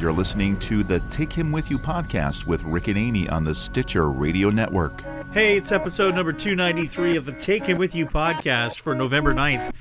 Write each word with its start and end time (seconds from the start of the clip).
You're 0.00 0.12
listening 0.12 0.58
to 0.60 0.84
the 0.84 1.00
Take 1.10 1.32
Him 1.32 1.50
With 1.50 1.72
You 1.72 1.78
podcast 1.78 2.46
with 2.46 2.62
Rick 2.62 2.86
and 2.86 2.96
Amy 2.96 3.28
on 3.28 3.42
the 3.42 3.52
Stitcher 3.52 4.08
Radio 4.08 4.48
Network. 4.48 5.02
Hey, 5.32 5.56
it's 5.56 5.72
episode 5.72 6.14
number 6.14 6.32
293 6.32 7.16
of 7.16 7.24
the 7.24 7.32
Take 7.32 7.66
Him 7.66 7.78
With 7.78 7.96
You 7.96 8.06
podcast 8.06 8.78
for 8.80 8.94
November 8.94 9.34
9th, 9.34 9.72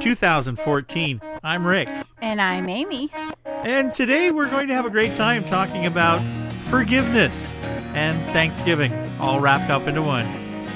2014. 0.00 1.20
I'm 1.44 1.66
Rick. 1.66 1.90
And 2.22 2.40
I'm 2.40 2.70
Amy. 2.70 3.10
And 3.44 3.92
today 3.92 4.30
we're 4.30 4.48
going 4.48 4.68
to 4.68 4.74
have 4.74 4.86
a 4.86 4.90
great 4.90 5.12
time 5.12 5.44
talking 5.44 5.84
about 5.84 6.22
forgiveness 6.68 7.52
and 7.92 8.18
Thanksgiving 8.32 8.94
all 9.20 9.40
wrapped 9.40 9.70
up 9.70 9.86
into 9.86 10.00
one. 10.00 10.26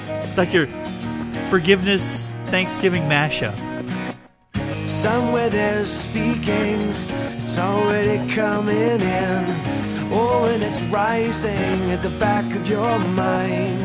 It's 0.09 0.37
like 0.37 0.53
your 0.53 0.67
forgiveness 1.49 2.29
Thanksgiving 2.49 3.05
mashup. 3.05 3.57
Somewhere 4.89 5.49
there's 5.49 5.91
speaking, 5.91 6.87
it's 7.43 7.59
already 7.59 8.19
coming 8.35 9.01
in. 9.01 9.45
Oh, 10.13 10.45
and 10.53 10.63
it's 10.63 10.81
rising 10.93 11.91
at 11.91 12.03
the 12.03 12.11
back 12.19 12.45
of 12.55 12.69
your 12.69 12.99
mind. 12.99 13.81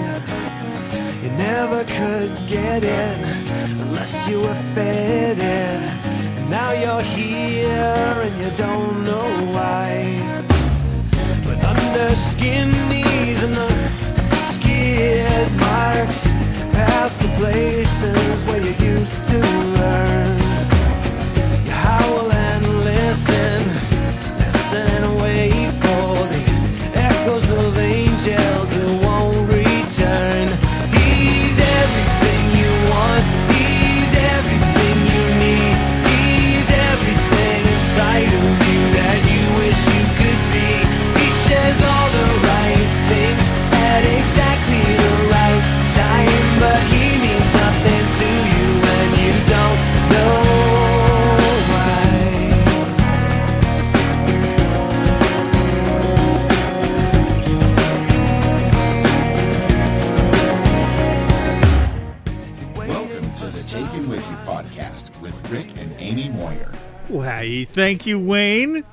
You 1.23 1.31
never 1.31 1.83
could 1.85 2.31
get 2.47 2.83
in 2.83 3.17
unless 3.79 4.27
you 4.27 4.41
were 4.41 4.61
fed 4.75 5.37
it. 5.37 5.81
And 6.37 6.49
now 6.49 6.71
you're 6.71 7.07
here 7.17 8.13
and 8.25 8.35
you 8.41 8.51
don't 8.57 9.03
know 9.03 9.27
why. 9.55 9.89
But 11.45 11.63
under 11.63 12.15
skin 12.15 12.71
knees 12.89 13.41
and 13.43 13.53
the 13.53 13.71
skid 14.55 15.51
marks 15.67 16.27
past 16.75 17.21
the 17.21 17.29
places 17.39 18.43
where 18.47 18.61
you 18.61 18.73
used 18.93 19.23
to 19.31 19.39
learn. 19.79 20.24
Thank 67.63 68.05
you, 68.05 68.19
Wayne. 68.19 68.83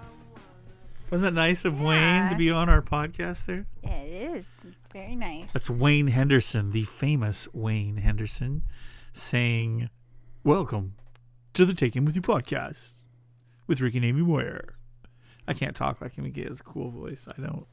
Wasn't 1.10 1.34
that 1.34 1.40
nice 1.40 1.64
of 1.64 1.80
Wayne 1.80 2.30
to 2.30 2.36
be 2.36 2.50
on 2.50 2.68
our 2.68 2.80
podcast 2.80 3.46
there? 3.46 3.66
Yeah, 3.82 3.96
it 3.96 4.36
is. 4.36 4.66
Very 4.92 5.16
nice. 5.16 5.52
That's 5.52 5.68
Wayne 5.68 6.06
Henderson, 6.06 6.70
the 6.70 6.84
famous 6.84 7.48
Wayne 7.52 7.96
Henderson, 7.96 8.62
saying, 9.12 9.90
Welcome 10.44 10.94
to 11.54 11.64
the 11.66 11.74
Taking 11.74 12.04
With 12.04 12.14
You 12.14 12.22
podcast 12.22 12.92
with 13.66 13.80
Rick 13.80 13.96
and 13.96 14.04
Amy 14.04 14.22
Moyer. 14.22 14.76
I 15.48 15.54
can't 15.54 15.74
talk 15.74 16.00
like 16.00 16.14
him. 16.14 16.24
He 16.32 16.42
has 16.42 16.60
a 16.60 16.62
cool 16.62 16.90
voice. 16.90 17.26
I 17.26 17.40
don't. 17.40 17.66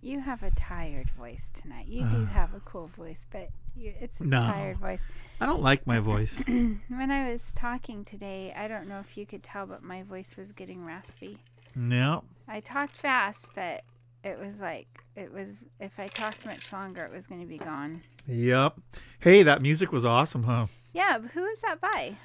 you 0.00 0.20
have 0.20 0.42
a 0.44 0.50
tired 0.52 1.10
voice 1.18 1.50
tonight. 1.52 1.86
You 1.88 2.04
do 2.04 2.24
have 2.32 2.54
a 2.54 2.60
cool 2.60 2.88
voice, 2.96 3.26
but 3.32 3.48
you, 3.80 3.94
it's 4.00 4.20
a 4.20 4.24
No. 4.26 4.38
tired 4.38 4.76
voice. 4.78 5.06
I 5.40 5.46
don't 5.46 5.62
like 5.62 5.86
my 5.86 5.98
voice. 6.00 6.42
When 6.48 7.10
I 7.10 7.30
was 7.30 7.52
talking 7.52 8.04
today, 8.04 8.52
I 8.56 8.68
don't 8.68 8.86
know 8.88 9.00
if 9.00 9.16
you 9.16 9.26
could 9.26 9.42
tell, 9.42 9.66
but 9.66 9.82
my 9.82 10.02
voice 10.02 10.36
was 10.36 10.52
getting 10.52 10.84
raspy. 10.84 11.38
no. 11.74 12.24
I 12.48 12.58
talked 12.60 12.96
fast, 12.96 13.48
but 13.54 13.84
it 14.24 14.36
was 14.38 14.60
like, 14.60 14.88
it 15.14 15.32
was, 15.32 15.52
if 15.78 15.98
I 16.00 16.08
talked 16.08 16.44
much 16.44 16.72
longer, 16.72 17.04
it 17.04 17.12
was 17.12 17.26
going 17.28 17.40
to 17.40 17.46
be 17.46 17.58
gone. 17.58 18.02
Yep. 18.26 18.74
Hey, 19.20 19.42
that 19.44 19.62
music 19.62 19.92
was 19.92 20.04
awesome, 20.04 20.42
huh? 20.42 20.66
Yeah, 20.92 21.18
but 21.18 21.30
who 21.30 21.42
was 21.42 21.60
that 21.60 21.80
by? 21.80 22.16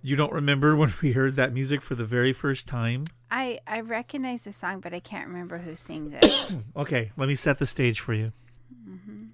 You 0.00 0.16
don't 0.16 0.32
remember 0.32 0.74
when 0.80 0.94
we 1.02 1.12
heard 1.12 1.36
that 1.36 1.52
music 1.52 1.82
for 1.82 1.94
the 1.96 2.06
very 2.06 2.32
first 2.32 2.66
time? 2.66 3.04
I, 3.30 3.58
I 3.66 3.80
recognize 3.80 4.44
the 4.44 4.54
song, 4.54 4.80
but 4.80 4.94
I 4.94 5.00
can't 5.00 5.28
remember 5.28 5.58
who 5.58 5.76
sings 5.76 6.14
it. 6.14 6.56
Okay, 6.76 7.12
let 7.18 7.28
me 7.28 7.34
set 7.34 7.58
the 7.58 7.66
stage 7.66 8.00
for 8.00 8.14
you. 8.14 8.32
Mm-hmm. 8.88 9.24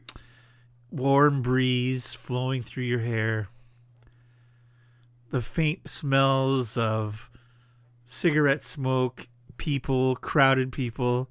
Warm 0.94 1.42
breeze 1.42 2.14
flowing 2.14 2.62
through 2.62 2.84
your 2.84 3.00
hair. 3.00 3.48
The 5.30 5.42
faint 5.42 5.88
smells 5.88 6.76
of 6.76 7.32
cigarette 8.04 8.62
smoke, 8.62 9.26
people, 9.56 10.14
crowded 10.14 10.70
people, 10.70 11.30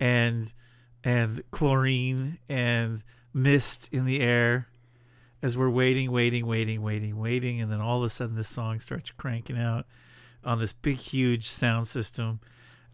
and 0.00 0.52
and 1.04 1.40
chlorine 1.52 2.38
and 2.48 3.04
mist 3.32 3.88
in 3.92 4.06
the 4.06 4.18
air 4.18 4.66
as 5.40 5.56
we're 5.56 5.70
waiting, 5.70 6.10
waiting, 6.10 6.44
waiting, 6.44 6.82
waiting, 6.82 7.16
waiting, 7.16 7.60
and 7.60 7.70
then 7.70 7.80
all 7.80 7.98
of 7.98 8.06
a 8.06 8.10
sudden 8.10 8.34
this 8.34 8.48
song 8.48 8.80
starts 8.80 9.12
cranking 9.12 9.56
out 9.56 9.86
on 10.42 10.58
this 10.58 10.72
big, 10.72 10.96
huge 10.96 11.46
sound 11.46 11.86
system, 11.86 12.40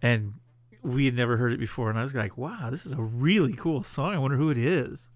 and 0.03 0.35
we 0.83 1.07
had 1.07 1.15
never 1.15 1.39
heard 1.39 1.55
it 1.55 1.59
before, 1.59 1.89
and 1.89 1.99
I 1.99 2.03
was 2.03 2.15
like, 2.15 2.37
"Wow, 2.37 2.69
this 2.69 2.85
is 2.85 2.93
a 2.93 3.01
really 3.01 3.55
cool 3.55 3.83
song. 3.83 4.13
I 4.13 4.19
wonder 4.19 4.37
who 4.37 4.51
it 4.51 4.59
is." 4.59 5.09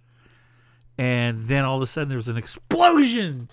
And 0.99 1.47
then 1.47 1.65
all 1.65 1.77
of 1.77 1.83
a 1.83 1.87
sudden 1.87 2.09
there 2.09 2.17
was 2.17 2.29
an 2.29 2.37
explosion, 2.39 3.51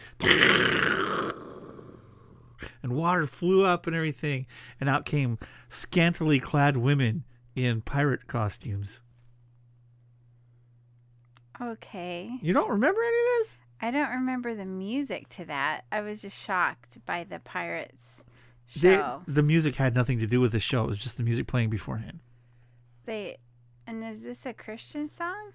and 2.82 2.94
water 2.94 3.24
flew 3.26 3.66
up 3.66 3.86
and 3.88 3.96
everything, 3.96 4.46
and 4.80 4.90
out 4.90 5.06
came 5.06 5.38
scantily 5.70 6.40
clad 6.40 6.78
women 6.78 7.24
in 7.56 7.82
pirate 7.82 8.28
costumes. 8.28 9.02
okay. 11.62 12.32
You 12.42 12.54
don't 12.54 12.70
remember 12.70 13.02
any 13.02 13.18
of 13.18 13.26
this? 13.40 13.58
I 13.82 13.92
don't 13.92 14.10
remember 14.12 14.56
the 14.56 14.66
music 14.66 15.28
to 15.30 15.46
that. 15.46 15.82
I 15.92 16.02
was 16.02 16.22
just 16.22 16.42
shocked 16.42 16.98
by 17.06 17.24
the 17.26 17.40
pirates 17.40 18.26
They- 18.76 18.96
show. 18.96 19.22
the 19.28 19.44
music 19.44 19.76
had 19.76 19.94
nothing 19.94 20.20
to 20.20 20.28
do 20.28 20.40
with 20.40 20.52
the 20.54 20.60
show. 20.60 20.84
It 20.86 20.88
was 20.88 21.04
just 21.04 21.18
the 21.18 21.24
music 21.24 21.48
playing 21.48 21.70
beforehand. 21.70 22.20
They 23.06 23.38
and 23.86 24.02
is 24.04 24.24
this 24.24 24.46
a 24.46 24.54
Christian 24.54 25.08
song? 25.10 25.52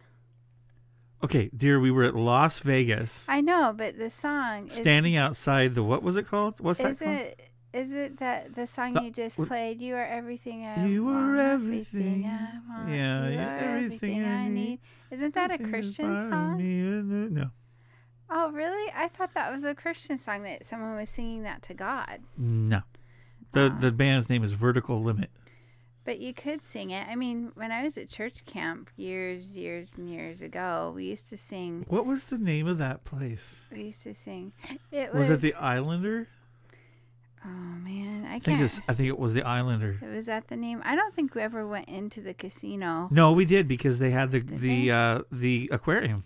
Okay, 1.23 1.51
dear, 1.57 1.81
we 1.81 1.91
were 1.91 2.05
at 2.05 2.15
Las 2.15 2.61
Vegas, 2.61 3.27
I 3.29 3.41
know, 3.41 3.75
but 3.77 3.99
the 3.99 4.09
song 4.11 4.67
is, 4.69 4.75
standing 4.75 5.17
outside 5.17 5.75
the 5.75 5.83
what 5.83 6.03
was 6.03 6.17
it 6.17 6.27
called? 6.29 6.61
What's 6.61 6.79
that 6.79 6.93
Is 6.93 6.99
called? 7.01 7.11
Is 7.13 7.21
it 7.23 7.41
is 7.73 7.93
it 7.93 8.17
that 8.19 8.55
the 8.55 8.67
song 8.67 8.95
No, 8.95 9.03
you 9.03 9.11
just 9.11 9.37
what- 9.39 9.49
played? 9.49 9.81
You 9.81 9.97
are 9.97 10.05
everything 10.07 10.65
I 10.65 10.87
You 10.87 11.05
want, 11.05 11.17
are 11.39 11.41
everything. 11.41 12.25
I 12.25 12.59
want. 12.69 12.89
Yeah, 12.91 13.27
you 13.29 13.33
you're 13.35 13.43
are 13.43 13.57
everything 13.79 14.25
I 14.25 14.49
need. 14.49 14.79
Isn't 15.11 15.35
that 15.35 15.51
a 15.51 15.55
Everything 15.55 15.75
is 15.75 15.87
Christian 15.97 16.07
part 16.07 16.19
of 16.25 16.29
song? 16.31 16.57
me 16.59 16.81
and- 16.81 17.33
No, 17.33 17.51
Oh, 18.31 18.51
really? 18.53 18.93
I 18.95 19.09
thought 19.09 19.35
that 19.35 19.51
was 19.53 19.65
a 19.65 19.75
Christian 19.75 20.19
song 20.19 20.43
that 20.45 20.65
someone 20.67 20.95
was 20.97 21.09
singing 21.11 21.43
that 21.43 21.63
to 21.65 21.75
God. 21.75 22.21
no. 22.37 22.83
The 23.53 23.75
the 23.81 23.89
oh. 23.89 23.91
band's 23.91 24.29
name 24.29 24.45
is 24.45 24.53
Vertical 24.53 25.03
Limit. 25.03 25.31
But 26.09 26.21
you 26.21 26.33
could 26.33 26.63
sing 26.63 26.89
it. 26.89 27.07
I 27.07 27.17
mean, 27.17 27.53
when 27.55 27.71
I 27.71 27.83
was 27.83 27.99
at 27.99 28.09
church 28.09 28.47
camp 28.47 28.89
years, 28.97 29.59
years, 29.59 29.99
and 29.99 30.09
years 30.09 30.41
ago, 30.41 30.91
we 30.97 31.05
used 31.05 31.29
to 31.29 31.37
sing. 31.37 31.85
What 31.87 32.07
was 32.07 32.25
the 32.25 32.39
name 32.39 32.67
of 32.67 32.79
that 32.79 33.05
place? 33.05 33.67
We 33.71 33.83
used 33.83 34.05
to 34.05 34.15
sing. 34.15 34.55
It 34.91 35.13
Was, 35.13 35.29
was, 35.29 35.45
it 35.45 35.53
the 35.53 35.53
Islander? 35.61 36.29
Oh 37.45 37.49
man, 37.49 38.25
I 38.25 38.37
I 38.37 38.39
think 38.39 38.57
can't. 38.57 38.81
I 38.89 38.95
think 38.95 39.11
it 39.11 39.19
was 39.19 39.35
the 39.35 39.43
Islander. 39.43 40.01
Was 40.15 40.25
that 40.25 40.49
the 40.49 40.57
name? 40.57 40.81
I 40.83 40.97
don't 40.97 41.15
think 41.15 41.35
we 41.35 41.43
ever 41.43 41.67
went 41.67 41.91
into 41.91 42.23
the 42.23 42.33
casino. 42.33 43.09
No, 43.11 43.33
we 43.33 43.45
did 43.45 43.69
because 43.69 43.99
they 43.99 44.11
had 44.11 44.31
the 44.31 44.41
Did 44.41 44.61
the 44.61 44.91
uh, 44.91 45.23
the 45.31 45.69
aquarium. 45.71 46.25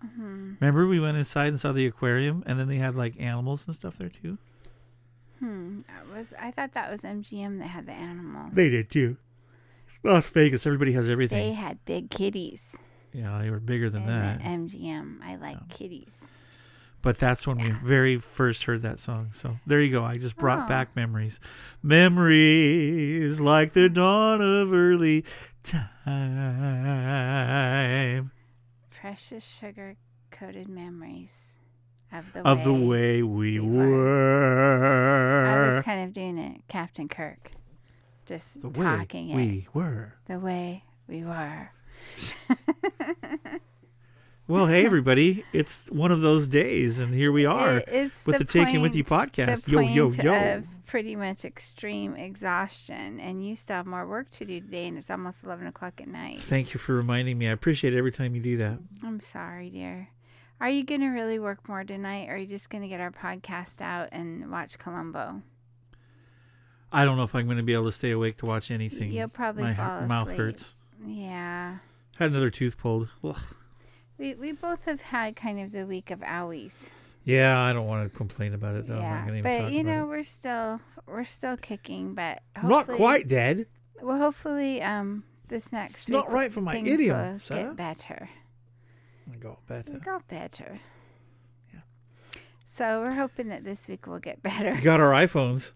Hmm. 0.00 0.54
Remember 0.60 0.86
we 0.86 0.98
went 0.98 1.18
inside 1.18 1.48
and 1.48 1.60
saw 1.60 1.72
the 1.72 1.84
aquarium, 1.84 2.42
and 2.46 2.58
then 2.58 2.68
they 2.68 2.78
had 2.78 2.94
like 2.94 3.20
animals 3.20 3.66
and 3.66 3.74
stuff 3.74 3.98
there 3.98 4.08
too. 4.08 4.38
Hmm. 5.38 5.80
That 5.88 6.08
was. 6.16 6.26
I 6.40 6.50
thought 6.50 6.72
that 6.74 6.90
was 6.90 7.02
MGM 7.02 7.58
that 7.58 7.68
had 7.68 7.86
the 7.86 7.92
animals. 7.92 8.54
They 8.54 8.68
did 8.70 8.90
too. 8.90 9.16
It's 9.86 10.00
Las 10.04 10.26
Vegas. 10.28 10.66
Everybody 10.66 10.92
has 10.92 11.08
everything. 11.08 11.38
They 11.38 11.52
had 11.54 11.84
big 11.84 12.10
kitties. 12.10 12.76
yeah, 13.12 13.38
they 13.40 13.50
were 13.50 13.60
bigger 13.60 13.88
than 13.88 14.02
in 14.02 14.08
that. 14.08 14.40
MGM. 14.40 15.22
I 15.22 15.36
like 15.36 15.68
kitties. 15.68 16.32
But 17.00 17.16
that's 17.18 17.46
when 17.46 17.58
we 17.58 17.70
very 17.70 18.16
first 18.18 18.64
heard 18.64 18.82
that 18.82 18.98
song. 18.98 19.28
So 19.30 19.56
there 19.66 19.80
you 19.80 19.92
go. 19.92 20.04
I 20.04 20.16
just 20.16 20.36
brought 20.36 20.64
Oh. 20.64 20.68
back 20.68 20.96
memories. 20.96 21.38
Memories 21.80 23.40
like 23.40 23.72
the 23.72 23.88
dawn 23.88 24.40
of 24.42 24.72
early 24.72 25.24
time 25.62 25.88
Precious 28.90 29.46
sugar 29.46 29.94
coated 30.32 30.68
memories 30.68 31.57
of 32.12 32.32
the 32.32 32.40
of 32.46 32.64
the 32.64 32.72
way 32.72 33.22
way 33.22 33.22
we 33.22 33.60
we 33.60 33.68
were. 33.78 35.46
I 35.46 35.74
was 35.76 35.84
kind 35.84 36.04
of 36.04 36.12
doing 36.12 36.38
it, 36.38 36.62
Captain 36.68 37.08
Kirk. 37.08 37.50
just 38.26 38.60
The 38.62 38.68
way 38.68 38.84
talking 38.84 39.28
it 39.30 39.36
we 39.36 39.68
were. 39.74 40.14
the 40.26 40.38
way 40.38 40.84
we 41.06 41.24
were. 41.24 41.70
Well, 44.46 44.64
hey 44.66 44.86
everybody, 44.86 45.44
it's 45.52 45.88
one 45.90 46.10
of 46.10 46.22
those 46.22 46.48
days, 46.48 47.00
and 47.00 47.14
here 47.14 47.30
we 47.30 47.44
are 47.44 47.82
with 47.86 48.24
the, 48.24 48.46
Taking 48.46 48.80
With 48.80 48.94
You 48.94 49.04
podcast. 49.04 49.66
the 49.66 49.72
Yo, 49.72 49.80
yo, 49.80 50.10
yo! 50.10 50.54
Of 50.56 50.64
pretty 50.86 51.16
much 51.16 51.44
extreme 51.44 52.16
exhaustion, 52.16 53.20
and 53.20 53.46
you 53.46 53.56
still 53.56 53.76
have 53.76 53.84
more 53.86 54.08
work 54.08 54.30
to 54.30 54.46
do 54.46 54.58
today, 54.62 54.86
and 54.86 54.96
it's 54.96 55.10
almost 55.10 55.44
eleven 55.44 55.66
o'clock 55.66 56.00
at 56.00 56.08
night. 56.08 56.40
Thank 56.40 56.72
you 56.72 56.80
for 56.80 56.94
reminding 56.94 57.36
me. 57.36 57.46
I 57.46 57.50
appreciate 57.50 57.92
it 57.92 57.98
every 57.98 58.10
time 58.10 58.34
you 58.34 58.40
do 58.40 58.56
that. 58.56 58.78
I'm 59.04 59.20
sorry, 59.20 59.68
dear. 59.68 60.08
Are 60.60 60.68
you 60.68 60.84
gonna 60.84 61.12
really 61.12 61.38
work 61.38 61.68
more 61.68 61.84
tonight, 61.84 62.28
or 62.28 62.34
are 62.34 62.36
you 62.36 62.46
just 62.46 62.68
gonna 62.70 62.88
get 62.88 63.00
our 63.00 63.12
podcast 63.12 63.80
out 63.80 64.08
and 64.12 64.50
watch 64.50 64.78
Columbo? 64.78 65.42
I 66.90 67.04
don't 67.04 67.16
know 67.16 67.24
if 67.24 67.34
I'm 67.34 67.44
going 67.44 67.58
to 67.58 67.62
be 67.62 67.74
able 67.74 67.84
to 67.84 67.92
stay 67.92 68.12
awake 68.12 68.38
to 68.38 68.46
watch 68.46 68.70
anything. 68.70 69.12
You'll 69.12 69.28
probably 69.28 69.64
My 69.64 69.74
fall 69.74 70.06
mouth 70.06 70.28
asleep. 70.28 70.38
hurts. 70.38 70.74
Yeah. 71.06 71.78
Had 72.18 72.30
another 72.30 72.50
tooth 72.50 72.78
pulled. 72.78 73.08
Ugh. 73.22 73.36
We 74.16 74.34
we 74.34 74.52
both 74.52 74.84
have 74.84 75.00
had 75.02 75.36
kind 75.36 75.60
of 75.60 75.70
the 75.70 75.84
week 75.84 76.10
of 76.10 76.20
owies. 76.20 76.88
Yeah, 77.24 77.60
I 77.60 77.74
don't 77.74 77.86
want 77.86 78.10
to 78.10 78.16
complain 78.16 78.54
about 78.54 78.74
it 78.74 78.86
though. 78.86 78.94
I'm 78.94 79.02
not 79.02 79.06
yeah, 79.06 79.26
going 79.26 79.42
to 79.42 79.48
even 79.50 79.64
but 79.64 79.72
you 79.72 79.84
know 79.84 80.06
we're 80.06 80.22
still 80.22 80.80
we're 81.06 81.24
still 81.24 81.56
kicking, 81.56 82.14
but 82.14 82.40
Not 82.62 82.88
quite 82.88 83.28
dead. 83.28 83.66
Well, 84.00 84.16
hopefully, 84.18 84.80
um, 84.80 85.24
this 85.48 85.70
next 85.72 85.92
It's 85.94 86.08
week 86.08 86.14
not 86.14 86.32
right 86.32 86.50
for 86.50 86.62
my 86.62 86.76
idiom, 86.76 87.32
will 87.32 87.38
Sarah. 87.38 87.64
get 87.64 87.76
better. 87.76 88.30
I 89.32 89.36
got 89.36 89.66
better. 89.66 89.92
Got 89.98 90.26
better. 90.28 90.80
Yeah. 91.72 91.80
So 92.64 93.02
we're 93.06 93.14
hoping 93.14 93.48
that 93.48 93.64
this 93.64 93.88
week 93.88 94.06
will 94.06 94.18
get 94.18 94.42
better. 94.42 94.74
We 94.74 94.80
got 94.80 95.00
our 95.00 95.12
iPhones. 95.12 95.72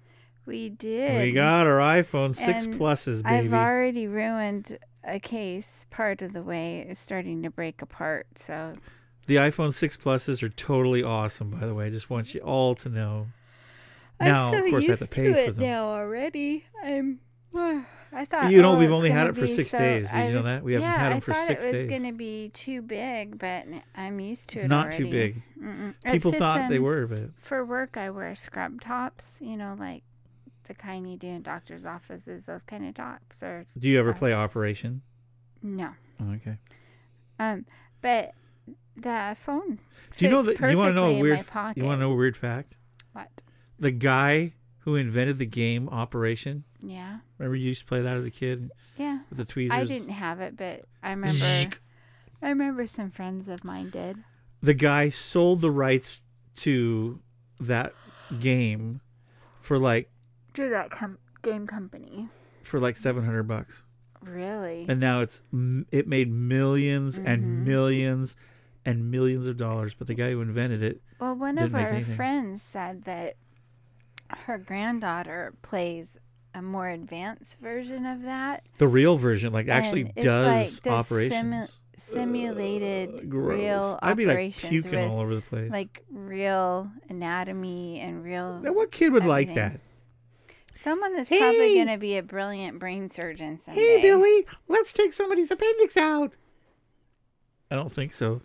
We 0.47 0.71
did. 0.71 1.23
We 1.23 1.33
got 1.33 1.67
our 1.67 1.79
iPhone 1.79 2.35
six 2.35 2.65
And 2.65 2.75
pluses, 2.75 3.23
I've 3.25 3.53
already 3.55 4.09
ruined 4.09 4.77
a 5.05 5.21
case. 5.21 5.87
Part 5.91 6.21
of 6.23 6.33
the 6.33 6.43
way 6.43 6.81
is 6.89 6.99
starting 6.99 7.43
to 7.45 7.51
break 7.51 7.81
apart. 7.83 8.27
So 8.37 8.75
The 9.27 9.37
iPhone 9.37 9.73
six 9.73 9.97
pluses 9.97 10.43
are 10.43 10.49
totally 10.49 11.03
awesome. 11.05 11.51
By 11.51 11.67
the 11.67 11.75
way, 11.75 11.87
I 11.87 11.91
just 11.91 12.11
want 12.11 12.35
you 12.35 12.41
all 12.41 12.75
to 12.77 12.89
know. 12.89 13.29
I'm 14.19 14.53
so 14.53 14.59
of 14.65 14.71
course, 14.71 14.85
I 14.85 14.91
have 14.91 15.01
used 15.01 15.03
to 15.03 15.09
pay 15.09 15.27
to 15.29 15.33
for 15.35 15.39
it 15.41 15.55
them. 15.57 15.65
now 15.65 15.85
already. 15.87 16.65
I'm. 16.83 17.21
I 18.15 18.25
thought 18.27 18.51
You 18.51 18.61
know, 18.61 18.75
oh, 18.75 18.79
we've 18.79 18.93
only 18.93 19.11
had 19.11 19.29
it 19.29 19.37
for 19.37 19.47
six 19.47 19.71
so- 19.71 19.79
days. 19.79 20.11
Did 20.11 20.17
I 20.21 20.29
you 20.29 20.35
know 20.35 20.43
that? 20.43 20.63
We 20.63 20.75
haven't 20.75 20.89
yeah, 20.89 20.99
had 20.99 21.13
'em 21.13 21.17
I 21.17 21.21
for 21.21 21.33
thought 21.33 21.47
six 21.47 21.65
it 21.65 21.75
was 21.77 21.87
going 21.87 22.03
to 22.05 22.13
be 22.13 22.51
too 22.53 22.83
big, 22.83 23.39
but 23.39 23.67
I'm 23.95 24.21
used 24.21 24.49
to 24.49 24.57
It's 24.59 24.65
it 24.67 24.69
not 24.69 24.87
already. 24.89 25.05
too 25.05 25.11
big. 25.11 25.43
Mm-mm. 25.59 25.95
People 26.13 26.33
thought 26.33 26.69
they 26.69 26.79
were, 26.79 27.07
but 27.07 27.31
For 27.39 27.65
work, 27.65 27.97
I 27.97 28.11
wear 28.11 28.35
scrub 28.35 28.81
tops. 28.81 29.41
You 29.43 29.57
know, 29.57 29.75
like 29.79 30.03
the 30.65 30.75
kind 30.75 31.11
you 31.11 31.17
do 31.17 31.29
in 31.29 31.43
doctors' 31.43 31.87
offices. 31.87 32.47
Those 32.47 32.63
kind 32.63 32.87
of 32.87 32.95
tops, 32.95 33.43
or 33.43 33.67
do 33.79 33.89
you 33.89 33.99
ever 33.99 34.11
Uh, 34.11 34.15
play 34.15 34.33
Operation? 34.35 35.03
no. 35.63 35.91
Oh, 36.21 36.33
okay. 36.35 36.59
Um, 37.39 37.65
but 38.01 38.33
the 38.97 39.37
phone. 39.41 39.79
Do 40.19 40.25
you 40.27 40.31
know 40.31 40.43
that? 40.43 40.61
You 40.61 40.77
want 40.77 40.91
to 40.91 40.95
know 40.95 41.07
a 41.07 41.19
weird? 41.19 41.39
You 41.77 41.85
want 41.85 41.99
to 41.99 42.07
know 42.07 42.13
a 42.13 42.17
weird 42.17 42.37
fact? 42.37 42.77
What? 43.13 43.43
The 43.79 43.91
guy 43.91 44.53
who 44.81 44.97
invented 44.97 45.39
the 45.39 45.47
game 45.47 45.89
Operation. 45.89 46.65
Yeah. 46.83 47.19
Remember 47.39 47.57
you 47.57 47.69
used 47.69 47.81
to 47.83 47.87
play 47.87 48.03
that 48.03 48.17
as 48.17 48.27
a 48.27 48.31
kid 48.31 48.71
Yeah. 48.99 49.21
with 49.31 49.39
the 49.39 49.45
tweezers. 49.45 49.77
I 49.79 49.85
didn't 49.85 50.09
have 50.11 50.41
it, 50.41 50.57
but 50.57 50.85
I 51.03 51.11
remember. 51.11 51.77
I 52.43 52.49
remember 52.49 52.87
some 52.89 53.11
friends 53.11 53.47
of 53.49 53.63
mine 53.65 53.91
did. 53.91 54.17
The 54.63 54.75
guy 54.75 55.09
sold 55.11 55.61
the 55.61 55.71
rights 55.71 56.23
to 56.57 57.21
that 57.61 57.95
game 58.41 59.01
for 59.61 59.79
like 59.79 60.11
To 60.55 60.69
that 60.71 60.91
com- 60.91 61.19
game 61.43 61.67
company. 61.67 62.29
for 62.63 62.81
like 62.81 62.97
seven 62.97 63.25
hundred 63.25 63.45
bucks, 63.45 63.85
Really? 64.23 64.87
and 64.89 64.99
now 64.99 65.21
it's 65.21 65.43
it 65.93 66.09
made 66.09 66.31
1000000s 66.33 67.19
Mhm. 67.19 67.27
and 67.27 67.65
millions 67.65 68.37
and 68.85 69.11
millions 69.11 69.47
of 69.47 69.57
dollars. 69.57 69.95
But 69.95 70.09
the 70.09 70.15
guy 70.15 70.31
who 70.33 70.41
invented 70.41 70.83
it, 70.83 71.01
Well, 71.21 71.35
one 71.37 71.59
of 71.59 71.75
our 71.77 71.81
anything. 71.93 72.17
friends 72.17 72.61
said 72.63 73.05
that 73.05 73.37
her 74.47 74.59
granddaughter 74.59 75.55
plays 75.63 76.19
a 76.55 76.63
more 76.63 76.89
advanced 76.89 77.59
version 77.61 78.05
of 78.07 78.23
that. 78.23 78.65
the 78.79 78.87
real 78.89 79.17
version, 79.17 79.53
like 79.53 79.69
actually 79.69 80.05
does 80.05 80.47
like 80.75 80.83
does 80.83 81.07
operations. 81.07 81.55
simu- 81.71 81.79
simulated 81.97 83.11
Uh, 83.33 83.37
real 83.37 83.99
I'd 84.03 84.17
be 84.17 84.27
like 84.27 84.35
operations 84.35 84.71
puking 84.71 85.01
with 85.01 85.11
all 85.11 85.21
over 85.21 85.35
the 85.35 85.41
place. 85.41 85.71
like 85.71 86.03
real 86.11 86.91
anatomy 87.09 88.01
and 88.01 88.25
real. 88.25 88.61
now, 88.61 88.73
what 88.73 88.91
kid 88.93 89.13
would 89.13 89.25
like 89.27 89.55
that? 89.55 89.81
Someone 90.77 91.15
that's 91.15 91.29
Hey! 91.29 91.39
probably 91.39 91.75
going 91.75 91.87
to 91.89 91.99
be 91.99 92.17
a 92.17 92.23
brilliant 92.25 92.81
brain 92.81 93.09
surgeon 93.09 93.59
someday. 93.61 93.81
Hey, 93.81 94.03
Billy, 94.03 94.47
let's 94.67 94.93
take 94.93 95.13
somebody's 95.13 95.51
appendix 95.51 95.97
out. 95.97 96.33
I 97.71 97.77
don't 97.77 97.93
think 97.93 98.13
so. 98.13 98.43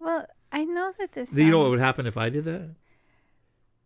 Well, 0.00 0.24
I 0.50 0.64
know 0.64 0.92
that 0.98 1.12
this. 1.12 1.28
Do 1.30 1.44
you 1.44 1.50
know 1.50 1.58
what 1.58 1.70
would 1.70 1.78
happen 1.80 2.06
if 2.06 2.16
I 2.16 2.30
did 2.30 2.44
that? 2.46 2.70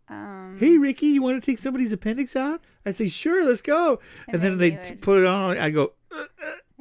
Um, 0.08 0.56
Hey, 0.60 0.78
Ricky, 0.78 1.06
you 1.06 1.22
want 1.22 1.42
to 1.42 1.44
take 1.44 1.58
somebody's 1.58 1.92
appendix 1.92 2.36
out? 2.36 2.60
I'd 2.84 2.96
say, 2.96 3.08
sure, 3.08 3.44
let's 3.44 3.62
go. 3.62 4.00
And, 4.26 4.34
And 4.34 4.42
then, 4.42 4.58
then 4.58 4.58
they 4.58 4.90
would 4.90 5.00
put 5.00 5.20
it 5.20 5.26
on. 5.26 5.58
I'd 5.58 5.74
go, 5.74 5.92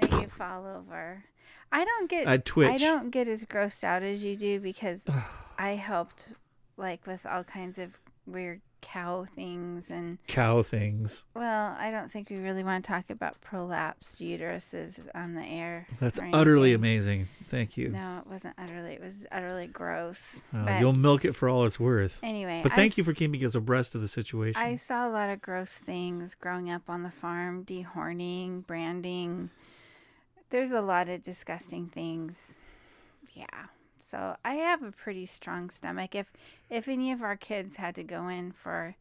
and 0.01 0.11
you 0.13 0.27
fall 0.27 0.65
over. 0.65 1.25
I 1.71 1.85
don't 1.85 2.09
get. 2.09 2.27
I'd 2.27 2.45
twitch. 2.45 2.69
I 2.69 2.77
don't 2.77 3.11
get 3.11 3.27
as 3.27 3.45
grossed 3.45 3.83
out 3.83 4.03
as 4.03 4.23
you 4.23 4.35
do 4.35 4.59
because 4.59 5.05
I 5.57 5.71
helped, 5.71 6.29
like 6.77 7.05
with 7.07 7.25
all 7.25 7.43
kinds 7.43 7.77
of 7.77 7.91
weird 8.25 8.61
cow 8.81 9.25
things 9.33 9.89
and 9.89 10.17
cow 10.27 10.61
things. 10.61 11.23
well, 11.35 11.75
I 11.79 11.91
don't 11.91 12.11
think 12.11 12.29
we 12.29 12.37
really 12.37 12.63
want 12.63 12.83
to 12.83 12.91
talk 12.91 13.09
about 13.09 13.37
prolapsed 13.41 14.19
uteruses 14.19 15.07
on 15.13 15.35
the 15.35 15.43
air. 15.43 15.87
That's 15.99 16.19
utterly 16.33 16.73
amazing. 16.73 17.27
Thank 17.47 17.77
you. 17.77 17.89
No, 17.89 18.19
it 18.25 18.27
wasn't 18.29 18.55
utterly. 18.57 18.93
It 18.93 19.01
was 19.01 19.27
utterly 19.31 19.67
gross. 19.67 20.45
Uh, 20.53 20.65
but 20.65 20.79
you'll 20.79 20.93
milk 20.93 21.25
it 21.25 21.35
for 21.35 21.49
all 21.49 21.65
it's 21.65 21.79
worth. 21.79 22.19
anyway, 22.23 22.61
But 22.63 22.71
I 22.71 22.75
thank 22.75 22.97
you 22.97 23.03
for 23.03 23.13
keeping 23.13 23.43
us 23.43 23.55
abreast 23.55 23.93
of 23.95 24.01
the 24.01 24.07
situation. 24.07 24.61
I 24.61 24.75
saw 24.75 25.07
a 25.07 25.11
lot 25.11 25.29
of 25.29 25.41
gross 25.41 25.71
things 25.71 26.35
growing 26.35 26.69
up 26.71 26.83
on 26.89 27.03
the 27.03 27.11
farm, 27.11 27.65
dehorning, 27.65 28.65
branding. 28.65 29.49
There's 30.49 30.71
a 30.71 30.81
lot 30.81 31.07
of 31.09 31.21
disgusting 31.23 31.87
things. 31.87 32.57
Yeah. 33.33 33.45
So 34.11 34.35
I 34.43 34.55
have 34.55 34.83
a 34.83 34.91
pretty 34.91 35.25
strong 35.25 35.69
stomach. 35.69 36.15
If 36.15 36.33
if 36.69 36.89
any 36.89 37.13
of 37.13 37.21
our 37.23 37.37
kids 37.37 37.77
had 37.77 37.95
to 37.95 38.03
go 38.03 38.27
in 38.27 38.51
for 38.51 38.95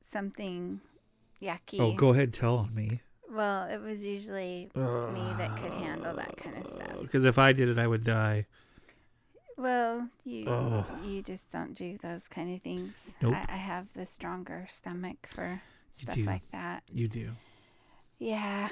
something 0.00 0.80
yucky, 1.42 1.80
oh, 1.80 1.92
go 1.94 2.10
ahead, 2.10 2.32
tell 2.32 2.56
on 2.58 2.72
me. 2.74 3.00
well, 3.30 3.68
it 3.68 3.80
was 3.82 4.04
usually 4.04 4.70
me 4.76 5.32
that 5.38 5.56
could 5.60 5.72
handle 5.72 6.14
that 6.14 6.36
kind 6.36 6.56
of 6.56 6.66
stuff. 6.66 6.88
Oh, 6.96 7.02
because 7.02 7.24
if 7.24 7.36
I 7.38 7.52
did 7.52 7.68
it, 7.68 7.78
I 7.78 7.86
would 7.88 8.04
die. 8.04 8.46
Well, 9.56 10.08
you 10.24 10.46
Oh. 10.48 10.86
you 11.04 11.20
just 11.22 11.50
don't 11.50 11.74
do 11.74 11.98
those 12.00 12.28
kind 12.28 12.54
of 12.54 12.62
things. 12.62 13.16
Nope. 13.20 13.34
I, 13.34 13.54
I 13.54 13.56
have 13.56 13.88
the 13.94 14.06
stronger 14.06 14.66
stomach 14.70 15.28
for 15.34 15.60
You 15.96 16.02
stuff 16.02 16.14
do. 16.14 16.24
like 16.24 16.48
that. 16.52 16.84
You 16.92 17.08
do. 17.08 17.30
Yeah, 18.20 18.68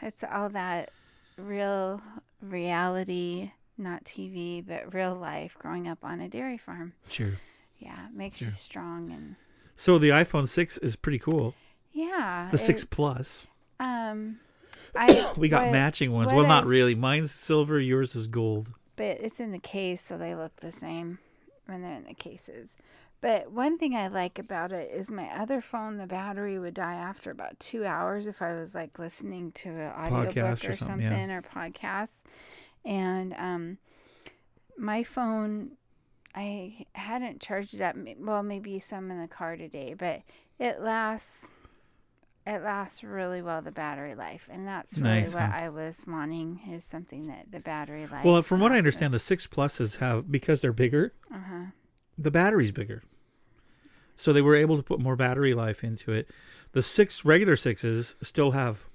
it's 0.00 0.24
all 0.24 0.48
that 0.50 0.90
real 1.36 2.00
reality, 2.40 3.52
not 3.78 4.04
TV, 4.04 4.64
but 4.66 4.92
real 4.94 5.14
life 5.14 5.56
growing 5.58 5.88
up 5.88 5.98
on 6.02 6.20
a 6.20 6.28
dairy 6.28 6.58
farm. 6.58 6.92
Sure. 7.08 7.32
Yeah, 7.78 8.06
makes 8.14 8.40
you 8.40 8.50
strong 8.50 9.10
and 9.10 9.36
So 9.74 9.98
the 9.98 10.10
iPhone 10.10 10.46
6 10.46 10.78
is 10.78 10.94
pretty 10.96 11.18
cool. 11.18 11.54
yeah. 11.92 12.48
The 12.50 12.58
6 12.58 12.84
Plus. 12.84 13.46
Um, 13.80 14.38
I 14.94 15.32
We 15.36 15.48
got 15.48 15.64
what- 15.64 15.72
matching 15.72 16.12
ones. 16.12 16.32
Well, 16.32 16.46
not 16.46 16.62
I've- 16.64 16.68
really. 16.70 16.94
Mine's 16.94 17.32
silver, 17.32 17.80
yours 17.80 18.14
is 18.14 18.26
gold. 18.26 18.72
but 18.96 19.18
it's 19.20 19.40
in 19.40 19.50
the 19.52 19.58
case, 19.58 20.00
so 20.02 20.16
they 20.18 20.34
look 20.34 20.56
the 20.60 20.70
same 20.70 21.18
when 21.66 21.82
they're 21.82 21.96
in 21.96 22.04
the 22.04 22.14
cases. 22.14 22.76
But 23.20 23.50
one 23.52 23.78
thing 23.78 23.94
I 23.94 24.08
like 24.08 24.38
about 24.40 24.72
it 24.72 24.90
is 24.92 25.08
my 25.10 25.28
other 25.28 25.60
phone, 25.60 25.96
the 25.96 26.06
battery 26.08 26.58
would 26.58 26.74
die 26.74 26.94
after 26.94 27.30
about 27.30 27.58
two 27.60 27.84
hours 27.86 28.26
if 28.26 28.42
I 28.42 28.52
was 28.54 28.74
like 28.74 28.98
listening 28.98 29.52
to 29.52 29.68
an 29.70 29.92
audiobook 29.92 30.34
Podcast 30.34 30.68
or 30.68 30.72
or 30.72 30.76
something, 30.76 30.78
something 31.08 31.28
yeah. 31.30 31.36
or 31.36 31.42
podcasts. 31.42 32.22
And 32.84 33.34
um, 33.34 33.78
my 34.76 35.02
phone, 35.04 35.72
I 36.34 36.86
hadn't 36.94 37.40
charged 37.40 37.74
it 37.74 37.80
up. 37.80 37.96
Well, 38.18 38.42
maybe 38.42 38.78
some 38.80 39.10
in 39.10 39.20
the 39.20 39.28
car 39.28 39.56
today, 39.56 39.94
but 39.96 40.22
it 40.58 40.80
lasts. 40.80 41.48
It 42.44 42.60
lasts 42.64 43.04
really 43.04 43.40
well 43.40 43.62
the 43.62 43.70
battery 43.70 44.16
life, 44.16 44.48
and 44.50 44.66
that's 44.66 44.98
really 44.98 45.20
Nice, 45.20 45.32
what 45.32 45.44
huh? 45.44 45.52
I 45.54 45.68
was 45.68 46.02
wanting 46.08 46.58
is 46.72 46.82
something 46.82 47.28
that 47.28 47.52
the 47.52 47.60
battery 47.60 48.08
life. 48.08 48.24
Well, 48.24 48.42
from 48.42 48.58
what 48.58 48.72
I 48.72 48.78
understand, 48.78 49.14
the 49.14 49.20
6 49.20 49.46
Pluses 49.46 49.98
have, 49.98 50.28
because 50.28 50.60
they're 50.60 50.72
bigger, 50.72 51.12
Uh 51.32 51.38
huh. 51.38 51.64
the 52.18 52.32
battery's 52.32 52.72
bigger. 52.72 53.04
So 54.16 54.32
they 54.32 54.42
were 54.42 54.56
able 54.56 54.76
to 54.76 54.82
put 54.82 54.98
more 54.98 55.14
battery 55.14 55.54
life 55.54 55.84
into 55.84 56.10
it. 56.12 56.28
The 56.72 56.82
six 56.82 57.24
regular 57.24 57.54
sixes 57.54 58.16
still 58.22 58.50
have 58.50 58.88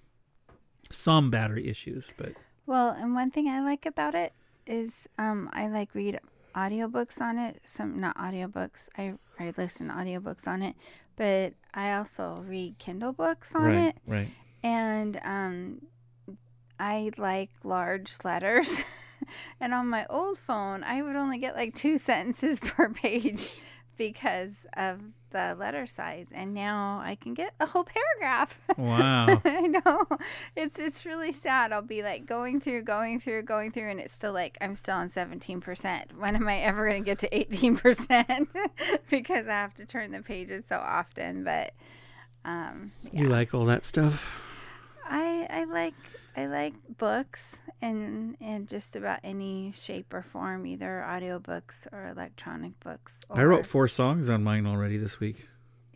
some 0.92 1.32
battery 1.32 1.70
issues, 1.70 2.12
but 2.18 2.34
Well, 2.68 2.92
and 2.92 3.16
one 3.16 3.32
thing 3.32 3.48
I 3.48 3.62
like 3.62 3.86
about 3.86 4.14
it 4.14 4.34
is 4.68 5.08
um, 5.18 5.50
I 5.54 5.68
like 5.68 5.96
read 5.96 6.20
audiobooks 6.54 7.22
on 7.22 7.40
it. 7.40 7.62
Some 7.64 8.00
not 8.00 8.18
audiobooks. 8.18 8.90
I 8.98 9.14
I 9.40 9.54
listen 9.58 9.88
to 9.88 9.94
audiobooks 9.94 10.48
on 10.48 10.62
it, 10.62 10.76
but 11.16 11.54
I 11.74 11.94
also 11.94 12.44
read 12.46 12.78
Kindle 12.78 13.14
books 13.14 13.56
on 13.56 13.64
right, 13.64 13.88
it. 13.88 13.98
right. 14.06 14.30
and 14.64 15.20
um, 15.24 15.82
I 16.78 17.12
like 17.18 17.52
large 17.64 18.18
letters. 18.26 18.84
and 19.62 19.74
on 19.74 19.88
my 19.88 20.06
old 20.10 20.38
phone, 20.38 20.84
I 20.84 21.02
would 21.02 21.16
only 21.16 21.38
get 21.38 21.56
like 21.56 21.74
two 21.74 21.98
sentences 21.98 22.60
per 22.62 22.90
page 22.90 23.50
because 23.96 24.66
of 24.76 25.02
the 25.32 25.56
letter 25.58 25.86
size. 25.86 26.28
And 26.32 26.54
now 26.54 27.02
I 27.04 27.16
can 27.16 27.34
get 27.34 27.54
a 27.60 27.66
whole 27.66 27.84
paragraph. 27.84 28.60
Wow. 28.78 29.42
I 29.46 29.68
know. 29.68 30.06
It's 30.56 30.80
it's 30.80 31.06
really 31.06 31.32
sad. 31.32 31.72
I'll 31.72 31.82
be 31.82 32.04
like 32.04 32.26
going 32.26 32.60
through, 32.60 32.84
going 32.84 33.20
through, 33.20 33.44
going 33.44 33.72
through, 33.72 33.90
and 33.90 34.00
it's 34.00 34.14
still 34.14 34.34
like 34.34 34.58
I'm 34.62 34.76
still 34.76 34.96
on 34.96 35.10
seventeen 35.10 35.62
percent. 35.62 36.18
When 36.18 36.36
am 36.36 36.48
I 36.48 36.60
ever 36.60 36.88
gonna 36.88 37.02
get 37.02 37.20
to 37.20 37.36
eighteen 37.38 37.76
percent? 37.76 38.50
because 39.10 39.48
I 39.48 39.52
have 39.52 39.74
to 39.76 39.86
turn 39.86 40.12
the 40.12 40.22
pages 40.22 40.64
so 40.68 40.78
often. 40.78 41.44
But 41.44 41.74
um, 42.46 42.92
yeah. 43.12 43.24
You 43.24 43.30
like 43.30 43.54
all 43.54 43.66
that 43.66 43.86
stuff? 43.86 44.44
I 45.06 45.48
I 45.50 45.64
like 45.66 45.94
I 46.38 46.46
like 46.46 46.76
books 46.98 47.64
and 47.82 48.38
in 48.40 48.68
just 48.68 48.96
about 48.96 49.22
any 49.24 49.74
shape 49.76 50.14
or 50.14 50.22
form, 50.22 50.68
either 50.68 51.04
audiobooks 51.06 51.92
or 51.92 52.10
electronic 52.10 52.80
books. 52.80 53.26
I 53.32 53.44
wrote 53.44 53.66
four 53.66 53.88
songs 53.88 54.30
on 54.30 54.44
mine 54.44 54.68
already 54.68 54.98
this 54.98 55.20
week. 55.20 55.48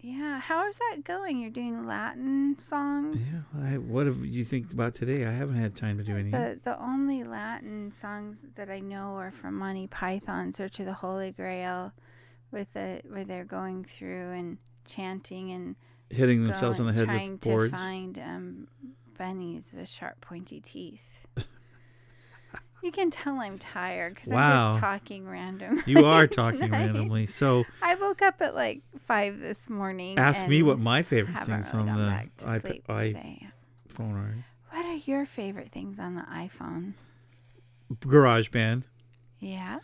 Yeah, 0.03 0.39
how 0.39 0.67
is 0.67 0.79
that 0.79 1.03
going? 1.03 1.37
You're 1.37 1.51
doing 1.51 1.85
Latin 1.85 2.57
songs. 2.57 3.23
Yeah. 3.31 3.73
I, 3.73 3.77
what 3.77 4.07
have 4.07 4.25
you 4.25 4.43
think 4.43 4.73
about 4.73 4.95
today? 4.95 5.27
I 5.27 5.31
haven't 5.31 5.57
had 5.57 5.75
time 5.75 5.99
to 5.99 6.03
do 6.03 6.17
any. 6.17 6.31
The 6.31 6.59
the 6.63 6.81
only 6.81 7.23
Latin 7.23 7.91
songs 7.91 8.43
that 8.55 8.71
I 8.71 8.79
know 8.79 9.17
are 9.17 9.29
from 9.29 9.59
Monty 9.59 9.85
Python, 9.85 10.55
Search 10.55 10.79
of 10.79 10.87
the 10.87 10.93
Holy 10.93 11.31
Grail, 11.31 11.93
with 12.49 12.73
the 12.73 13.01
where 13.07 13.25
they're 13.25 13.45
going 13.45 13.83
through 13.83 14.31
and 14.31 14.57
chanting 14.87 15.51
and 15.51 15.75
Hitting 16.09 16.45
themselves 16.45 16.79
on 16.79 16.87
the 16.87 16.93
head 16.93 17.05
trying 17.05 17.31
with 17.33 17.41
to 17.43 17.69
find 17.69 18.17
um, 18.17 18.67
bunnies 19.21 19.71
with 19.75 19.87
sharp, 19.87 20.19
pointy 20.19 20.59
teeth. 20.59 21.27
you 22.81 22.91
can 22.91 23.11
tell 23.11 23.39
I'm 23.39 23.59
tired 23.59 24.15
because 24.15 24.31
I'm 24.31 24.71
just 24.73 24.79
talking 24.79 25.27
randomly. 25.29 25.83
You 25.85 26.05
are 26.05 26.25
talking 26.25 26.59
tonight. 26.61 26.85
randomly. 26.85 27.27
So 27.27 27.63
I 27.83 27.93
woke 27.95 28.23
up 28.23 28.41
at 28.41 28.55
like 28.55 28.81
five 29.05 29.39
this 29.39 29.69
morning. 29.69 30.17
ask 30.17 30.47
me 30.47 30.63
what 30.63 30.79
my 30.79 31.03
favorite 31.03 31.37
things 31.45 31.71
really 31.71 31.89
on 31.89 31.97
the 31.97 32.05
back 32.09 32.35
to 32.37 32.55
iP- 32.55 32.61
sleep 32.61 32.87
iPhone 32.87 33.13
today. 33.13 33.47
are. 33.99 34.45
What 34.71 34.85
are 34.85 34.95
your 34.95 35.25
favorite 35.27 35.71
things 35.71 35.99
on 35.99 36.15
the 36.15 36.21
iPhone? 36.23 36.93
GarageBand 37.93 38.83
Yeah. 39.39 39.79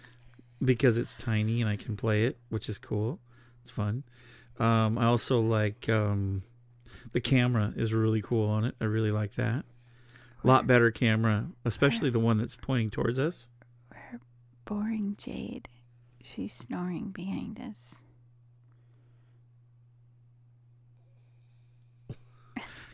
because 0.63 0.97
it's 0.97 1.13
tiny 1.15 1.61
and 1.61 1.69
I 1.69 1.75
can 1.75 1.95
play 1.95 2.23
it, 2.23 2.37
which 2.49 2.69
is 2.69 2.77
cool. 2.79 3.19
It's 3.61 3.69
fun. 3.71 4.03
Um, 4.59 4.97
I 4.97 5.05
also 5.05 5.41
like 5.41 5.87
um, 5.89 6.41
the 7.13 7.21
camera 7.21 7.73
is 7.75 7.93
really 7.93 8.21
cool 8.21 8.49
on 8.49 8.65
it. 8.65 8.75
I 8.79 8.85
really 8.85 9.11
like 9.11 9.35
that. 9.35 9.65
A 10.43 10.47
lot 10.47 10.67
better 10.67 10.91
camera, 10.91 11.47
especially 11.65 12.09
the 12.09 12.19
one 12.19 12.37
that's 12.37 12.55
pointing 12.55 12.89
towards 12.89 13.19
us. 13.19 13.47
We're 13.91 14.19
boring 14.65 15.15
Jade. 15.17 15.67
She's 16.23 16.53
snoring 16.53 17.09
behind 17.09 17.59
us. 17.59 18.01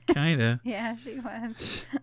Kinda. 0.08 0.60
Yeah, 0.65 0.96
she 0.98 1.20
was. 1.20 1.86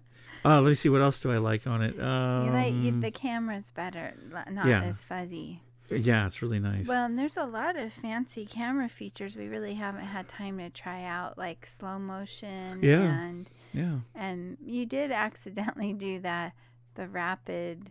Uh, 0.42 0.58
let 0.62 0.70
me 0.70 0.74
see 0.74 0.88
what 0.88 1.02
else 1.02 1.20
do 1.20 1.30
I 1.30 1.36
like 1.36 1.66
on 1.66 1.82
it. 1.82 2.00
Um, 2.00 2.46
you 2.46 2.50
like 2.50 2.72
you, 2.72 2.98
the 2.98 3.10
camera's 3.10 3.70
better, 3.70 4.14
not 4.50 4.66
yeah. 4.66 4.84
as 4.84 5.04
fuzzy. 5.04 5.60
Yeah, 5.90 6.26
it's 6.26 6.42
really 6.42 6.58
nice. 6.58 6.86
Well, 6.86 7.06
and 7.06 7.18
there's 7.18 7.36
a 7.36 7.44
lot 7.44 7.76
of 7.76 7.92
fancy 7.92 8.46
camera 8.46 8.88
features 8.88 9.36
we 9.36 9.48
really 9.48 9.74
haven't 9.74 10.04
had 10.04 10.28
time 10.28 10.58
to 10.58 10.70
try 10.70 11.04
out, 11.04 11.36
like 11.36 11.66
slow 11.66 11.98
motion. 11.98 12.80
Yeah. 12.82 13.02
And 13.02 13.50
yeah, 13.72 13.98
and 14.14 14.56
you 14.64 14.86
did 14.86 15.12
accidentally 15.12 15.92
do 15.92 16.20
that, 16.20 16.52
the 16.94 17.08
rapid 17.08 17.90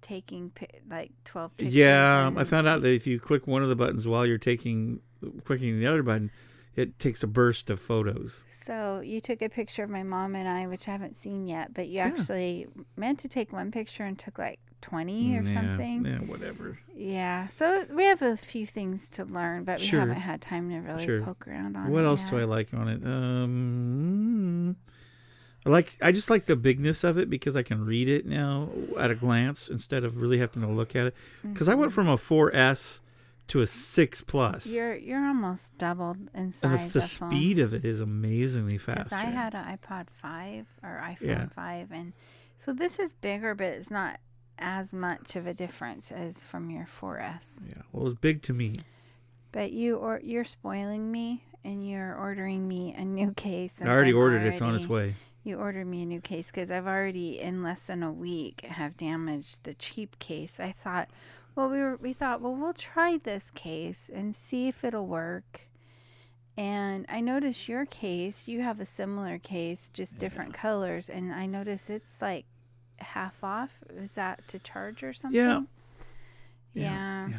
taking 0.00 0.52
like 0.88 1.10
twelve 1.24 1.56
pictures. 1.56 1.74
yeah. 1.74 2.30
I 2.36 2.44
found 2.44 2.66
out 2.68 2.82
that 2.82 2.92
if 2.92 3.06
you 3.06 3.18
click 3.18 3.46
one 3.46 3.62
of 3.62 3.68
the 3.68 3.76
buttons 3.76 4.06
while 4.06 4.24
you're 4.26 4.38
taking 4.38 5.00
clicking 5.44 5.78
the 5.80 5.86
other 5.86 6.02
button, 6.02 6.30
it 6.78 6.98
takes 6.98 7.22
a 7.22 7.26
burst 7.26 7.70
of 7.70 7.80
photos. 7.80 8.44
So 8.50 9.00
you 9.00 9.20
took 9.20 9.42
a 9.42 9.48
picture 9.48 9.82
of 9.82 9.90
my 9.90 10.02
mom 10.04 10.34
and 10.36 10.48
I, 10.48 10.66
which 10.66 10.86
I 10.86 10.92
haven't 10.92 11.16
seen 11.16 11.46
yet, 11.48 11.74
but 11.74 11.88
you 11.88 11.96
Yeah. 11.96 12.06
actually 12.06 12.66
meant 12.96 13.18
to 13.20 13.28
take 13.28 13.52
one 13.52 13.70
picture 13.72 14.04
and 14.04 14.18
took 14.18 14.38
like 14.38 14.60
twenty 14.80 15.36
or 15.36 15.42
yeah, 15.42 15.50
something. 15.52 16.04
Yeah, 16.06 16.18
whatever. 16.20 16.78
Yeah. 16.94 17.48
So 17.48 17.84
we 17.92 18.04
have 18.04 18.22
a 18.22 18.36
few 18.36 18.64
things 18.64 19.10
to 19.10 19.24
learn, 19.24 19.64
but 19.64 19.80
we 19.80 19.86
Sure. 19.86 20.00
haven't 20.00 20.20
had 20.20 20.40
time 20.40 20.70
to 20.70 20.76
really 20.78 21.04
Sure. 21.04 21.20
poke 21.22 21.48
around 21.48 21.76
on 21.76 21.88
it. 21.88 21.90
What 21.90 22.04
else 22.04 22.30
do 22.30 22.38
I 22.38 22.44
like 22.44 22.72
on 22.72 22.86
it? 22.88 23.02
Um, 23.04 24.76
I 25.66 25.70
like. 25.70 25.96
I 26.00 26.12
just 26.12 26.30
like 26.30 26.44
the 26.46 26.54
bigness 26.56 27.02
of 27.02 27.18
it 27.18 27.28
because 27.28 27.56
I 27.56 27.62
can 27.64 27.84
read 27.84 28.08
it 28.08 28.24
now 28.24 28.70
at 28.96 29.10
a 29.10 29.16
glance 29.16 29.68
instead 29.68 30.04
of 30.04 30.16
really 30.18 30.38
having 30.38 30.62
to 30.62 30.68
look 30.68 30.94
at 30.94 31.08
it. 31.08 31.14
Because 31.42 31.68
I 31.68 31.74
went 31.74 31.92
from 31.92 32.08
a 32.08 32.16
4S 32.16 33.00
to 33.48 33.60
a 33.60 33.66
6 33.66 34.22
Plus, 34.22 34.66
You're 34.66 34.94
you're 34.96 35.26
almost 35.26 35.76
doubled 35.78 36.16
in 36.16 36.28
and 36.34 36.54
size. 36.54 36.92
the, 36.92 37.00
the 37.00 37.06
phone. 37.06 37.30
speed 37.30 37.58
of 37.58 37.72
it 37.74 37.84
is 37.84 38.00
amazingly 38.00 38.78
faster. 38.78 39.14
I 39.14 39.24
had 39.24 39.54
an 39.54 39.78
iPod 39.78 40.08
5 40.10 40.66
or 40.82 41.02
iPhone 41.04 41.20
Yeah. 41.26 41.46
5, 41.48 41.92
and 41.92 42.12
so 42.56 42.72
this 42.72 42.98
is 42.98 43.12
bigger, 43.14 43.54
but 43.54 43.66
it's 43.66 43.90
not 43.90 44.20
as 44.58 44.92
much 44.92 45.36
of 45.36 45.46
a 45.46 45.54
difference 45.54 46.10
as 46.10 46.42
from 46.42 46.70
your 46.70 46.86
4S. 46.86 47.60
yeah, 47.68 47.82
well, 47.92 48.02
it 48.02 48.04
was 48.04 48.14
big 48.14 48.42
to 48.42 48.52
me. 48.52 48.80
But 49.52 49.72
you 49.72 49.96
or 49.96 50.20
you're 50.22 50.44
spoiling 50.44 51.10
me, 51.10 51.44
and 51.64 51.88
you're 51.88 52.14
ordering 52.14 52.66
me 52.68 52.94
a 52.96 53.04
new 53.04 53.32
case. 53.32 53.80
I 53.82 53.86
already 53.86 54.10
I've 54.10 54.16
ordered 54.16 54.42
it. 54.42 54.52
It's 54.52 54.62
on 54.62 54.74
its 54.74 54.86
way. 54.88 55.16
You 55.44 55.56
ordered 55.56 55.86
me 55.86 56.02
a 56.02 56.06
new 56.06 56.20
case 56.20 56.50
because 56.50 56.70
I've 56.70 56.86
already 56.86 57.40
in 57.40 57.62
less 57.62 57.80
than 57.82 58.02
a 58.02 58.12
week 58.12 58.62
have 58.66 58.96
damaged 58.98 59.58
the 59.62 59.72
cheap 59.74 60.18
case. 60.18 60.60
I 60.60 60.72
thought, 60.72 61.08
well, 61.58 61.68
we 61.68 61.80
were 61.80 61.96
we 61.96 62.12
thought, 62.12 62.40
well, 62.40 62.54
we'll 62.54 62.72
try 62.72 63.18
this 63.18 63.50
case 63.50 64.08
and 64.14 64.32
see 64.32 64.68
if 64.68 64.84
it'll 64.84 65.08
work. 65.08 65.62
And 66.56 67.04
I 67.08 67.20
noticed 67.20 67.68
your 67.68 67.84
case, 67.84 68.46
you 68.46 68.62
have 68.62 68.78
a 68.78 68.84
similar 68.84 69.38
case, 69.38 69.90
just 69.92 70.18
different 70.18 70.54
colors, 70.54 71.08
and 71.08 71.32
I 71.32 71.46
noticed 71.46 71.90
it's 71.90 72.22
like 72.22 72.46
half 72.98 73.42
off. 73.42 73.72
Is 73.90 74.12
that 74.12 74.46
to 74.48 74.60
charge 74.60 75.02
or 75.02 75.12
something? 75.12 75.36
Yeah. 75.36 75.62
Yeah. 76.74 77.28
yeah. 77.28 77.36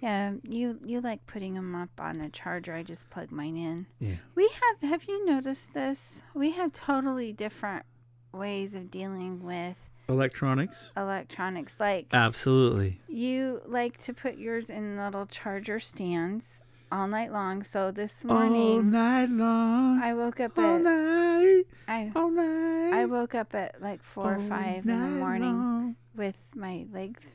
Yeah, 0.00 0.32
you 0.44 0.78
you 0.86 1.00
like 1.00 1.26
putting 1.26 1.54
them 1.54 1.74
up 1.74 1.90
on 1.98 2.20
a 2.20 2.28
charger. 2.28 2.74
I 2.74 2.84
just 2.84 3.10
plug 3.10 3.32
mine 3.32 3.56
in. 3.56 3.86
Yeah. 3.98 4.18
We 4.36 4.48
have 4.48 4.88
have 4.88 5.04
you 5.04 5.26
noticed 5.26 5.74
this? 5.74 6.22
We 6.32 6.52
have 6.52 6.72
totally 6.72 7.32
different 7.32 7.84
ways 8.32 8.76
of 8.76 8.88
dealing 8.88 9.42
with 9.42 9.89
Electronics. 10.10 10.92
electronics. 10.96 11.78
Like 11.80 12.06
Absolutely. 12.12 13.00
you 13.08 13.62
like 13.66 13.98
to 14.02 14.12
put 14.12 14.36
yours 14.38 14.68
in 14.70 14.96
little 14.96 15.26
charger 15.26 15.78
stands 15.80 16.62
all 16.92 17.06
night 17.06 17.32
long. 17.32 17.62
So 17.62 17.90
this 17.90 18.24
morning, 18.24 18.52
All 18.76 18.82
night 18.82 19.30
long. 19.30 20.02
I 20.02 20.12
woke 20.14 20.40
up 20.40 20.58
all 20.58 20.76
at 20.76 20.82
night. 20.82 21.62
I 21.86 22.10
All 22.16 22.30
night. 22.30 22.92
I 22.92 23.04
woke 23.06 23.34
up 23.34 23.54
at 23.54 23.80
like 23.80 24.02
four 24.02 24.34
or 24.36 24.40
five 24.40 24.86
in 24.86 25.00
the 25.00 25.08
morning 25.20 25.52
long. 25.56 25.96
with 26.16 26.36
my 26.54 26.86
legs 26.92 27.26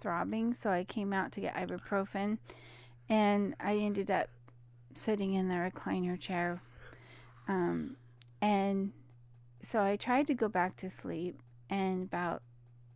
throbbing, 0.00 0.52
so 0.52 0.70
I 0.70 0.84
came 0.84 1.14
out 1.14 1.32
to 1.32 1.40
get 1.40 1.54
ibuprofen, 1.54 2.36
and 3.08 3.54
I 3.58 3.76
ended 3.76 4.10
up 4.10 4.28
sitting 4.92 5.32
in 5.32 5.48
the 5.48 5.54
recliner 5.54 6.20
chair, 6.20 6.60
um, 7.48 7.96
and 8.42 8.92
so 9.62 9.80
I 9.82 9.96
tried 9.96 10.26
to 10.26 10.34
go 10.34 10.46
back 10.48 10.76
to 10.76 10.90
sleep, 10.90 11.40
and 11.70 12.02
about 12.04 12.42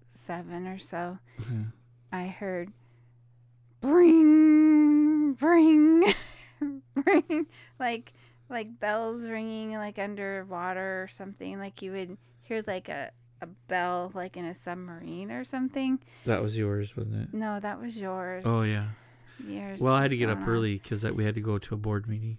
seven 0.06 0.66
or 0.66 0.78
so, 0.78 1.18
Mhm. 1.40 1.72
I 2.12 2.26
heard, 2.28 2.72
bring, 3.80 5.32
bring, 5.34 6.04
bring, 6.94 7.46
like 7.78 8.12
like 8.50 8.80
bells 8.80 9.24
ringing 9.24 9.72
like 9.74 9.98
underwater 9.98 11.02
or 11.02 11.08
something, 11.08 11.58
like 11.58 11.82
you 11.82 11.92
would 11.92 12.16
hear 12.42 12.62
like 12.66 12.88
a 12.88 13.10
a 13.40 13.46
bell 13.68 14.10
like 14.14 14.36
in 14.36 14.44
a 14.44 14.54
submarine 14.54 15.30
or 15.30 15.44
something. 15.44 16.00
That 16.26 16.42
was 16.42 16.56
yours, 16.56 16.96
wasn't 16.96 17.22
it? 17.28 17.34
No, 17.34 17.60
that 17.60 17.80
was 17.80 17.96
yours. 17.96 18.44
Oh 18.46 18.62
yeah. 18.62 18.88
Yours 19.46 19.78
Well, 19.80 19.94
I 19.94 20.02
had 20.02 20.10
to 20.10 20.16
get 20.16 20.28
up 20.28 20.38
going 20.38 20.42
off. 20.42 20.48
early 20.48 20.74
because 20.78 21.04
we 21.04 21.24
had 21.24 21.36
to 21.36 21.40
go 21.40 21.58
to 21.58 21.74
a 21.74 21.78
board 21.78 22.08
meeting. 22.08 22.38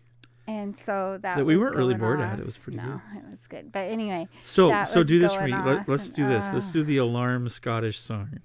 And 0.50 0.76
so 0.76 1.20
that, 1.22 1.38
That 1.38 1.46
we 1.46 1.58
weren't 1.58 1.76
really 1.76 1.94
bored 1.94 2.20
at. 2.22 2.40
It 2.40 2.46
was 2.46 2.58
pretty 2.58 2.78
no, 2.78 3.00
good. 3.14 3.20
it 3.24 3.30
was 3.30 3.46
good. 3.48 3.72
But 3.72 3.84
anyway, 3.84 4.28
So, 4.42 4.84
so 4.84 5.04
do 5.04 5.20
this 5.20 5.34
for 5.34 5.44
me. 5.44 5.54
Let, 5.54 5.88
let's 5.88 6.08
and, 6.08 6.16
do 6.16 6.28
this. 6.28 6.50
Let's 6.52 6.70
uh, 6.70 6.74
do 6.74 6.84
the 6.84 6.98
alarm 6.98 7.48
Scottish 7.50 8.00
song. 8.00 8.40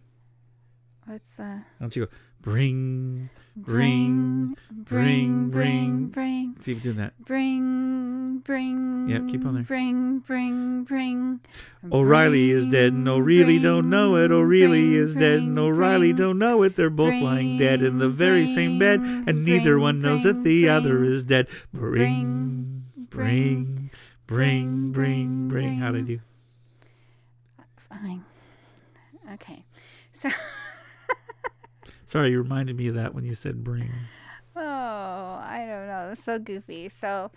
what's 1.07 1.41
uh 1.41 1.43
Why 1.45 1.63
don't 1.81 1.97
you 1.97 2.05
go? 2.07 2.13
Bring, 2.43 3.31
bring, 3.57 4.57
bring, 4.71 5.51
bring, 5.51 6.07
bring, 6.09 6.57
See 6.61 6.73
if 6.73 6.85
you 6.85 6.93
do 6.93 6.99
that. 7.01 7.13
bring, 7.25 8.39
bring. 8.39 9.09
Yeah, 9.09 9.21
keep 9.31 9.45
on 9.45 9.55
there. 9.55 9.63
Bring, 9.63 10.19
bring, 10.21 10.85
bring. 10.85 11.41
O'Reilly 11.93 12.51
is 12.51 12.67
dead 12.67 12.93
and 12.93 13.09
O'Reilly 13.09 13.59
don't 13.59 13.89
know 13.91 14.17
it. 14.17 14.31
O'Reilly 14.31 14.95
is 14.95 15.15
dead 15.15 15.41
and 15.41 15.59
O'Reilly 15.59 16.13
don't 16.13 16.39
know 16.39 16.63
it. 16.63 16.77
They're 16.77 16.91
both 16.91 17.15
lying 17.15 17.59
dead 17.59 17.83
in 17.83 17.99
the 17.99 18.09
very 18.09 18.47
same 18.47 18.79
bed, 18.79 19.01
and 19.01 19.45
neither 19.45 19.79
one 19.79 20.01
knows 20.01 20.23
that 20.25 20.43
the 20.43 20.69
other 20.69 21.05
is 21.05 21.25
dead. 21.25 21.49
Bring, 21.73 22.85
bring, 22.97 23.05
bring, 23.07 23.91
Bring, 24.27 24.91
bring, 24.93 25.49
bring. 25.49 25.75
How'd 25.77 25.97
I 25.97 26.01
do? 26.01 26.19
Fine. 27.91 28.25
Okay. 29.35 29.65
So, 30.13 30.31
Sorry, 32.15 32.31
you 32.31 32.39
reminded 32.41 32.77
me 32.77 32.87
of 32.87 32.95
that 32.95 33.13
when 33.13 33.25
you 33.25 33.35
said 33.35 33.65
bring. 33.65 33.91
oh, 34.55 34.61
I 34.63 35.65
don't 35.69 35.89
know. 35.89 36.11
It's 36.13 36.23
so 36.23 36.39
goofy. 36.39 36.89
So, 36.89 37.33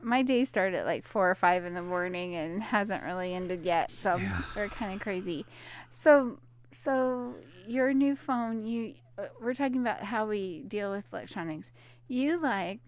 my 0.00 0.22
day 0.22 0.46
started 0.46 0.78
at 0.78 0.86
like 0.86 1.04
four 1.04 1.30
or 1.30 1.34
five 1.34 1.66
in 1.66 1.74
the 1.74 1.82
morning 1.82 2.34
and 2.34 2.62
hasn't 2.62 3.02
really 3.04 3.34
ended 3.34 3.66
yet. 3.66 3.90
So 3.98 4.16
Yeah. 4.16 4.40
they're 4.54 4.70
kind 4.70 4.94
of 4.94 5.00
crazy. 5.00 5.44
So, 5.90 6.38
so 6.70 7.34
your 7.66 7.92
new 7.92 8.16
phone, 8.16 8.64
you 8.66 8.94
uh, 9.18 9.26
we're 9.42 9.52
talking 9.52 9.82
about 9.82 10.00
how 10.04 10.24
we 10.26 10.62
deal 10.66 10.90
with 10.90 11.04
electronics. 11.12 11.70
You 12.08 12.40
like 12.40 12.80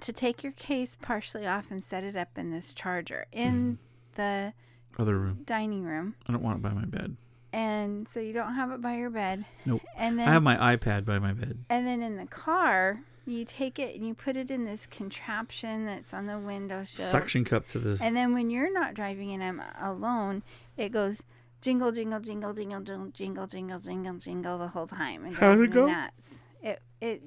to 0.00 0.10
take 0.14 0.42
your 0.42 0.52
case 0.52 0.96
partially 1.02 1.46
off 1.46 1.70
and 1.70 1.84
set 1.84 2.02
it 2.02 2.16
up 2.16 2.38
in 2.38 2.50
this 2.50 2.72
charger 2.72 3.26
in 3.30 3.78
the 4.14 4.54
Other 4.98 5.18
room. 5.18 5.42
dining 5.44 5.84
room, 5.84 6.14
I 6.26 6.32
don't 6.32 6.42
want 6.42 6.56
it 6.60 6.62
by 6.62 6.70
my 6.72 6.86
bed. 6.86 7.14
And 7.54 8.08
so 8.08 8.18
you 8.18 8.32
don't 8.32 8.54
have 8.54 8.72
it 8.72 8.82
by 8.82 8.96
your 8.96 9.10
bed. 9.10 9.44
Nope. 9.64 9.80
And 9.96 10.18
then 10.18 10.28
I 10.28 10.32
have 10.32 10.42
my 10.42 10.76
iPad 10.76 11.04
by 11.04 11.20
my 11.20 11.32
bed. 11.32 11.64
And 11.70 11.86
then 11.86 12.02
in 12.02 12.16
the 12.16 12.26
car, 12.26 13.00
you 13.26 13.44
take 13.44 13.78
it 13.78 13.94
and 13.94 14.04
you 14.04 14.12
put 14.12 14.36
it 14.36 14.50
in 14.50 14.64
this 14.64 14.86
contraption 14.88 15.86
that's 15.86 16.12
on 16.12 16.26
the 16.26 16.36
window 16.38 16.82
sill. 16.82 17.06
Suction 17.06 17.44
cup 17.44 17.68
to 17.68 17.78
the. 17.78 18.02
And 18.02 18.16
then 18.16 18.34
when 18.34 18.50
you're 18.50 18.72
not 18.72 18.94
driving 18.94 19.32
and 19.32 19.42
I'm 19.42 19.62
alone, 19.80 20.42
it 20.76 20.90
goes 20.90 21.22
jingle, 21.60 21.92
jingle, 21.92 22.18
jingle, 22.18 22.52
jingle, 22.52 22.80
jingle, 22.80 23.10
jingle, 23.12 23.46
jingle, 23.46 23.78
jingle, 23.78 24.14
jingle 24.18 24.58
the 24.58 24.68
whole 24.68 24.88
time. 24.88 25.24
And 25.24 25.36
How 25.36 25.52
does 25.52 25.60
it 25.60 25.70
go? 25.70 25.86
Nuts. 25.86 26.46
It 26.60 26.82
it 27.00 27.22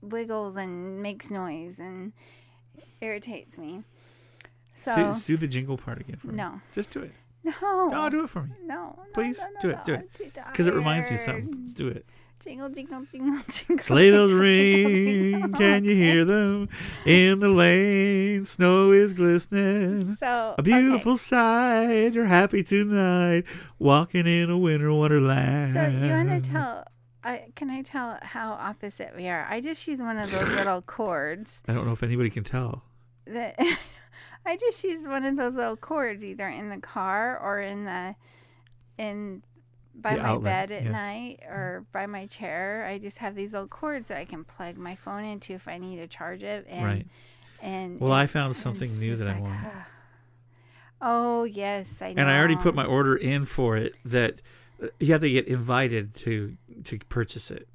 wiggles 0.00 0.54
and 0.54 1.02
makes 1.02 1.28
noise 1.28 1.80
and 1.80 2.12
irritates 3.00 3.58
me. 3.58 3.82
So 4.76 5.12
do, 5.12 5.18
do 5.26 5.36
the 5.38 5.48
jingle 5.48 5.76
part 5.76 6.00
again 6.00 6.16
for 6.16 6.28
me. 6.28 6.34
no, 6.34 6.60
Just 6.72 6.90
do 6.90 7.00
it. 7.00 7.12
No, 7.44 7.88
No, 7.88 8.08
do 8.10 8.24
it 8.24 8.30
for 8.30 8.42
me. 8.44 8.50
no, 8.64 8.74
no, 8.98 9.04
Please, 9.14 9.38
no, 9.38 9.46
no, 9.46 9.60
do 9.60 9.70
it, 9.70 9.84
do 9.84 9.94
it. 9.94 10.34
Because 10.50 10.66
it 10.66 10.74
reminds 10.74 11.08
me 11.08 11.14
of 11.14 11.20
something. 11.20 11.50
Let's 11.62 11.72
do 11.74 11.88
it. 11.88 12.06
Jingle, 12.44 12.70
jingle, 12.70 13.06
jingle, 13.12 13.40
jingle. 13.48 13.78
Sleigh 13.78 14.10
bells 14.10 14.32
ring. 14.32 15.52
Can 15.52 15.84
you 15.84 15.94
hear 15.94 16.24
them? 16.24 16.68
In 17.06 17.38
the 17.38 17.48
lane, 17.48 18.44
snow 18.44 18.90
is 18.90 19.14
glistening. 19.14 20.16
So 20.16 20.56
A 20.58 20.62
beautiful 20.62 21.16
sight. 21.16 22.14
You're 22.14 22.24
happy 22.24 22.64
tonight. 22.64 23.44
Walking 23.78 24.26
in 24.26 24.50
a 24.50 24.58
winter 24.58 24.92
wonderland. 24.92 25.74
So 25.74 25.86
you 25.86 26.10
want 26.10 26.44
to 26.44 26.50
tell? 26.50 26.84
I 27.24 27.44
can 27.54 27.70
I 27.70 27.82
tell 27.82 28.18
how 28.22 28.54
opposite 28.54 29.12
we 29.16 29.28
are? 29.28 29.46
I 29.48 29.60
just 29.60 29.86
use 29.86 30.00
one 30.00 30.18
of 30.18 30.28
those 30.32 30.48
little 30.48 30.82
cords 30.86 31.62
I 31.68 31.72
don't 31.72 31.86
know 31.86 31.92
if 31.92 32.02
anybody 32.02 32.30
can 32.30 32.42
tell. 32.42 32.82
I 34.44 34.56
just 34.56 34.82
use 34.82 35.06
one 35.06 35.24
of 35.24 35.36
those 35.36 35.54
little 35.54 35.76
cords 35.76 36.24
either 36.24 36.48
in 36.48 36.68
the 36.68 36.78
car 36.78 37.38
or 37.38 37.60
in 37.60 37.84
the 37.84 38.14
in 38.98 39.42
by 39.94 40.16
The 40.16 40.22
my 40.22 40.28
outlet, 40.28 40.68
bed 40.68 40.72
at 40.72 40.84
yes. 40.84 40.92
night 40.92 41.40
mm-hmm. 41.42 41.52
or 41.52 41.86
by 41.92 42.06
my 42.06 42.26
chair. 42.26 42.86
I 42.88 42.98
just 42.98 43.18
have 43.18 43.34
these 43.34 43.52
little 43.52 43.68
cords 43.68 44.08
that 44.08 44.18
I 44.18 44.24
can 44.24 44.44
plug 44.44 44.76
my 44.76 44.96
phone 44.96 45.24
into 45.24 45.52
if 45.52 45.68
I 45.68 45.78
need 45.78 45.96
to 45.96 46.06
charge 46.06 46.42
it. 46.42 46.66
And, 46.68 46.84
right. 46.84 47.06
And 47.60 48.00
Well, 48.00 48.12
and 48.12 48.20
I 48.20 48.26
found 48.26 48.56
something 48.56 48.90
new 48.98 49.16
that 49.16 49.30
I 49.30 49.40
want. 49.40 49.56
Oh 51.04 51.44
yes, 51.44 52.00
I 52.00 52.12
know. 52.12 52.22
And 52.22 52.30
I 52.30 52.38
already 52.38 52.56
put 52.56 52.74
my 52.74 52.84
order 52.84 53.16
in 53.16 53.44
for 53.44 53.76
it. 53.76 53.94
That 54.04 54.40
you 55.00 55.12
have 55.12 55.20
to 55.22 55.30
get 55.30 55.48
invited 55.48 56.14
to 56.14 56.56
to 56.84 56.98
purchase 57.08 57.50
it. 57.50 57.68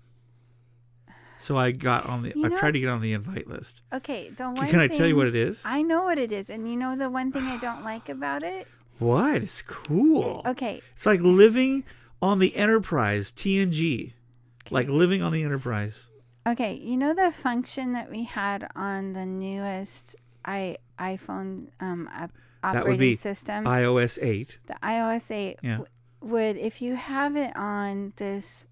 So 1.39 1.57
I 1.57 1.71
got 1.71 2.05
on 2.07 2.23
the. 2.23 2.33
You 2.35 2.45
I 2.45 2.47
know- 2.49 2.55
tried 2.57 2.71
to 2.71 2.79
get 2.79 2.89
on 2.89 3.01
the 3.01 3.13
invite 3.13 3.47
list. 3.47 3.81
Okay, 3.93 4.29
the 4.29 4.35
Can, 4.37 4.55
one 4.55 4.69
can 4.69 4.79
I 4.79 4.87
tell 4.87 5.07
you 5.07 5.15
what 5.15 5.27
it 5.27 5.35
is? 5.35 5.63
I 5.65 5.81
know 5.81 6.03
what 6.03 6.17
it 6.17 6.31
is, 6.31 6.49
and 6.49 6.69
you 6.69 6.75
know 6.77 6.95
the 6.97 7.09
one 7.09 7.31
thing 7.31 7.43
I 7.43 7.57
don't 7.57 7.83
like 7.91 8.09
about 8.09 8.43
it. 8.43 8.67
what? 8.99 9.43
It's 9.43 9.61
cool. 9.61 10.41
Okay, 10.45 10.81
It's 10.93 11.05
like 11.05 11.19
living 11.21 11.83
on 12.21 12.39
the 12.39 12.55
Enterprise 12.55 13.31
TNG. 13.31 14.13
Like 14.71 14.89
living 14.89 15.21
on 15.21 15.31
the 15.31 15.43
Enterprise. 15.43 16.07
okay, 16.47 16.73
you 16.73 16.97
know 16.97 17.13
the 17.13 17.31
function 17.31 17.93
that 17.93 18.09
we 18.09 18.23
had 18.23 18.67
on 18.75 19.13
the 19.13 19.25
newest 19.25 20.15
i 20.45 20.77
iPhone 20.99 21.67
um 21.79 22.09
op- 22.13 22.31
That 22.63 22.73
would 22.73 22.79
operating 22.93 22.99
be 22.99 23.15
system, 23.15 23.65
iOS 23.65 24.17
8. 24.21 24.57
the 24.65 24.73
iOS 24.81 25.29
8 25.31 25.59
Yeah. 25.61 25.71
w- 25.77 25.87
would 26.21 26.57
if 26.57 26.81
you 26.81 26.95
have 26.95 27.35
it 27.37 27.55
on 27.55 28.13
this 28.15 28.65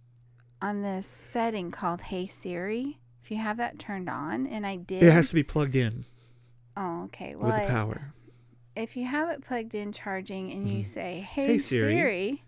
on 0.62 0.82
this 0.82 1.06
setting 1.08 1.72
called 1.72 2.02
Hey 2.02 2.26
Siri. 2.26 3.00
If 3.24 3.32
you 3.32 3.38
have 3.38 3.58
that 3.58 3.80
turned 3.80 4.10
on, 4.10 4.46
and 4.48 4.66
I 4.68 4.76
did. 4.76 5.02
It 5.04 5.12
has 5.12 5.30
to 5.30 5.36
be 5.36 5.44
plugged 5.44 5.76
in 5.76 6.06
oh, 6.78 7.04
okay. 7.06 7.36
Well, 7.36 7.52
with 7.52 7.62
the 7.68 7.72
power. 7.74 8.14
if 8.76 8.96
you 8.98 9.06
have 9.06 9.30
it 9.30 9.42
plugged 9.42 9.74
in 9.76 9.92
charging, 9.92 10.52
and 10.52 10.70
you 10.70 10.80
Mhm. 10.80 10.86
say 10.86 11.28
Hey, 11.30 11.48
Hey, 11.48 11.58
Siri." 11.58 11.96
Siri 11.96 12.44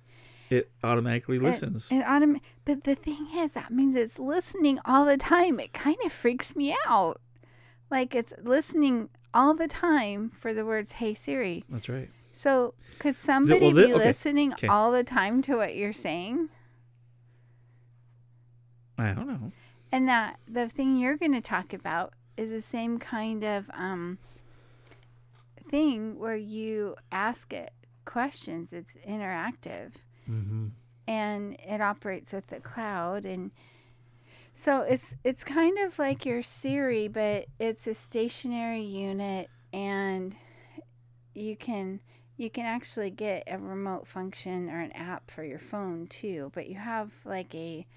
It 0.50 0.72
automatically 0.84 1.40
listens. 1.40 1.92
It, 1.92 1.96
it 1.98 2.06
autom- 2.06 2.40
but 2.64 2.84
the 2.86 2.96
thing 2.96 3.28
is, 3.36 3.54
that 3.54 3.72
means 3.72 3.96
it's 3.96 4.18
listening 4.20 4.80
all 4.86 5.04
the 5.06 5.18
time. 5.18 5.60
It 5.60 5.74
kind 5.74 5.98
of 6.06 6.12
freaks 6.12 6.56
me 6.56 6.76
out. 6.88 7.20
Like 7.90 8.14
it's 8.16 8.34
listening 8.42 9.10
all 9.34 9.54
the 9.56 9.68
time 9.68 10.32
for 10.38 10.54
the 10.54 10.66
words 10.66 10.94
"Hey 10.94 11.14
Siri." 11.14 11.64
That's 11.70 11.90
right. 11.90 12.10
So 12.34 12.76
could 13.00 13.16
somebody 13.16 13.60
well, 13.60 13.72
thi- 13.76 13.88
be 13.88 13.94
okay, 13.94 14.06
listening 14.06 14.54
okay. 14.54 14.68
all 14.68 14.92
the 14.92 15.04
time 15.04 15.42
to 15.44 15.56
what 15.56 15.76
you're 15.76 15.92
saying? 15.94 16.50
I 18.98 19.12
don't 19.14 19.28
know. 19.28 19.52
And 19.92 20.08
that 20.08 20.40
the 20.48 20.68
thing 20.70 20.98
you're 20.98 21.18
going 21.18 21.34
to 21.34 21.42
talk 21.42 21.74
about 21.74 22.14
is 22.36 22.52
the 22.52 22.62
same 22.62 23.00
kind 23.00 23.44
of 23.44 23.70
um, 23.74 24.18
thing 25.70 26.20
where 26.20 26.36
you 26.36 26.96
ask 27.12 27.54
it 27.54 27.72
questions. 28.06 28.74
It's 28.74 28.98
interactive. 29.08 29.94
Mm-hmm. 30.30 30.68
and 31.08 31.56
it 31.66 31.80
operates 31.80 32.34
with 32.34 32.48
the 32.48 32.60
cloud 32.60 33.26
and 33.26 33.52
so 34.54 34.82
it's 34.82 35.16
it's 35.24 35.46
kind 35.46 35.78
of 35.80 35.98
like 35.98 36.26
your 36.26 36.42
Siri 36.42 37.08
but 37.08 37.46
it's 37.60 37.88
a 37.88 37.94
stationary 37.94 38.82
unit 38.82 39.50
and 39.72 40.36
you 41.34 41.56
can 41.56 42.02
you 42.36 42.50
can 42.50 42.66
actually 42.66 43.10
get 43.10 43.44
a 43.48 43.58
remote 43.58 44.06
function 44.06 44.70
or 44.70 44.82
an 44.82 44.92
app 44.92 45.32
for 45.32 45.46
your 45.46 45.60
phone 45.60 46.08
too 46.08 46.52
but 46.54 46.68
you 46.68 46.76
have 46.76 47.14
like 47.24 47.56
a 47.56 47.88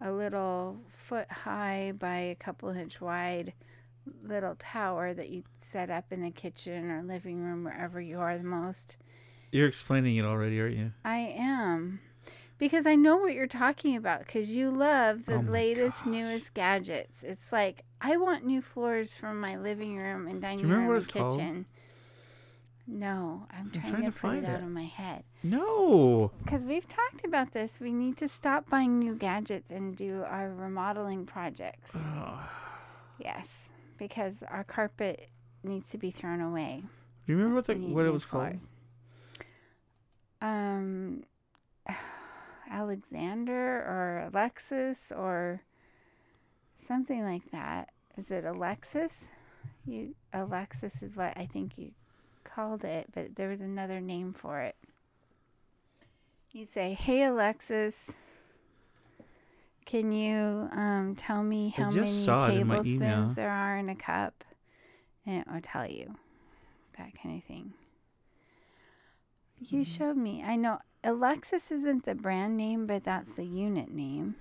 a 0.00 0.10
little 0.12 0.78
foot 0.96 1.30
high 1.30 1.92
by 1.98 2.16
a 2.16 2.34
couple 2.34 2.68
inch 2.70 3.00
wide 3.00 3.52
little 4.22 4.54
tower 4.56 5.12
that 5.12 5.28
you 5.28 5.44
set 5.58 5.90
up 5.90 6.06
in 6.10 6.22
the 6.22 6.30
kitchen 6.30 6.90
or 6.90 7.02
living 7.02 7.42
room 7.42 7.64
wherever 7.64 8.00
you 8.00 8.18
are 8.18 8.36
the 8.38 8.44
most 8.44 8.96
You're 9.52 9.68
explaining 9.68 10.16
it 10.16 10.24
already, 10.24 10.60
aren't 10.60 10.76
you? 10.76 10.92
I 11.04 11.18
am. 11.36 12.00
Because 12.58 12.86
I 12.86 12.94
know 12.94 13.16
what 13.16 13.32
you're 13.32 13.46
talking 13.46 13.96
about 13.96 14.20
because 14.20 14.50
you 14.52 14.70
love 14.70 15.24
the 15.26 15.36
Oh 15.36 15.40
latest, 15.40 16.04
gosh. 16.04 16.06
newest 16.12 16.54
gadgets. 16.54 17.22
It's 17.22 17.52
like, 17.52 17.84
I 18.00 18.16
want 18.18 18.44
new 18.44 18.60
floors 18.62 19.14
for 19.14 19.32
my 19.32 19.56
living 19.56 19.96
room 19.96 20.26
and 20.26 20.42
dining 20.42 20.68
room 20.68 20.88
and 20.88 20.96
it's 20.96 21.06
called? 21.06 21.38
kitchen. 21.38 21.66
No, 22.86 23.46
I'm, 23.50 23.70
trying, 23.70 23.90
trying 23.90 24.02
to, 24.02 24.08
to 24.08 24.12
put 24.12 24.20
find 24.20 24.44
it 24.44 24.48
out 24.50 24.62
of 24.62 24.68
my 24.68 24.84
head. 24.84 25.24
No. 25.42 26.30
Because 26.42 26.64
we've 26.64 26.86
talked 26.86 27.24
about 27.24 27.52
this. 27.52 27.80
We 27.80 27.92
need 27.92 28.16
to 28.18 28.28
stop 28.28 28.68
buying 28.68 28.98
new 28.98 29.14
gadgets 29.14 29.70
and 29.70 29.96
do 29.96 30.22
our 30.26 30.50
remodeling 30.50 31.26
projects. 31.26 31.96
Yes, 33.22 33.68
because 33.98 34.42
our 34.50 34.64
carpet 34.64 35.28
needs 35.62 35.90
to 35.90 35.98
be 35.98 36.10
thrown 36.10 36.40
away. 36.40 36.82
Do 37.26 37.32
you 37.32 37.36
remember 37.36 37.56
what 37.56 37.66
the, 37.66 37.74
what 37.74 38.06
it 38.06 38.10
was 38.10 38.24
called? 38.24 38.56
Um, 40.40 41.24
Alexander 42.70 43.52
or 43.52 44.30
Alexis 44.32 45.12
or 45.14 45.60
something 46.76 47.22
like 47.22 47.50
that. 47.52 47.90
Is 48.16 48.30
it 48.30 48.44
Alexis? 48.44 49.28
You 49.86 50.14
Alexis 50.32 51.02
is 51.02 51.14
what 51.14 51.36
I 51.36 51.44
think 51.44 51.76
you 51.76 51.90
called 52.42 52.84
it, 52.84 53.08
but 53.12 53.36
there 53.36 53.48
was 53.48 53.60
another 53.60 54.00
name 54.00 54.32
for 54.32 54.60
it. 54.60 54.76
You 56.52 56.66
say, 56.66 56.94
"Hey 56.94 57.24
Alexis, 57.24 58.16
can 59.86 60.10
you 60.10 60.68
um, 60.72 61.14
tell 61.16 61.42
me 61.42 61.68
how 61.68 61.90
many 61.90 62.10
saw 62.10 62.48
it 62.48 62.58
in 62.58 62.66
my 62.66 62.80
email. 62.80 62.82
tablespoons 62.82 63.34
there 63.36 63.50
are 63.50 63.76
in 63.76 63.88
a 63.88 63.94
cup?" 63.94 64.44
And 65.24 65.40
it 65.40 65.46
will 65.52 65.60
tell 65.60 65.88
you 65.88 66.16
that 66.98 67.12
kind 67.22 67.38
of 67.38 67.44
thing. 67.44 67.74
Mm-hmm. 69.62 69.76
You 69.76 69.84
showed 69.84 70.16
me. 70.16 70.42
I 70.44 70.56
know 70.56 70.80
Alexis 71.04 71.70
isn't 71.70 72.04
the 72.04 72.14
brand 72.14 72.56
name, 72.56 72.86
but 72.86 73.04
that's 73.04 73.36
the 73.36 73.44
unit 73.44 73.90
name 73.90 74.36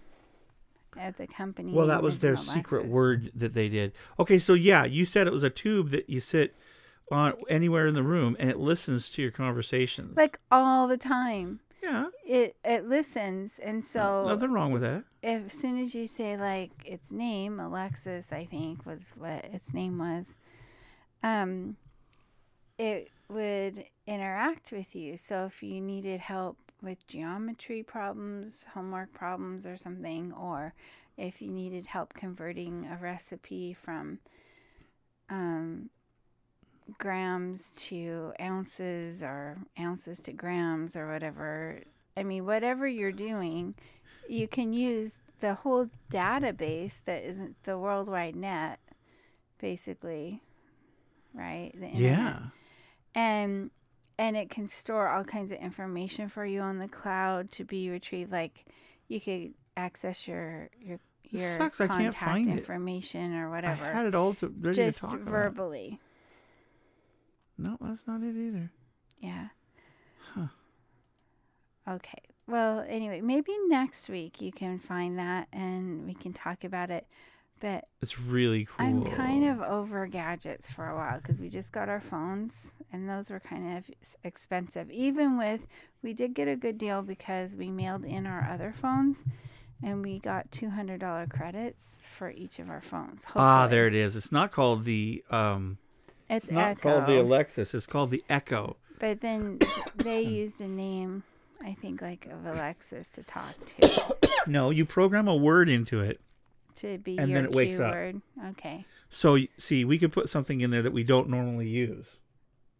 of 0.97 1.17
the 1.17 1.27
company. 1.27 1.73
Well, 1.73 1.87
that 1.87 2.01
was 2.01 2.19
their 2.19 2.33
Alexis. 2.33 2.53
secret 2.53 2.87
word 2.87 3.31
that 3.35 3.53
they 3.53 3.69
did. 3.69 3.93
Okay, 4.19 4.37
so 4.37 4.53
yeah, 4.53 4.85
you 4.85 5.05
said 5.05 5.27
it 5.27 5.33
was 5.33 5.43
a 5.43 5.49
tube 5.49 5.89
that 5.89 6.09
you 6.09 6.19
sit 6.19 6.55
on 7.11 7.33
anywhere 7.49 7.87
in 7.87 7.95
the 7.95 8.03
room 8.03 8.35
and 8.39 8.49
it 8.49 8.57
listens 8.57 9.09
to 9.11 9.21
your 9.21 9.31
conversations. 9.31 10.17
Like 10.17 10.39
all 10.51 10.87
the 10.87 10.97
time. 10.97 11.59
Yeah, 11.83 12.07
It 12.25 12.55
it 12.63 12.87
listens, 12.87 13.59
and 13.59 13.85
so 13.85 14.25
nothing 14.27 14.51
wrong 14.51 14.71
with 14.71 14.81
that. 14.81 15.03
if 15.21 15.45
as 15.47 15.53
soon 15.53 15.79
as 15.79 15.95
you 15.95 16.07
say 16.07 16.37
like 16.37 16.71
its 16.85 17.11
name, 17.11 17.59
Alexis, 17.59 18.31
I 18.33 18.45
think 18.45 18.85
was 18.85 19.13
what 19.15 19.45
its 19.45 19.73
name 19.73 19.97
was. 19.97 20.37
Um, 21.23 21.77
it 22.77 23.09
would 23.29 23.85
interact 24.07 24.71
with 24.71 24.95
you. 24.95 25.17
So 25.17 25.45
if 25.45 25.61
you 25.61 25.81
needed 25.81 26.19
help 26.21 26.57
with 26.81 27.05
geometry 27.07 27.83
problems, 27.83 28.65
homework 28.73 29.11
problems, 29.13 29.65
or 29.65 29.75
something, 29.77 30.31
or 30.33 30.73
if 31.17 31.41
you 31.41 31.49
needed 31.51 31.87
help 31.87 32.13
converting 32.13 32.87
a 32.89 32.97
recipe 33.01 33.73
from 33.73 34.19
um, 35.29 35.89
grams 36.97 37.71
to 37.87 38.33
ounces 38.39 39.21
or 39.23 39.57
ounces 39.79 40.19
to 40.21 40.33
grams 40.33 40.95
or 40.95 41.11
whatever, 41.11 41.81
I 42.17 42.23
mean, 42.23 42.45
whatever 42.45 42.87
you're 42.87 43.11
doing, 43.11 43.75
you 44.27 44.47
can 44.47 44.73
use 44.73 45.19
the 45.39 45.53
whole 45.55 45.89
database 46.11 47.03
that 47.05 47.23
isn't 47.23 47.63
the 47.63 47.77
worldwide 47.77 48.35
net, 48.35 48.79
basically, 49.59 50.41
right? 51.33 51.71
The 51.75 51.87
Yeah. 51.93 52.39
and 53.15 53.71
and 54.17 54.35
it 54.35 54.49
can 54.49 54.67
store 54.67 55.07
all 55.07 55.23
kinds 55.23 55.51
of 55.51 55.59
information 55.59 56.27
for 56.27 56.45
you 56.45 56.59
on 56.61 56.79
the 56.79 56.89
cloud 56.89 57.51
to 57.51 57.63
be 57.63 57.89
retrieved 57.89 58.31
like 58.31 58.65
you 59.07 59.21
could 59.21 59.53
access 59.77 60.27
your 60.27 60.69
your 60.81 60.99
This 61.31 61.41
your 61.41 61.57
sucks, 61.57 61.79
I 61.79 61.87
can't 61.87 62.13
contact 62.15 62.17
find 62.25 62.47
it. 62.47 62.57
information 62.59 63.33
or 63.35 63.53
I 63.55 63.61
had 63.93 64.05
it 64.07 64.15
all 64.15 64.33
to, 64.35 64.47
ready 64.47 64.75
just 64.75 64.99
to 64.99 65.05
talk 65.05 65.13
about. 65.21 65.55
No, 67.59 67.77
that's 67.81 68.07
not 68.07 68.21
it 68.23 68.35
either. 68.35 68.71
yeah 69.19 69.47
Huh. 70.33 70.47
okay 71.87 72.21
well 72.47 72.83
anyway 72.87 73.21
maybe 73.21 73.51
next 73.67 74.09
week 74.09 74.41
you 74.41 74.51
can 74.51 74.79
find 74.79 75.17
that 75.19 75.47
and 75.51 76.05
we 76.05 76.13
can 76.13 76.33
talk 76.33 76.63
about 76.63 76.89
it 76.91 77.05
but 77.61 77.89
It's 78.01 78.17
really 78.17 78.63
cool. 78.63 78.85
I'm 78.85 79.03
kind 79.03 79.43
of 79.45 79.59
over 79.61 80.07
gadgets 80.07 80.69
for 80.69 80.87
a 80.87 80.95
while 80.95 81.17
because 81.17 81.39
we 81.39 81.49
just 81.49 81.73
got 81.73 81.89
our 81.89 81.99
phones 81.99 82.73
and 82.93 83.09
those 83.09 83.29
were 83.29 83.41
kind 83.41 83.77
of 83.77 83.91
expensive. 84.23 84.89
Even 84.91 85.37
with, 85.37 85.67
we 86.01 86.13
did 86.13 86.33
get 86.33 86.47
a 86.47 86.55
good 86.55 86.77
deal 86.77 87.01
because 87.01 87.57
we 87.57 87.69
mailed 87.69 88.05
in 88.05 88.25
our 88.25 88.47
other 88.49 88.73
phones 88.81 89.25
and 89.83 90.01
we 90.01 90.19
got 90.19 90.49
$200 90.51 91.29
credits 91.29 92.01
for 92.09 92.31
each 92.31 92.59
of 92.59 92.69
our 92.69 92.79
phones. 92.79 93.25
Ah, 93.35 93.67
there 93.67 93.87
it 93.87 93.93
is. 93.93 94.15
It's 94.15 94.31
not 94.31 94.53
called 94.53 94.85
the 94.85 95.21
um. 95.29 95.79
It's, 96.29 96.45
It's 96.45 96.51
not 96.51 96.71
Echo. 96.71 96.81
called 96.89 97.07
the 97.07 97.19
Alexis. 97.19 97.73
It's 97.73 97.87
called 97.87 98.11
the 98.11 98.23
Echo. 98.29 98.75
But 98.99 99.21
then 99.21 99.59
they 99.95 100.21
used 100.21 100.61
a 100.61 100.67
name, 100.67 101.23
I 101.63 101.73
think, 101.81 102.01
like 102.01 102.27
of 102.27 102.45
Alexis 102.45 103.07
to 103.09 103.23
talk 103.23 103.53
to, 103.79 104.15
No, 104.47 104.69
you 104.69 104.85
program 104.85 105.27
a 105.27 105.35
word 105.35 105.69
into 105.69 106.01
it. 106.01 106.19
to 106.75 106.97
be 106.99 107.17
And 107.17 107.29
your 107.29 107.37
then 107.41 107.45
it 107.45 107.51
wakes 107.55 107.79
up. 107.79 107.95
Okay. 108.51 108.85
So 109.09 109.37
see, 109.57 109.85
we 109.85 109.97
could 109.97 110.11
put 110.11 110.29
something 110.29 110.61
in 110.61 110.69
there 110.71 110.81
that 110.83 110.93
we 110.93 111.03
don't 111.03 111.29
normally 111.29 111.67
use, 111.67 112.21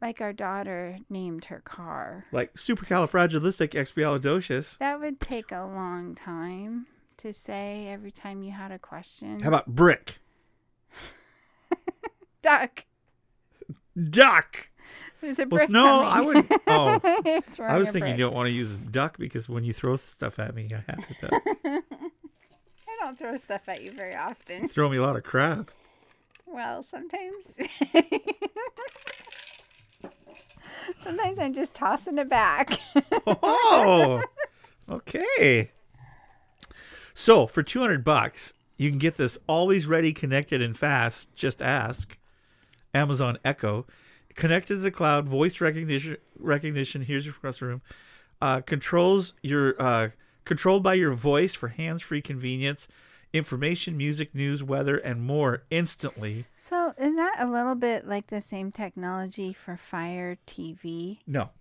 Like 0.02 0.22
our 0.22 0.34
daughter 0.34 0.98
named 1.10 1.46
her 1.46 1.60
car. 1.62 2.26
like 2.32 2.54
supercalifragilisticexpialidocious. 2.54 4.78
That 4.78 5.00
would 5.00 5.20
take 5.20 5.52
a 5.52 5.64
long 5.66 6.14
time 6.16 6.86
to 7.18 7.34
say 7.34 7.88
every 7.90 8.12
time 8.12 8.44
you 8.44 8.52
had 8.52 8.72
a 8.72 8.80
question. 8.80 9.40
How 9.40 9.48
about 9.50 9.68
brick, 9.68 10.20
duck? 12.42 12.86
Duck? 14.10 14.70
There's 15.22 15.40
a 15.40 15.46
Well, 15.48 15.68
no. 15.70 16.00
I 16.02 16.22
wouldn't- 16.22 16.52
oh. 16.68 17.00
I 17.60 17.78
was 17.78 17.92
thinking 17.92 18.12
you 18.12 18.18
don't 18.18 18.34
want 18.34 18.48
to 18.48 18.52
use 18.54 18.78
duck 18.78 19.18
because 19.18 19.50
when 19.50 19.64
you 19.64 19.74
throw 19.74 19.96
stuff 19.98 20.40
at 20.40 20.56
me, 20.56 20.70
I 20.74 20.84
have 20.92 21.08
to 21.08 21.14
duck. 21.28 21.44
I 21.66 21.82
don't 23.02 23.18
throw 23.18 23.36
stuff 23.38 23.68
at 23.68 23.82
you 23.84 23.92
very 23.92 24.16
often. 24.16 24.64
You 24.64 24.68
throw 24.68 24.90
me 24.90 24.98
a 24.98 25.02
lot 25.02 25.16
of 25.16 25.24
crap. 25.24 25.72
Well, 26.46 26.82
sometimes. 26.84 27.46
sometimes 30.98 31.40
I'm 31.40 31.54
just 31.54 31.74
tossing 31.74 32.18
it 32.18 32.30
back. 32.30 32.80
Oh, 33.28 34.22
okay. 34.90 35.72
So 37.14 37.46
for 37.48 37.62
two 37.64 37.80
hundred 37.80 38.04
bucks, 38.04 38.54
you 38.78 38.90
can 38.90 39.00
get 39.00 39.16
this 39.16 39.38
always 39.48 39.86
ready, 39.88 40.14
connected, 40.14 40.62
and 40.62 40.76
fast. 40.78 41.36
Just 41.36 41.62
ask 41.62 42.18
Amazon 43.00 43.38
Echo, 43.46 43.86
connected 44.36 44.76
to 44.76 44.80
the 44.82 44.92
cloud, 44.92 45.28
voice 45.28 45.62
recognition. 45.62 46.18
Recognition. 46.38 47.02
Here's 47.02 47.26
your 47.26 47.34
across 47.36 47.60
the 47.60 47.66
room. 47.68 47.82
Uh, 48.42 48.62
controls 48.62 49.34
your 49.42 49.82
uh, 49.82 50.10
controlled 50.46 50.84
by 50.84 50.94
your 50.96 51.14
voice 51.14 51.56
for 51.56 51.70
hands-free 51.70 52.22
convenience. 52.22 52.88
Information, 53.32 53.96
music, 53.96 54.34
news, 54.34 54.64
weather, 54.64 54.98
and 54.98 55.22
more 55.22 55.62
instantly. 55.70 56.46
so, 56.58 56.94
is 56.98 57.16
that 57.16 57.36
a 57.40 57.46
little 57.46 57.76
bit 57.76 58.08
like 58.08 58.28
the 58.28 58.42
same 58.42 58.72
technology 58.72 59.54
for 59.54 59.78
Fire 59.78 60.38
TV? 60.48 61.20
No, 61.28 61.52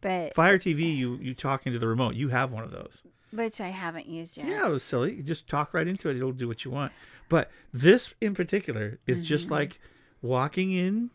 But 0.00 0.34
Fire 0.34 0.58
TV. 0.58 0.96
You 0.96 1.16
you 1.20 1.34
talk 1.34 1.66
into 1.66 1.78
the 1.78 1.86
remote. 1.86 2.14
You 2.14 2.28
have 2.28 2.50
one 2.50 2.64
of 2.64 2.70
those. 2.70 3.02
which 3.30 3.60
I 3.60 3.68
haven't 3.68 4.06
used 4.06 4.38
yet. 4.38 4.46
Yeah, 4.48 4.66
it 4.66 4.70
was 4.70 4.82
silly. 4.82 5.16
You 5.16 5.22
just 5.22 5.48
talk 5.48 5.74
right 5.74 5.86
into 5.86 6.08
it. 6.08 6.16
It'll 6.16 6.32
do 6.32 6.48
what 6.48 6.64
you 6.64 6.70
want. 6.70 6.92
But 7.28 7.50
this 7.74 8.14
in 8.22 8.34
particular 8.34 8.98
is 9.06 9.20
just 9.20 9.50
like 9.50 9.78
walking 10.22 10.72
in 10.72 11.10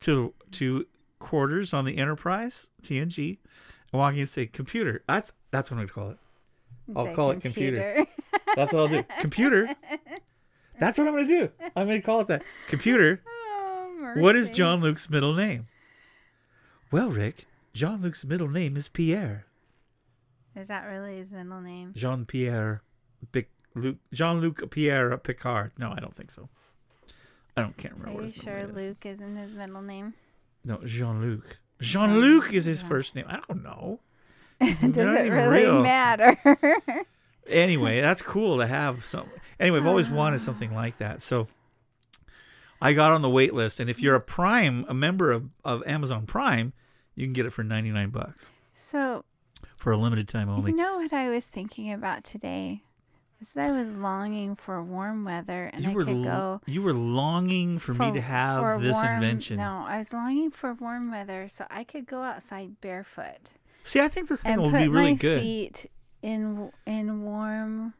to 0.00 0.34
to 0.52 0.86
quarters 1.18 1.72
on 1.72 1.84
the 1.84 1.96
Enterprise 1.98 2.68
TNG 2.82 3.38
and 3.92 3.98
walking 4.00 4.18
in 4.18 4.22
and 4.22 4.28
say 4.28 4.46
computer. 4.46 5.02
That's 5.06 5.32
that's 5.50 5.70
what 5.70 5.78
I'm 5.78 5.86
gonna 5.86 5.92
call 5.94 6.10
it. 6.10 6.18
I'll 6.96 7.06
Say 7.06 7.14
call 7.14 7.30
it 7.30 7.40
computer. 7.40 8.06
That's 8.56 8.72
what 8.72 8.80
I'll 8.80 8.88
do. 8.88 9.02
Computer. 9.20 9.68
That's 10.78 10.98
what 10.98 11.08
I'm 11.08 11.14
gonna 11.14 11.26
do. 11.26 11.50
I'm 11.74 11.86
gonna 11.86 12.02
call 12.02 12.20
it 12.20 12.26
that. 12.28 12.42
Computer. 12.68 13.22
Oh, 14.06 14.20
What 14.20 14.36
is. 14.36 14.50
John 14.50 14.80
Luke's 14.80 15.08
middle 15.08 15.32
name? 15.34 15.66
Well, 16.90 17.10
Rick, 17.10 17.46
John 17.72 18.02
Luke's 18.02 18.24
middle 18.24 18.48
name 18.48 18.76
is 18.76 18.88
Pierre. 18.88 19.46
Is 20.54 20.68
that 20.68 20.82
really 20.84 21.16
his 21.16 21.32
middle 21.32 21.60
name? 21.60 21.92
Jean 21.96 22.26
Pierre, 22.26 22.82
Bic, 23.32 23.50
Luc, 23.74 23.96
Jean 24.12 24.40
Luc 24.40 24.68
Pierre 24.70 25.16
Picard. 25.16 25.72
No, 25.78 25.90
I 25.92 26.00
don't 26.00 26.14
think 26.14 26.30
so. 26.30 26.48
I 27.56 27.62
don't 27.62 27.76
can't 27.76 27.94
remember. 27.94 28.20
Are 28.20 28.22
what 28.24 28.36
you 28.36 28.42
sure 28.42 28.54
middle 28.54 28.74
name 28.74 28.76
is. 28.76 28.88
Luke 28.88 29.06
isn't 29.06 29.36
his 29.36 29.54
middle 29.54 29.82
name? 29.82 30.14
No, 30.64 30.78
Jean 30.84 31.20
Luc. 31.20 31.58
Jean 31.80 32.20
Luc 32.20 32.52
is 32.52 32.64
his 32.64 32.82
first 32.82 33.14
name. 33.14 33.26
I 33.28 33.40
don't 33.48 33.62
know. 33.62 34.00
Does 34.60 34.82
it 34.82 35.30
really 35.30 35.64
real. 35.64 35.82
matter? 35.82 36.36
Anyway, 37.46 38.00
that's 38.00 38.22
cool 38.22 38.58
to 38.58 38.66
have 38.66 39.04
some. 39.04 39.28
Anyway, 39.60 39.78
I've 39.78 39.86
always 39.86 40.08
wanted 40.08 40.36
ah. 40.40 40.44
something 40.44 40.74
like 40.74 40.98
that. 40.98 41.20
So 41.20 41.46
I 42.80 42.92
got 42.94 43.12
on 43.12 43.22
the 43.22 43.28
wait 43.28 43.52
list, 43.52 43.80
and 43.80 43.90
if 43.90 44.00
you're 44.00 44.14
a 44.14 44.20
Prime, 44.20 44.84
a 44.88 44.94
member 44.94 45.30
of, 45.30 45.50
of 45.64 45.82
Amazon 45.86 46.26
Prime, 46.26 46.72
you 47.14 47.26
can 47.26 47.32
get 47.32 47.46
it 47.46 47.50
for 47.50 47.62
99 47.62 48.10
bucks 48.10 48.50
so, 48.74 49.24
for 49.76 49.92
a 49.92 49.96
limited 49.96 50.28
time 50.28 50.48
only. 50.48 50.70
you 50.70 50.76
know 50.76 50.96
what 50.96 51.12
I 51.12 51.30
was 51.30 51.46
thinking 51.46 51.92
about 51.92 52.24
today? 52.24 52.82
I 53.56 53.70
was 53.70 53.88
longing 53.88 54.56
for 54.56 54.82
warm 54.82 55.24
weather 55.24 55.70
and 55.72 55.84
you 55.84 55.90
I 55.90 55.94
were 55.94 56.04
could 56.04 56.24
go 56.24 56.60
you 56.66 56.80
were 56.82 56.94
longing 56.94 57.78
for, 57.78 57.92
me 57.94 58.12
to 58.12 58.20
have 58.20 58.80
this 58.80 58.94
warm- 58.94 59.14
invention. 59.16 59.56
No, 59.58 59.84
I 59.86 59.98
was 59.98 60.12
longing 60.12 60.50
for 60.50 60.72
warm 60.74 61.10
weather 61.10 61.48
so 61.48 61.66
I 61.70 61.84
could 61.84 62.06
go 62.06 62.22
outside 62.22 62.80
barefoot 62.80 63.50
See, 63.84 64.00
I 64.00 64.08
think 64.08 64.28
this 64.28 64.42
thing 64.42 64.58
will 64.60 64.70
be 64.70 64.88
really 64.88 65.10
my 65.10 65.12
good. 65.12 65.40
feet 65.42 65.86
in 66.22 66.70
in 66.86 67.22
warm, 67.22 67.92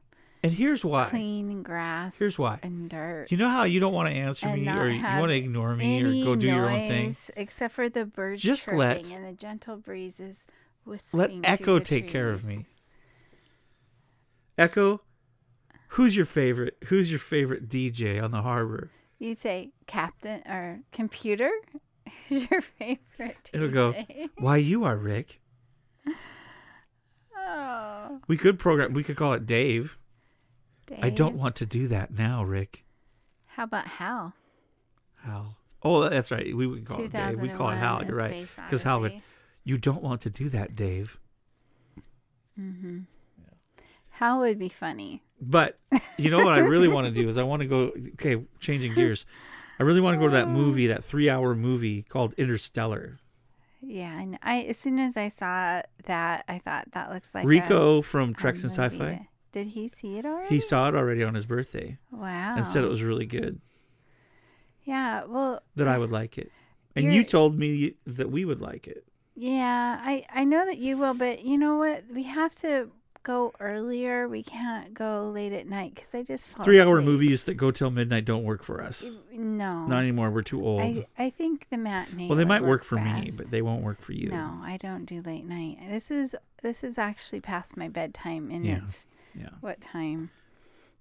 And 0.43 0.51
here's 0.51 0.83
why. 0.83 1.11
clean 1.11 1.63
grass. 1.63 2.19
Here's 2.19 2.39
why. 2.39 2.59
And 2.63 2.89
dirt. 2.89 3.31
You 3.31 3.37
know 3.37 3.51
how 3.51 3.65
you 3.65 3.81
don't 3.81 3.93
want 3.93 4.09
to 4.09 4.15
answer 4.15 4.47
me 4.49 4.67
or 4.67 4.89
you 4.89 5.03
want 5.03 5.29
to 5.29 5.35
ignore 5.37 5.77
me 5.77 6.03
or 6.03 6.25
go 6.25 6.37
do 6.37 6.47
your 6.47 6.71
own 6.71 6.89
thing? 6.89 7.15
Except 7.37 7.75
for 7.75 7.91
the 7.91 8.07
birds 8.07 8.41
Just 8.43 8.65
chirping 8.65 8.79
let- 8.79 9.11
and 9.11 9.27
the 9.27 9.33
gentle 9.33 9.77
breezes 9.77 10.47
whispering. 10.87 11.43
Let 11.43 11.51
Echo 11.61 11.79
take 11.81 12.09
care 12.09 12.31
of 12.31 12.45
me. 12.45 12.65
Echo, 14.57 15.03
who's 15.95 16.17
your 16.17 16.27
favorite? 16.27 16.77
Who's 16.87 17.11
your 17.11 17.19
favorite 17.21 17.69
DJ 17.69 18.23
on 18.23 18.31
the 18.31 18.43
harbor? 18.43 18.91
You 19.19 19.35
say 19.35 19.73
captain 19.87 20.43
or 20.49 20.81
computer? 20.93 21.51
Who's 22.29 22.51
your 22.51 22.61
favorite 22.61 23.37
DJ? 23.45 23.55
It'll 23.55 23.69
go, 23.71 23.95
Why 24.39 24.57
you 24.59 24.85
are 24.85 24.97
Rick? 24.97 25.41
Oh, 27.37 28.21
We 28.29 28.37
could 28.37 28.59
program. 28.59 28.93
We 28.95 29.03
could 29.03 29.17
call 29.17 29.33
it 29.35 29.47
Dave. 29.47 29.99
I 31.03 31.11
don't 31.11 31.37
want 31.37 31.57
to 31.57 31.67
do 31.67 31.89
that 31.89 32.11
now, 32.13 32.45
Rick. 32.45 32.85
How 33.47 33.65
about 33.65 33.87
Hal? 33.87 34.35
Hal. 35.23 35.57
Oh, 35.83 36.09
that's 36.09 36.31
right. 36.31 36.55
We 36.57 36.67
would 36.67 36.85
call 36.87 37.03
it 37.05 37.13
Dave. 37.13 37.41
We 37.41 37.49
call 37.49 37.71
it 37.71 37.77
Hal. 37.77 38.05
You're 38.05 38.17
right. 38.17 38.47
Because 38.65 38.83
Hal 38.83 39.01
would. 39.01 39.21
You 39.65 39.79
don't 39.79 40.03
want 40.03 40.21
to 40.23 40.31
do 40.31 40.49
that, 40.51 40.77
Dave. 40.77 41.19
Mhm. 42.59 43.07
Hal 44.11 44.39
would 44.41 44.59
be 44.59 44.69
funny. 44.69 45.23
But 45.41 45.79
you 46.17 46.31
know 46.31 46.39
what 46.39 46.55
I 46.55 46.61
really 46.61 46.89
want 46.89 47.07
to 47.07 47.13
do 47.13 47.29
is 47.29 47.37
I 47.39 47.43
want 47.43 47.61
to 47.63 47.67
go. 47.67 47.93
Okay, 48.15 48.45
changing 48.61 48.95
gears. 48.95 49.27
I 49.79 49.83
really 49.83 50.01
want 50.01 50.15
to 50.15 50.19
go 50.21 50.27
to 50.27 50.35
that 50.35 50.47
oh. 50.47 50.51
movie, 50.51 50.87
that 50.87 51.03
three-hour 51.03 51.55
movie 51.55 52.03
called 52.03 52.33
Interstellar. 52.35 53.19
Yeah, 53.81 54.19
and 54.21 54.39
I 54.43 54.63
as 54.63 54.79
soon 54.79 54.99
as 54.99 55.17
I 55.17 55.29
saw 55.29 55.83
that, 56.05 56.45
I 56.49 56.59
thought 56.59 56.89
that 56.93 57.11
looks 57.11 57.35
like 57.35 57.45
a- 57.45 57.49
Rico 57.49 58.03
from 58.03 58.31
a 58.31 58.33
Treks 58.35 58.63
and 58.63 58.73
Sci-Fi. 58.73 59.29
Did 59.53 59.69
he 59.69 59.89
see 59.89 60.19
it 60.19 60.25
already? 60.27 60.49
He 60.49 60.61
saw 60.61 60.89
it 60.89 60.95
already 60.97 61.23
on 61.23 61.35
his 61.35 61.47
birthday 61.47 61.99
Wow. 62.11 62.57
and 62.57 62.67
said 62.67 62.83
it 62.83 62.89
was 62.89 63.05
really 63.05 63.27
good. 63.27 63.61
Yeah. 64.83 65.25
Well, 65.25 65.63
That 65.77 65.87
I 65.87 65.97
would 65.97 66.11
like 66.11 66.39
it. 66.39 66.51
And 66.97 67.13
you 67.13 67.25
told 67.25 67.57
me 67.59 67.95
that 68.05 68.31
we 68.31 68.45
would 68.45 68.61
like 68.61 68.87
it. 68.87 69.05
Yeah, 69.37 69.99
I 70.01 70.25
I 70.33 70.45
know 70.45 70.65
that 70.65 70.79
you 70.79 70.97
will, 70.97 71.15
but 71.15 71.45
you 71.45 71.59
know 71.59 71.77
what? 71.77 72.05
We 72.13 72.23
have 72.25 72.55
to 72.57 72.91
go 73.25 73.53
earlier. 73.59 74.29
We 74.29 74.43
can't 74.45 74.95
go 74.95 75.25
late 75.25 75.53
at 75.53 75.67
night 75.67 75.95
because 75.97 76.15
I 76.15 76.23
just 76.23 76.47
fall 76.47 76.65
Three 76.65 76.81
hour 76.81 76.99
asleep. 76.99 77.07
movies 77.07 77.45
that 77.45 77.55
go 77.55 77.73
till 77.73 77.91
midnight 77.91 78.25
don't 78.25 78.45
work 78.45 78.63
for 78.63 78.81
us. 78.83 79.05
No, 79.33 79.87
Not 79.87 79.99
anymore. 79.99 80.31
We're 80.31 80.43
too 80.43 80.65
old. 80.65 80.81
I 80.83 81.07
I 81.19 81.31
think 81.31 81.67
the 81.71 81.77
matinee. 81.77 82.29
well, 82.29 82.37
they 82.39 82.45
might 82.45 82.63
work 82.63 82.85
for 82.85 82.97
me, 83.01 83.33
but 83.37 83.51
they 83.51 83.63
won't 83.63 83.83
work 83.83 84.01
for 84.01 84.13
you. 84.13 84.29
No, 84.31 84.61
I 84.63 84.77
don't 84.77 85.05
do 85.07 85.21
late 85.23 85.45
night. 85.47 85.79
This 85.89 86.11
is 86.13 86.37
this 86.63 86.85
is 86.85 86.97
actually 86.97 87.41
past 87.41 87.77
my 87.77 87.89
bedtime, 87.89 88.51
and 88.53 88.65
Yeah. 88.65 88.77
it's 88.83 89.07
Yeah. 89.35 89.51
what 89.61 89.81
time? 89.81 90.31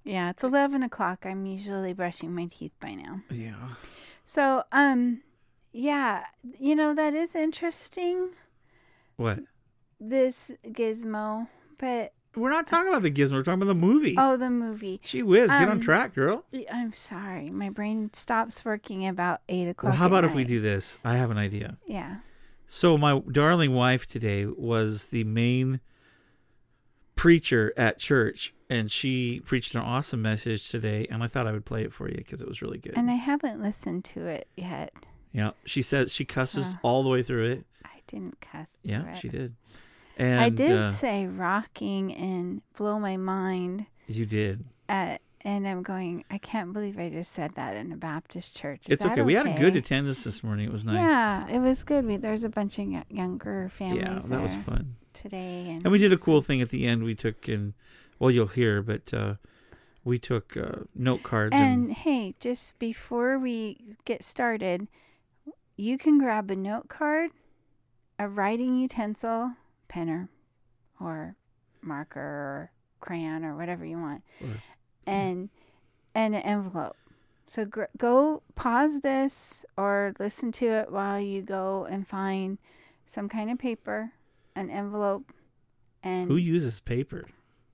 Yeah, 0.03 0.31
it's 0.31 0.43
eleven 0.43 0.81
o'clock. 0.83 1.25
I'm 1.25 1.45
usually 1.45 1.93
brushing 1.93 2.33
my 2.33 2.45
teeth 2.45 2.73
by 2.79 2.93
now. 2.95 3.21
Yeah. 3.29 3.75
So, 4.25 4.63
um, 4.71 5.21
yeah, 5.71 6.23
you 6.59 6.75
know 6.75 6.93
that 6.93 7.13
is 7.13 7.35
interesting. 7.35 8.29
What? 9.17 9.39
This 9.99 10.51
gizmo, 10.65 11.47
but 11.77 12.13
We're 12.35 12.49
not 12.49 12.65
talking 12.67 12.87
about 12.89 13.01
the 13.03 13.11
gizmo. 13.11 13.33
We're 13.33 13.43
talking 13.43 13.61
about 13.61 13.67
the 13.67 13.75
movie. 13.75 14.15
oh, 14.17 14.37
the 14.37 14.49
movie. 14.49 14.99
Gee 15.03 15.21
whiz, 15.23 15.49
get 15.49 15.61
on 15.63 15.69
Um, 15.73 15.79
track, 15.81 16.13
girl. 16.15 16.45
I'm 16.71 16.93
sorry, 16.93 17.49
my 17.49 17.69
brain 17.69 18.09
stops 18.13 18.63
working 18.65 19.05
about 19.07 19.41
eight 19.49 19.67
o'clock. 19.67 19.91
Well, 19.91 19.97
how 19.99 20.07
about 20.07 20.23
if 20.25 20.33
we 20.33 20.43
do 20.43 20.59
this? 20.59 20.99
I 21.05 21.15
have 21.17 21.29
an 21.31 21.37
idea. 21.37 21.77
Yeah. 21.85 22.17
So 22.65 22.97
my 22.97 23.19
darling 23.31 23.73
wife 23.73 24.07
today 24.07 24.45
was 24.47 25.05
the 25.05 25.23
main 25.25 25.79
preacher 27.15 27.71
at 27.77 27.99
church, 27.99 28.53
and 28.69 28.91
she 28.91 29.41
preached 29.45 29.75
an 29.75 29.81
awesome 29.81 30.21
message 30.21 30.69
today. 30.69 31.05
And 31.11 31.23
I 31.23 31.27
thought 31.27 31.45
I 31.47 31.51
would 31.51 31.65
play 31.65 31.83
it 31.83 31.93
for 31.93 32.09
you 32.09 32.17
because 32.17 32.41
it 32.41 32.47
was 32.47 32.61
really 32.61 32.79
good. 32.79 32.93
And 32.97 33.09
I 33.11 33.15
haven't 33.15 33.61
listened 33.61 34.05
to 34.05 34.25
it 34.25 34.47
yet. 34.57 34.91
yeah, 35.31 35.51
she 35.65 35.81
says 35.81 36.11
she 36.11 36.25
cusses 36.25 36.75
all 36.81 37.03
the 37.03 37.09
way 37.09 37.21
through 37.23 37.51
it. 37.51 37.65
I 37.85 38.01
didn't 38.07 38.41
cuss. 38.41 38.77
Yeah, 38.83 39.13
she 39.13 39.29
did. 39.29 39.53
And 40.17 40.39
I 40.39 40.49
did 40.49 40.71
uh, 40.71 40.91
say 40.91 41.27
rocking 41.27 42.13
and 42.13 42.61
blow 42.77 42.99
my 42.99 43.17
mind 43.17 43.87
you 44.07 44.25
did. 44.25 44.65
at, 44.89 45.21
and 45.41 45.67
I'm 45.67 45.83
going. 45.83 46.23
I 46.29 46.37
can't 46.37 46.71
believe 46.71 46.99
I 46.99 47.09
just 47.09 47.31
said 47.31 47.55
that 47.55 47.75
in 47.75 47.91
a 47.91 47.97
Baptist 47.97 48.55
church. 48.55 48.81
Is 48.87 48.93
it's 48.93 49.03
that 49.03 49.13
okay. 49.13 49.21
We 49.21 49.33
had 49.33 49.47
a 49.47 49.57
good 49.57 49.75
attendance 49.75 50.23
this 50.23 50.43
morning. 50.43 50.67
It 50.67 50.71
was 50.71 50.85
nice. 50.85 50.95
Yeah, 50.95 51.47
it 51.49 51.59
was 51.59 51.83
good. 51.83 52.05
We, 52.05 52.17
there's 52.17 52.43
a 52.43 52.49
bunch 52.49 52.79
of 52.79 52.87
yo- 52.87 53.03
younger 53.09 53.69
families 53.69 54.29
yeah, 54.29 54.37
that 54.37 54.41
was 54.41 54.55
fun. 54.55 54.95
today, 55.13 55.67
and, 55.69 55.83
And 55.83 55.91
we 55.91 55.97
did 55.97 56.13
a 56.13 56.17
cool 56.17 56.41
thing 56.41 56.61
at 56.61 56.69
the 56.69 56.85
end. 56.85 57.03
We 57.03 57.15
took 57.15 57.47
and 57.47 57.73
well, 58.19 58.31
you'll 58.31 58.47
hear, 58.47 58.81
but 58.81 59.13
uh, 59.13 59.35
we 60.03 60.19
took 60.19 60.55
uh, 60.55 60.83
note 60.95 61.23
cards 61.23 61.53
And 61.53 61.85
and, 61.85 61.93
hey, 61.93 62.35
just 62.39 62.79
before 62.79 63.37
we 63.37 63.97
get 64.05 64.23
started, 64.23 64.87
you 65.75 65.97
can 65.97 66.19
grab 66.19 66.49
a 66.51 66.55
note 66.55 66.87
card, 66.87 67.31
a 68.19 68.27
writing 68.27 68.77
utensil, 68.77 69.53
pen 69.93 70.27
or, 70.99 71.35
marker 71.81 72.19
or 72.19 72.71
crayon 72.99 73.43
or 73.43 73.55
whatever 73.55 73.85
you 73.85 73.97
want, 73.97 74.23
Or- 74.41 74.47
and 75.05 75.49
and 76.15 76.33
an 76.35 76.41
envelope. 76.41 76.95
So 77.47 77.65
gr- 77.65 77.91
go 77.97 78.41
pause 78.55 79.01
this 79.01 79.65
or 79.77 80.13
listen 80.19 80.51
to 80.53 80.65
it 80.67 80.91
while 80.91 81.19
you 81.19 81.41
go 81.41 81.85
and 81.85 82.07
find 82.07 82.57
some 83.05 83.27
kind 83.27 83.51
of 83.51 83.57
paper, 83.59 84.11
an 84.55 84.69
envelope, 84.69 85.33
and 86.03 86.29
who 86.29 86.37
uses 86.37 86.79
paper? 86.79 87.27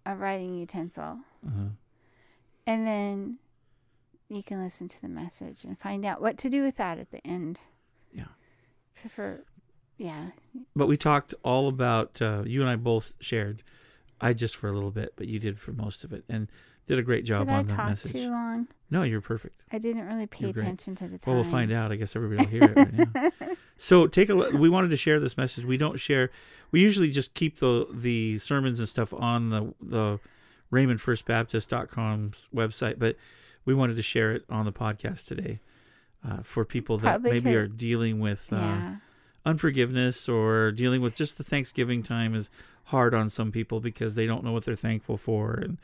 a 0.06 0.16
writing 0.16 0.56
utensil. 0.56 1.20
Uh-huh. 1.46 1.70
And 2.66 2.88
then 2.88 3.38
you 4.30 4.42
can 4.42 4.64
listen 4.64 4.88
to 4.88 5.02
the 5.02 5.08
message 5.10 5.64
and 5.64 5.78
find 5.78 6.04
out 6.06 6.22
what 6.22 6.38
to 6.40 6.50
do 6.50 6.64
with 6.64 6.78
that 6.78 6.98
at 6.98 7.12
the 7.12 7.26
end. 7.28 7.60
Yeah. 8.12 8.26
So 9.02 9.10
for, 9.10 9.44
yeah. 10.00 10.30
But 10.76 10.88
we 10.88 10.98
talked 10.98 11.36
all 11.44 11.68
about 11.68 12.20
uh, 12.22 12.42
you 12.48 12.62
and 12.62 12.70
I 12.70 12.76
both 12.76 13.14
shared. 13.20 13.62
I 14.20 14.34
just 14.34 14.56
for 14.56 14.68
a 14.68 14.72
little 14.74 14.90
bit, 14.92 15.14
but 15.16 15.28
you 15.28 15.38
did 15.40 15.60
for 15.60 15.72
most 15.72 16.04
of 16.04 16.12
it, 16.12 16.24
and 16.28 16.48
did 16.88 16.98
a 16.98 17.04
great 17.04 17.24
job 17.24 17.46
Did 17.48 17.54
I 17.54 17.58
on 17.60 17.68
the 17.68 17.74
talk 17.76 17.90
message. 17.90 18.12
too 18.14 18.32
long? 18.32 18.68
No, 18.90 19.04
you're 19.04 19.22
perfect. 19.22 19.64
I 19.72 19.78
didn't 19.78 20.08
really 20.08 20.26
pay 20.26 20.46
You're 20.46 20.54
great. 20.54 20.64
attention 20.64 20.96
to 20.96 21.08
the 21.08 21.20
time. 21.20 21.34
Well, 21.36 21.44
we'll 21.44 21.52
find 21.52 21.72
out. 21.72 21.92
I 21.92 21.96
guess 21.96 22.16
everybody 22.16 22.44
will 22.44 22.50
hear 22.50 22.64
it 22.64 22.76
right 22.76 23.16
now. 23.42 23.56
So 23.82 24.08
take 24.08 24.28
a 24.28 24.34
look. 24.34 24.52
We 24.52 24.68
wanted 24.68 24.90
to 24.90 24.98
share 24.98 25.22
this 25.22 25.38
message. 25.38 25.64
We 25.64 25.78
don't 25.78 25.98
share. 25.98 26.32
We 26.72 26.82
usually 26.82 27.12
just 27.12 27.34
keep 27.34 27.60
the 27.60 27.88
the 27.94 28.38
sermons 28.40 28.80
and 28.80 28.90
stuff 28.90 29.14
on 29.14 29.50
the 29.52 29.74
the 29.82 30.20
RaymondFirstBaptist.com's 31.30 32.48
website, 32.54 33.00
but 33.00 33.16
we 33.66 33.74
wanted 33.74 33.96
to 33.96 34.02
share 34.02 34.32
it 34.34 34.44
on 34.50 34.66
the 34.66 34.72
podcast 34.72 35.28
today 35.28 35.60
uh, 36.28 36.42
for 36.42 36.66
people 36.66 36.98
that 36.98 37.22
Probably 37.22 37.32
maybe 37.32 37.52
could- 37.52 37.56
are 37.56 37.68
dealing 37.68 38.20
with 38.20 38.48
uh, 38.52 38.56
Yeah. 38.58 38.96
Unforgiveness 39.46 40.28
or 40.28 40.72
dealing 40.72 41.02
with 41.02 41.16
just 41.16 41.38
the 41.38 41.44
Thanksgiving 41.44 42.04
time 42.04 42.36
is 42.36 42.50
hard 42.86 43.14
on 43.14 43.30
some 43.30 43.52
people 43.52 43.80
because 43.80 44.16
they 44.16 44.26
don't 44.26 44.44
know 44.44 44.52
what 44.52 44.66
they're 44.66 44.76
thankful 44.76 45.18
for. 45.18 45.54
And 45.54 45.78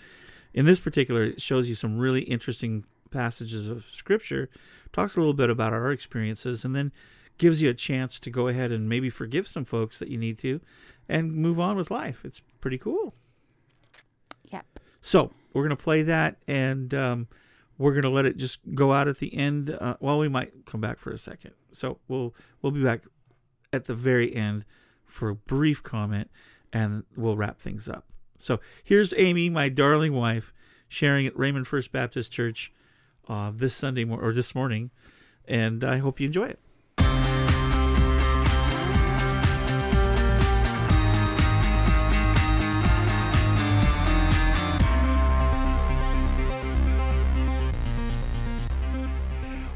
in 0.54 0.66
this 0.66 0.80
particular, 0.80 1.24
it 1.24 1.42
shows 1.42 1.70
you 1.70 1.76
some 1.76 1.98
really 1.98 2.22
interesting 2.22 2.86
passages 3.12 3.68
of 3.68 3.86
scripture, 3.92 4.50
talks 4.92 5.16
a 5.16 5.20
little 5.20 5.34
bit 5.34 5.50
about 5.50 5.74
our 5.74 5.92
experiences, 5.92 6.66
and 6.66 6.76
then 6.76 6.92
gives 7.38 7.62
you 7.62 7.70
a 7.70 7.74
chance 7.74 8.20
to 8.20 8.30
go 8.30 8.48
ahead 8.48 8.72
and 8.72 8.90
maybe 8.90 9.10
forgive 9.10 9.48
some 9.48 9.66
folks 9.66 10.00
that 10.00 10.10
you 10.10 10.18
need 10.18 10.38
to 10.40 10.62
and 11.08 11.34
move 11.34 11.60
on 11.60 11.78
with 11.78 11.92
life. 11.92 12.22
It's 12.24 12.42
pretty 12.62 12.78
cool. 12.78 13.14
Yep. 14.52 14.66
So 15.02 15.32
we're 15.54 15.64
gonna 15.64 15.76
play 15.76 16.02
that, 16.04 16.38
and 16.48 16.94
um, 16.94 17.28
we're 17.78 17.94
gonna 17.94 18.10
let 18.14 18.26
it 18.26 18.38
just 18.38 18.60
go 18.74 18.94
out 18.94 19.08
at 19.08 19.20
the 19.20 19.34
end. 19.36 19.70
Uh, 19.70 19.96
well, 20.00 20.18
we 20.18 20.30
might 20.30 20.66
come 20.66 20.82
back 20.82 20.98
for 20.98 21.12
a 21.12 21.18
second. 21.18 21.52
So 21.72 22.00
we'll 22.08 22.34
we'll 22.62 22.72
be 22.72 22.84
back 22.84 23.02
at 23.76 23.86
the 23.86 23.94
very 23.94 24.34
end 24.34 24.66
for 25.06 25.30
a 25.30 25.36
brief 25.36 25.84
comment, 25.84 26.32
and 26.74 27.04
we'll 27.16 27.38
wrap 27.38 27.60
things 27.60 27.88
up. 27.88 28.06
So 28.38 28.60
here's 28.84 29.14
Amy, 29.18 29.50
my 29.50 29.70
darling 29.70 30.14
wife, 30.14 30.54
sharing 30.88 31.28
at 31.28 31.38
Raymond 31.38 31.68
First 31.68 31.92
Baptist 31.92 32.32
Church 32.32 32.72
uh, 33.28 33.52
this 33.54 33.76
Sunday 33.76 34.06
or 34.06 34.34
this 34.34 34.56
morning, 34.56 34.92
and 35.48 35.84
I 35.84 35.98
hope 35.98 36.20
you 36.20 36.28
enjoy 36.28 36.46
it. 36.46 36.60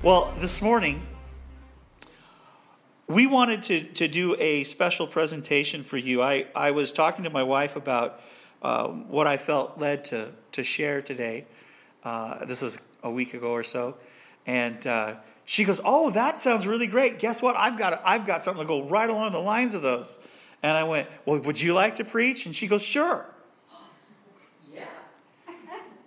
Well, 0.02 0.34
this 0.40 0.62
morning, 0.62 1.06
we 3.10 3.26
wanted 3.26 3.64
to, 3.64 3.84
to 3.84 4.08
do 4.08 4.36
a 4.40 4.64
special 4.64 5.08
presentation 5.08 5.84
for 5.84 5.98
you. 5.98 6.22
I, 6.22 6.46
I 6.56 6.72
was 6.72 6.94
talking 6.94 7.24
to 7.24 7.32
my 7.32 7.42
wife 7.42 7.76
about 7.76 8.22
uh, 8.62 8.88
what 8.88 9.26
I 9.26 9.38
felt 9.38 9.80
led 9.80 10.06
to, 10.06 10.30
to 10.52 10.64
share 10.64 11.02
today. 11.02 11.46
Uh, 12.04 12.46
this 12.46 12.62
is 12.62 12.78
a 13.02 13.10
week 13.10 13.34
ago 13.34 13.50
or 13.50 13.64
so. 13.64 13.98
And 14.46 14.86
uh, 14.86 15.16
she 15.44 15.64
goes, 15.64 15.82
Oh, 15.84 16.12
that 16.12 16.38
sounds 16.38 16.68
really 16.68 16.86
great. 16.86 17.18
Guess 17.18 17.42
what? 17.42 17.56
I've 17.58 17.80
got, 17.80 18.00
I've 18.06 18.28
got 18.28 18.44
something 18.44 18.62
to 18.62 18.68
go 18.68 18.88
right 18.88 19.10
along 19.10 19.32
the 19.32 19.40
lines 19.40 19.74
of 19.74 19.82
those. 19.82 20.20
And 20.62 20.74
I 20.74 20.84
went, 20.84 21.08
Well, 21.26 21.40
would 21.40 21.60
you 21.60 21.74
like 21.74 21.96
to 21.96 22.06
preach? 22.06 22.46
And 22.46 22.56
she 22.56 22.68
goes, 22.68 22.84
Sure. 22.84 23.26
Yeah. 24.72 24.84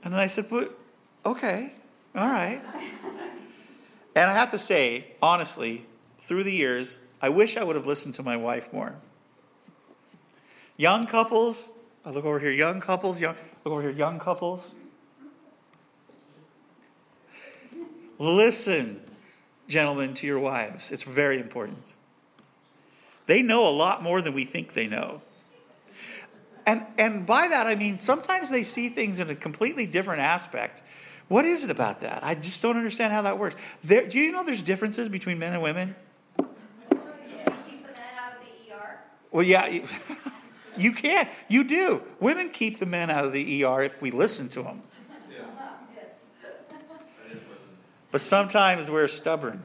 And 0.04 0.12
then 0.12 0.20
I 0.20 0.28
said, 0.28 0.48
well, 0.50 0.68
Okay, 1.26 1.72
all 2.14 2.28
right. 2.28 2.60
And 4.14 4.30
I 4.30 4.34
have 4.34 4.50
to 4.52 4.58
say, 4.58 5.12
honestly, 5.20 5.86
through 6.32 6.44
the 6.44 6.50
years, 6.50 6.96
I 7.20 7.28
wish 7.28 7.58
I 7.58 7.62
would 7.62 7.76
have 7.76 7.84
listened 7.84 8.14
to 8.14 8.22
my 8.22 8.38
wife 8.38 8.72
more. 8.72 8.94
Young 10.78 11.06
couples, 11.06 11.68
I 12.06 12.10
look 12.10 12.24
over 12.24 12.38
here, 12.38 12.50
young 12.50 12.80
couples, 12.80 13.20
young, 13.20 13.34
look 13.66 13.72
over 13.72 13.82
here, 13.82 13.90
young 13.90 14.18
couples. 14.18 14.74
Listen, 18.18 19.02
gentlemen, 19.68 20.14
to 20.14 20.26
your 20.26 20.38
wives. 20.38 20.90
It's 20.90 21.02
very 21.02 21.38
important. 21.38 21.96
They 23.26 23.42
know 23.42 23.68
a 23.68 23.74
lot 23.76 24.02
more 24.02 24.22
than 24.22 24.32
we 24.32 24.46
think 24.46 24.72
they 24.72 24.86
know. 24.86 25.20
And, 26.64 26.86
and 26.96 27.26
by 27.26 27.48
that, 27.48 27.66
I 27.66 27.74
mean 27.74 27.98
sometimes 27.98 28.48
they 28.48 28.62
see 28.62 28.88
things 28.88 29.20
in 29.20 29.28
a 29.28 29.34
completely 29.34 29.86
different 29.86 30.22
aspect. 30.22 30.82
What 31.28 31.44
is 31.44 31.62
it 31.62 31.68
about 31.68 32.00
that? 32.00 32.24
I 32.24 32.34
just 32.36 32.62
don't 32.62 32.78
understand 32.78 33.12
how 33.12 33.20
that 33.20 33.38
works. 33.38 33.54
There, 33.84 34.08
do 34.08 34.18
you 34.18 34.32
know 34.32 34.44
there's 34.44 34.62
differences 34.62 35.10
between 35.10 35.38
men 35.38 35.52
and 35.52 35.62
women? 35.62 35.94
keep 37.68 37.82
the 37.82 37.92
men 37.92 38.14
out 38.18 38.34
of 38.34 38.40
the 38.40 38.74
ER. 38.74 39.00
Well, 39.32 39.44
yeah, 39.44 39.66
you, 40.76 40.92
can. 40.92 41.26
You 41.48 41.64
do. 41.64 42.02
Women 42.20 42.50
keep 42.50 42.78
the 42.78 42.86
men 42.86 43.10
out 43.10 43.24
of 43.24 43.32
the 43.32 43.64
ER 43.64 43.82
if 43.82 44.00
we 44.00 44.10
listen 44.10 44.48
to 44.50 44.62
them. 44.62 44.82
But 48.10 48.20
sometimes 48.20 48.90
we're 48.90 49.08
stubborn. 49.08 49.62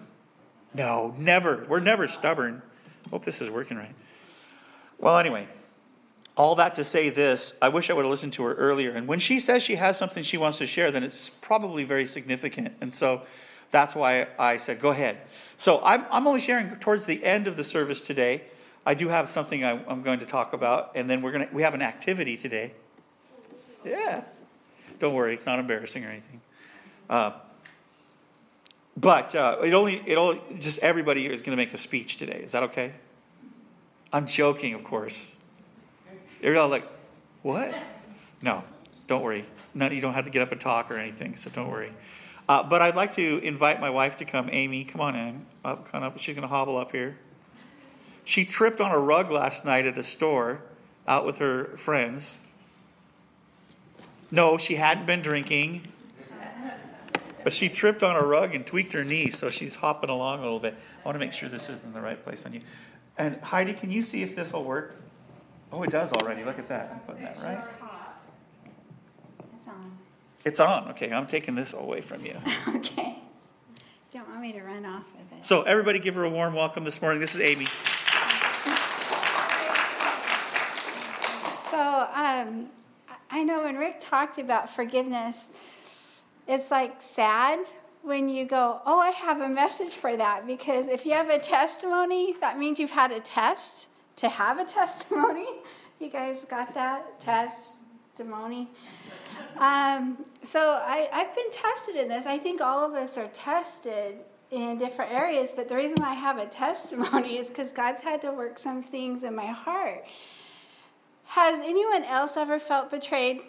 No, 0.73 1.13
never. 1.17 1.65
We're 1.67 1.81
never 1.81 2.07
stubborn. 2.07 2.61
Hope 3.11 3.25
this 3.25 3.41
is 3.41 3.49
working 3.49 3.75
right. 3.77 3.93
Well, 4.97 5.17
anyway, 5.17 5.47
all 6.37 6.55
that 6.55 6.75
to 6.75 6.85
say 6.85 7.09
this, 7.09 7.53
I 7.61 7.67
wish 7.67 7.89
I 7.89 7.93
would 7.93 8.05
have 8.05 8.11
listened 8.11 8.33
to 8.33 8.43
her 8.43 8.53
earlier. 8.53 8.91
And 8.91 9.05
when 9.05 9.19
she 9.19 9.39
says 9.41 9.63
she 9.63 9.75
has 9.75 9.97
something 9.97 10.23
she 10.23 10.37
wants 10.37 10.59
to 10.59 10.65
share, 10.65 10.91
then 10.91 11.03
it's 11.03 11.29
probably 11.29 11.83
very 11.83 12.05
significant. 12.05 12.73
And 12.79 12.95
so 12.95 13.23
That's 13.71 13.95
why 13.95 14.27
I 14.39 14.57
said, 14.57 14.79
go 14.79 14.89
ahead. 14.89 15.17
So 15.57 15.81
I'm, 15.83 16.05
I'm 16.11 16.27
only 16.27 16.41
sharing 16.41 16.69
towards 16.77 17.05
the 17.05 17.23
end 17.23 17.47
of 17.47 17.57
the 17.57 17.63
service 17.63 18.01
today. 18.01 18.43
I 18.87 18.93
do 18.93 19.09
have 19.09 19.27
something 19.27 19.65
I, 19.65 19.71
I'm 19.85 20.01
going 20.01 20.19
to 20.19 20.25
talk 20.25 20.53
about, 20.53 20.91
and 20.95 21.09
then 21.09 21.21
we're 21.21 21.33
to, 21.33 21.49
we 21.51 21.61
have 21.63 21.73
an 21.73 21.81
activity 21.81 22.37
today. 22.37 22.71
Yeah. 23.83 24.23
Don't 24.97 25.13
worry, 25.13 25.33
it's 25.33 25.45
not 25.45 25.59
embarrassing 25.59 26.05
or 26.05 26.09
anything. 26.09 26.39
Uh, 27.09 27.31
but 28.95 29.35
uh, 29.35 29.57
it 29.61 29.73
only, 29.73 30.01
it 30.05 30.17
only, 30.17 30.41
just 30.57 30.79
everybody 30.79 31.25
is 31.25 31.41
going 31.41 31.51
to 31.51 31.61
make 31.61 31.73
a 31.73 31.77
speech 31.77 32.15
today. 32.15 32.39
Is 32.41 32.53
that 32.53 32.63
okay? 32.63 32.93
I'm 34.13 34.25
joking, 34.25 34.73
of 34.73 34.85
course. 34.85 35.37
You're 36.41 36.57
all 36.57 36.69
like, 36.69 36.87
what? 37.41 37.75
No, 38.41 38.63
don't 39.05 39.21
worry. 39.21 39.47
No, 39.73 39.89
you 39.89 39.99
don't 39.99 40.13
have 40.13 40.23
to 40.23 40.31
get 40.31 40.41
up 40.41 40.53
and 40.53 40.61
talk 40.61 40.89
or 40.89 40.97
anything, 40.97 41.35
so 41.35 41.49
don't 41.49 41.69
worry. 41.69 41.91
Uh, 42.47 42.63
but 42.63 42.81
I'd 42.81 42.95
like 42.95 43.15
to 43.15 43.39
invite 43.39 43.81
my 43.81 43.89
wife 43.89 44.15
to 44.15 44.25
come. 44.25 44.49
Amy, 44.49 44.85
come 44.85 45.01
on 45.01 45.17
in. 45.17 45.45
Up, 45.65 45.91
kind 45.91 46.05
of, 46.05 46.13
she's 46.21 46.35
going 46.35 46.43
to 46.43 46.47
hobble 46.47 46.77
up 46.77 46.93
here. 46.93 47.17
She 48.27 48.43
tripped 48.43 48.81
on 48.81 48.91
a 48.91 48.99
rug 48.99 49.31
last 49.31 49.63
night 49.63 49.85
at 49.85 49.97
a 49.97 50.03
store 50.03 50.59
out 51.07 51.25
with 51.25 51.37
her 51.37 51.77
friends. 51.77 52.37
No, 54.29 54.57
she 54.57 54.75
hadn't 54.75 55.05
been 55.05 55.21
drinking. 55.21 55.87
But 57.45 57.53
she 57.53 57.69
tripped 57.69 58.03
on 58.03 58.17
a 58.17 58.21
rug 58.21 58.53
and 58.53 58.67
tweaked 58.67 58.91
her 58.91 59.05
knee, 59.05 59.29
so 59.29 59.49
she's 59.49 59.75
hopping 59.75 60.09
along 60.09 60.39
a 60.39 60.41
little 60.41 60.59
bit. 60.59 60.73
I 60.73 61.07
want 61.07 61.15
to 61.15 61.19
make 61.19 61.31
sure 61.31 61.47
this 61.47 61.69
is 61.69 61.81
in 61.85 61.93
the 61.93 62.01
right 62.01 62.21
place 62.21 62.45
on 62.45 62.51
you. 62.51 62.59
And 63.17 63.39
Heidi, 63.39 63.71
can 63.71 63.93
you 63.93 64.01
see 64.01 64.23
if 64.23 64.35
this 64.35 64.51
will 64.51 64.65
work? 64.65 64.97
Oh, 65.71 65.81
it 65.83 65.89
does 65.89 66.11
already. 66.11 66.43
Look 66.43 66.59
at 66.59 66.67
that. 66.67 67.07
Putting 67.07 67.23
that 67.23 67.41
right. 67.41 67.65
hot. 67.79 68.25
It's 69.57 69.67
on. 69.69 69.97
It's 70.43 70.59
on. 70.59 70.89
Okay, 70.89 71.13
I'm 71.13 71.27
taking 71.27 71.55
this 71.55 71.71
away 71.71 72.01
from 72.01 72.25
you. 72.25 72.35
Okay. 72.75 73.19
Don't 74.11 74.27
want 74.29 74.41
me 74.41 74.51
to 74.53 74.61
run 74.61 74.85
off 74.85 75.05
with 75.17 75.31
it. 75.31 75.45
So, 75.45 75.63
everybody 75.63 75.99
give 75.99 76.15
her 76.15 76.23
a 76.23 76.29
warm 76.29 76.53
welcome 76.53 76.83
this 76.83 77.01
morning. 77.01 77.21
This 77.21 77.35
is 77.35 77.41
Amy. 77.41 77.67
Um, 82.41 82.67
I 83.29 83.43
know 83.43 83.63
when 83.63 83.77
Rick 83.77 83.97
talked 83.99 84.37
about 84.37 84.73
forgiveness, 84.73 85.49
it's 86.47 86.71
like 86.71 87.01
sad 87.01 87.59
when 88.01 88.29
you 88.29 88.45
go, 88.45 88.81
Oh, 88.85 88.99
I 88.99 89.11
have 89.11 89.41
a 89.41 89.49
message 89.49 89.93
for 89.93 90.15
that. 90.15 90.47
Because 90.47 90.87
if 90.87 91.05
you 91.05 91.13
have 91.13 91.29
a 91.29 91.39
testimony, 91.39 92.35
that 92.41 92.57
means 92.57 92.79
you've 92.79 92.91
had 92.91 93.11
a 93.11 93.19
test 93.19 93.89
to 94.17 94.29
have 94.29 94.59
a 94.59 94.65
testimony. 94.79 95.47
You 95.99 96.09
guys 96.09 96.45
got 96.49 96.73
that? 96.75 97.19
Testimony. 97.19 98.69
Um, 99.57 100.25
so 100.43 100.81
I, 100.83 101.09
I've 101.11 101.35
been 101.35 101.51
tested 101.51 101.95
in 101.95 102.07
this. 102.07 102.25
I 102.25 102.37
think 102.37 102.61
all 102.61 102.85
of 102.85 102.93
us 102.93 103.17
are 103.17 103.27
tested 103.27 104.17
in 104.51 104.77
different 104.77 105.11
areas, 105.11 105.49
but 105.55 105.67
the 105.67 105.75
reason 105.75 105.97
why 105.99 106.11
I 106.11 106.13
have 106.13 106.37
a 106.37 106.45
testimony 106.63 107.37
is 107.37 107.47
because 107.47 107.71
God's 107.71 108.01
had 108.01 108.21
to 108.21 108.31
work 108.31 108.57
some 108.57 108.81
things 108.81 109.23
in 109.23 109.35
my 109.35 109.47
heart. 109.47 110.05
Has 111.27 111.59
anyone 111.59 112.03
else 112.03 112.37
ever 112.37 112.59
felt 112.59 112.89
betrayed? 112.89 113.41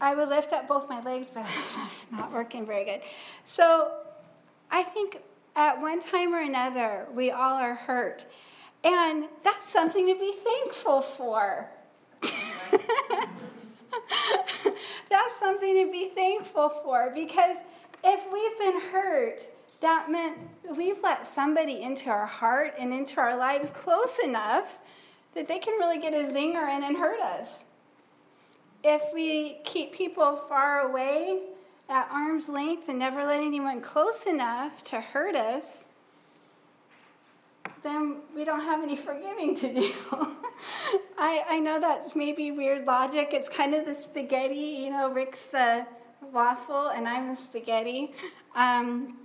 I 0.00 0.14
would 0.14 0.28
lift 0.28 0.52
up 0.52 0.68
both 0.68 0.88
my 0.88 1.00
legs, 1.02 1.28
but 1.32 1.46
not 2.12 2.32
working 2.32 2.66
very 2.66 2.84
good. 2.84 3.00
So 3.44 3.92
I 4.70 4.82
think 4.82 5.20
at 5.56 5.80
one 5.80 6.00
time 6.00 6.34
or 6.34 6.42
another, 6.42 7.06
we 7.14 7.30
all 7.30 7.54
are 7.54 7.74
hurt. 7.74 8.26
And 8.84 9.24
that's 9.42 9.70
something 9.70 10.06
to 10.06 10.14
be 10.14 10.34
thankful 10.44 11.00
for. 11.00 11.70
that's 15.08 15.38
something 15.40 15.86
to 15.86 15.90
be 15.90 16.10
thankful 16.14 16.68
for 16.84 17.10
because 17.14 17.56
if 18.04 18.32
we've 18.32 18.58
been 18.58 18.80
hurt, 18.92 19.46
that 19.80 20.10
meant 20.10 20.36
we've 20.76 21.02
let 21.02 21.26
somebody 21.26 21.82
into 21.82 22.10
our 22.10 22.26
heart 22.26 22.74
and 22.78 22.92
into 22.92 23.20
our 23.20 23.36
lives 23.36 23.70
close 23.70 24.18
enough 24.18 24.78
that 25.36 25.46
they 25.46 25.58
can 25.58 25.78
really 25.78 25.98
get 25.98 26.12
a 26.12 26.32
zinger 26.32 26.74
in 26.74 26.82
and 26.82 26.96
hurt 26.96 27.20
us. 27.20 27.64
If 28.82 29.02
we 29.14 29.58
keep 29.64 29.92
people 29.92 30.44
far 30.48 30.80
away 30.80 31.42
at 31.88 32.08
arm's 32.10 32.48
length 32.48 32.88
and 32.88 32.98
never 32.98 33.24
let 33.24 33.40
anyone 33.40 33.80
close 33.80 34.24
enough 34.24 34.82
to 34.84 35.00
hurt 35.00 35.36
us, 35.36 35.84
then 37.82 38.16
we 38.34 38.44
don't 38.44 38.62
have 38.62 38.82
any 38.82 38.96
forgiving 38.96 39.54
to 39.56 39.72
do. 39.72 39.92
I, 41.18 41.44
I 41.48 41.60
know 41.60 41.78
that's 41.78 42.16
maybe 42.16 42.50
weird 42.50 42.86
logic. 42.86 43.30
It's 43.32 43.48
kind 43.48 43.74
of 43.74 43.84
the 43.84 43.94
spaghetti, 43.94 44.54
you 44.54 44.90
know, 44.90 45.10
Rick's 45.12 45.46
the 45.46 45.86
waffle 46.32 46.88
and 46.88 47.06
I'm 47.06 47.28
the 47.28 47.36
spaghetti. 47.36 48.12
Um, 48.54 49.18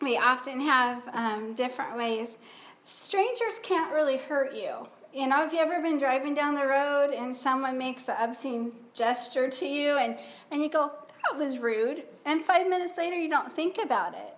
we 0.00 0.18
often 0.18 0.60
have 0.60 1.02
um, 1.12 1.54
different 1.54 1.96
ways. 1.96 2.36
Strangers 2.84 3.60
can't 3.62 3.92
really 3.92 4.16
hurt 4.16 4.54
you. 4.54 4.88
You 5.14 5.26
know, 5.26 5.36
have 5.36 5.52
you 5.52 5.58
ever 5.58 5.78
been 5.82 5.98
driving 5.98 6.34
down 6.34 6.54
the 6.54 6.66
road 6.66 7.10
and 7.14 7.36
someone 7.36 7.76
makes 7.76 8.08
an 8.08 8.16
obscene 8.18 8.72
gesture 8.94 9.50
to 9.50 9.66
you 9.66 9.98
and, 9.98 10.16
and 10.50 10.62
you 10.62 10.70
go, 10.70 10.90
that 11.24 11.38
was 11.38 11.58
rude. 11.58 12.04
And 12.24 12.42
five 12.42 12.66
minutes 12.66 12.96
later, 12.96 13.16
you 13.16 13.28
don't 13.28 13.52
think 13.54 13.76
about 13.76 14.14
it. 14.14 14.34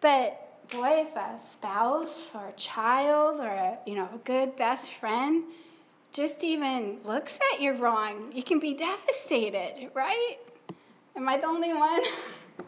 But 0.00 0.68
boy, 0.72 1.06
if 1.06 1.14
a 1.14 1.38
spouse 1.38 2.32
or 2.34 2.48
a 2.48 2.52
child 2.54 3.38
or 3.38 3.46
a, 3.46 3.78
you 3.86 3.94
know, 3.94 4.08
a 4.12 4.18
good 4.24 4.56
best 4.56 4.92
friend 4.94 5.44
just 6.12 6.42
even 6.42 6.98
looks 7.04 7.38
at 7.52 7.60
you 7.60 7.74
wrong, 7.74 8.32
you 8.34 8.42
can 8.42 8.58
be 8.58 8.74
devastated, 8.74 9.90
right? 9.94 10.38
Am 11.14 11.28
I 11.28 11.36
the 11.36 11.46
only 11.46 11.72
one? 11.72 12.02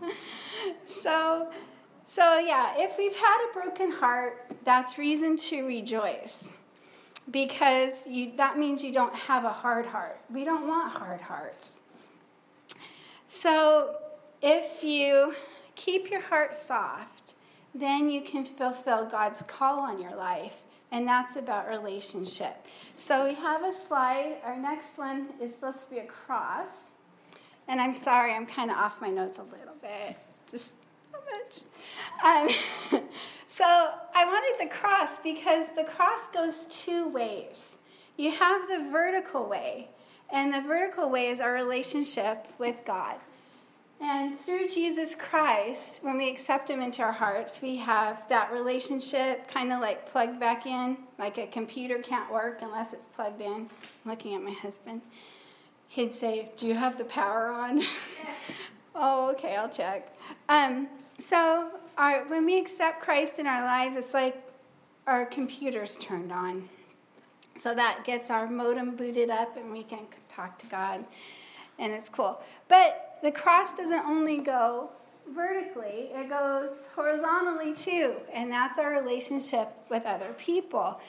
so, 0.87 1.51
so 2.07 2.39
yeah, 2.39 2.75
if 2.77 2.97
we've 2.97 3.17
had 3.17 3.49
a 3.51 3.53
broken 3.53 3.91
heart, 3.91 4.47
that's 4.65 4.97
reason 4.97 5.37
to 5.39 5.65
rejoice 5.65 6.51
because 7.31 8.07
you, 8.07 8.33
that 8.37 8.59
means 8.59 8.83
you 8.83 8.93
don't 8.93 9.15
have 9.15 9.45
a 9.45 9.51
hard 9.51 9.87
heart. 9.87 10.21
We 10.31 10.45
don't 10.45 10.67
want 10.67 10.93
hard 10.93 11.21
hearts. 11.21 11.81
So, 13.29 13.97
if 14.43 14.85
you 14.85 15.35
keep 15.75 16.11
your 16.11 16.21
heart 16.21 16.55
soft, 16.55 17.35
then 17.75 18.09
you 18.09 18.21
can 18.21 18.45
fulfill 18.45 19.05
God's 19.07 19.43
call 19.43 19.81
on 19.81 20.01
your 20.01 20.15
life, 20.15 20.63
and 20.93 21.07
that's 21.07 21.37
about 21.37 21.69
relationship. 21.69 22.65
So, 22.97 23.27
we 23.27 23.35
have 23.35 23.63
a 23.63 23.73
slide. 23.89 24.37
Our 24.45 24.57
next 24.57 24.97
one 24.97 25.29
is 25.41 25.53
supposed 25.53 25.81
to 25.83 25.91
be 25.91 25.99
a 25.99 26.07
cross. 26.07 26.69
And 27.69 27.81
I'm 27.81 27.95
sorry, 27.95 28.33
I'm 28.33 28.47
kind 28.47 28.71
of 28.71 28.77
off 28.77 29.01
my 29.01 29.11
notes 29.11 29.39
a 29.39 29.43
little 29.43 29.75
bit. 29.81 30.17
Just. 30.51 30.73
Um, 32.25 32.49
so, 33.49 33.65
I 33.65 34.25
wanted 34.25 34.67
the 34.67 34.75
cross 34.75 35.19
because 35.19 35.73
the 35.73 35.85
cross 35.85 36.29
goes 36.33 36.67
two 36.71 37.09
ways. 37.09 37.77
You 38.17 38.31
have 38.31 38.69
the 38.69 38.89
vertical 38.91 39.47
way, 39.49 39.89
and 40.33 40.53
the 40.53 40.63
vertical 40.63 41.11
way 41.11 41.29
is 41.29 41.41
our 41.41 41.53
relationship 41.53 42.47
with 42.59 42.77
God. 42.85 43.17
And 44.01 44.39
through 44.39 44.69
Jesus 44.69 45.15
Christ, 45.15 46.01
when 46.03 46.19
we 46.19 46.29
accept 46.29 46.69
Him 46.69 46.83
into 46.83 47.03
our 47.03 47.13
hearts, 47.13 47.63
we 47.63 47.77
have 47.77 48.29
that 48.29 48.53
relationship 48.53 49.49
kind 49.49 49.73
of 49.73 49.81
like 49.81 50.07
plugged 50.07 50.39
back 50.39 50.67
in, 50.67 50.99
like 51.19 51.39
a 51.39 51.47
computer 51.47 51.99
can't 51.99 52.31
work 52.31 52.61
unless 52.63 52.93
it's 52.93 53.07
plugged 53.07 53.41
in. 53.41 53.71
Looking 54.05 54.35
at 54.35 54.43
my 54.43 54.53
husband. 54.53 55.01
He'd 55.89 56.13
say, 56.13 56.51
Do 56.57 56.67
you 56.67 56.75
have 56.75 56.99
the 56.99 57.05
power 57.05 57.49
on? 57.49 57.83
oh, 58.95 59.31
okay, 59.31 59.57
I'll 59.57 59.69
check. 59.69 60.15
Um, 60.49 60.89
so, 61.19 61.71
our, 61.97 62.25
when 62.25 62.45
we 62.45 62.59
accept 62.59 63.01
Christ 63.01 63.39
in 63.39 63.47
our 63.47 63.63
lives, 63.63 63.97
it's 63.97 64.13
like 64.13 64.37
our 65.07 65.25
computer's 65.25 65.97
turned 65.99 66.33
on. 66.33 66.69
So 67.59 67.75
that 67.75 68.05
gets 68.05 68.31
our 68.31 68.47
modem 68.49 68.97
booted 68.97 69.31
up 69.31 69.57
and 69.57 69.73
we 69.73 69.83
can 69.83 70.01
talk 70.29 70.59
to 70.59 70.67
God, 70.67 71.05
and 71.79 71.93
it's 71.93 72.09
cool. 72.09 72.41
But 72.69 73.19
the 73.23 73.33
cross 73.33 73.75
doesn't 73.75 74.05
only 74.05 74.39
go 74.39 74.91
vertically, 75.35 76.11
it 76.13 76.29
goes 76.29 76.71
horizontally 76.95 77.75
too, 77.75 78.17
and 78.33 78.51
that's 78.51 78.79
our 78.79 78.93
relationship 78.93 79.73
with 79.89 80.05
other 80.05 80.35
people. 80.37 81.01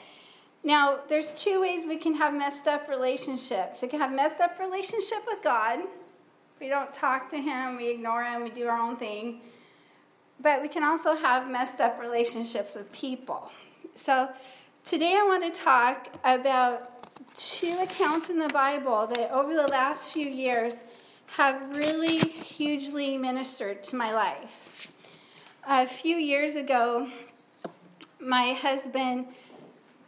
Now, 0.64 1.00
there's 1.08 1.32
two 1.34 1.60
ways 1.60 1.86
we 1.86 1.96
can 1.96 2.14
have 2.14 2.34
messed 2.34 2.66
up 2.66 2.88
relationships. 2.88 3.80
We 3.80 3.88
can 3.88 4.00
have 4.00 4.12
messed 4.12 4.40
up 4.40 4.58
relationship 4.58 5.18
with 5.26 5.42
God. 5.42 5.80
We 6.60 6.68
don't 6.68 6.92
talk 6.92 7.28
to 7.30 7.38
him, 7.38 7.76
we 7.76 7.88
ignore 7.88 8.24
him, 8.24 8.42
we 8.42 8.50
do 8.50 8.66
our 8.66 8.78
own 8.78 8.96
thing. 8.96 9.40
But 10.40 10.62
we 10.62 10.68
can 10.68 10.84
also 10.84 11.16
have 11.16 11.50
messed 11.50 11.80
up 11.80 12.00
relationships 12.00 12.74
with 12.74 12.92
people. 12.92 13.50
So, 13.94 14.28
today 14.84 15.16
I 15.18 15.24
want 15.24 15.52
to 15.52 15.60
talk 15.60 16.08
about 16.24 17.34
two 17.34 17.76
accounts 17.80 18.30
in 18.30 18.38
the 18.38 18.48
Bible 18.48 19.06
that 19.08 19.30
over 19.32 19.54
the 19.54 19.66
last 19.66 20.12
few 20.12 20.26
years 20.26 20.74
have 21.36 21.76
really 21.76 22.18
hugely 22.18 23.18
ministered 23.18 23.82
to 23.84 23.96
my 23.96 24.12
life. 24.12 24.92
A 25.66 25.86
few 25.86 26.16
years 26.16 26.54
ago, 26.54 27.08
my 28.20 28.52
husband, 28.52 29.26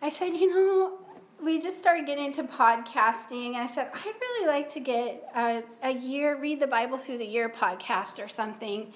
I 0.01 0.09
said, 0.09 0.29
you 0.29 0.49
know, 0.49 0.99
we 1.43 1.61
just 1.61 1.79
started 1.79 2.07
getting 2.07 2.27
into 2.27 2.43
podcasting, 2.45 3.49
and 3.49 3.57
I 3.57 3.67
said, 3.67 3.91
I'd 3.95 4.15
really 4.21 4.49
like 4.49 4.71
to 4.71 4.81
get 4.81 5.31
a, 5.35 5.63
a 5.83 5.91
year, 5.91 6.39
read 6.39 6.61
the 6.61 6.67
Bible 6.67 6.99
through 6.99 7.19
the 7.19 7.27
year 7.27 7.49
podcast 7.49 8.23
or 8.23 8.29
something, 8.29 8.93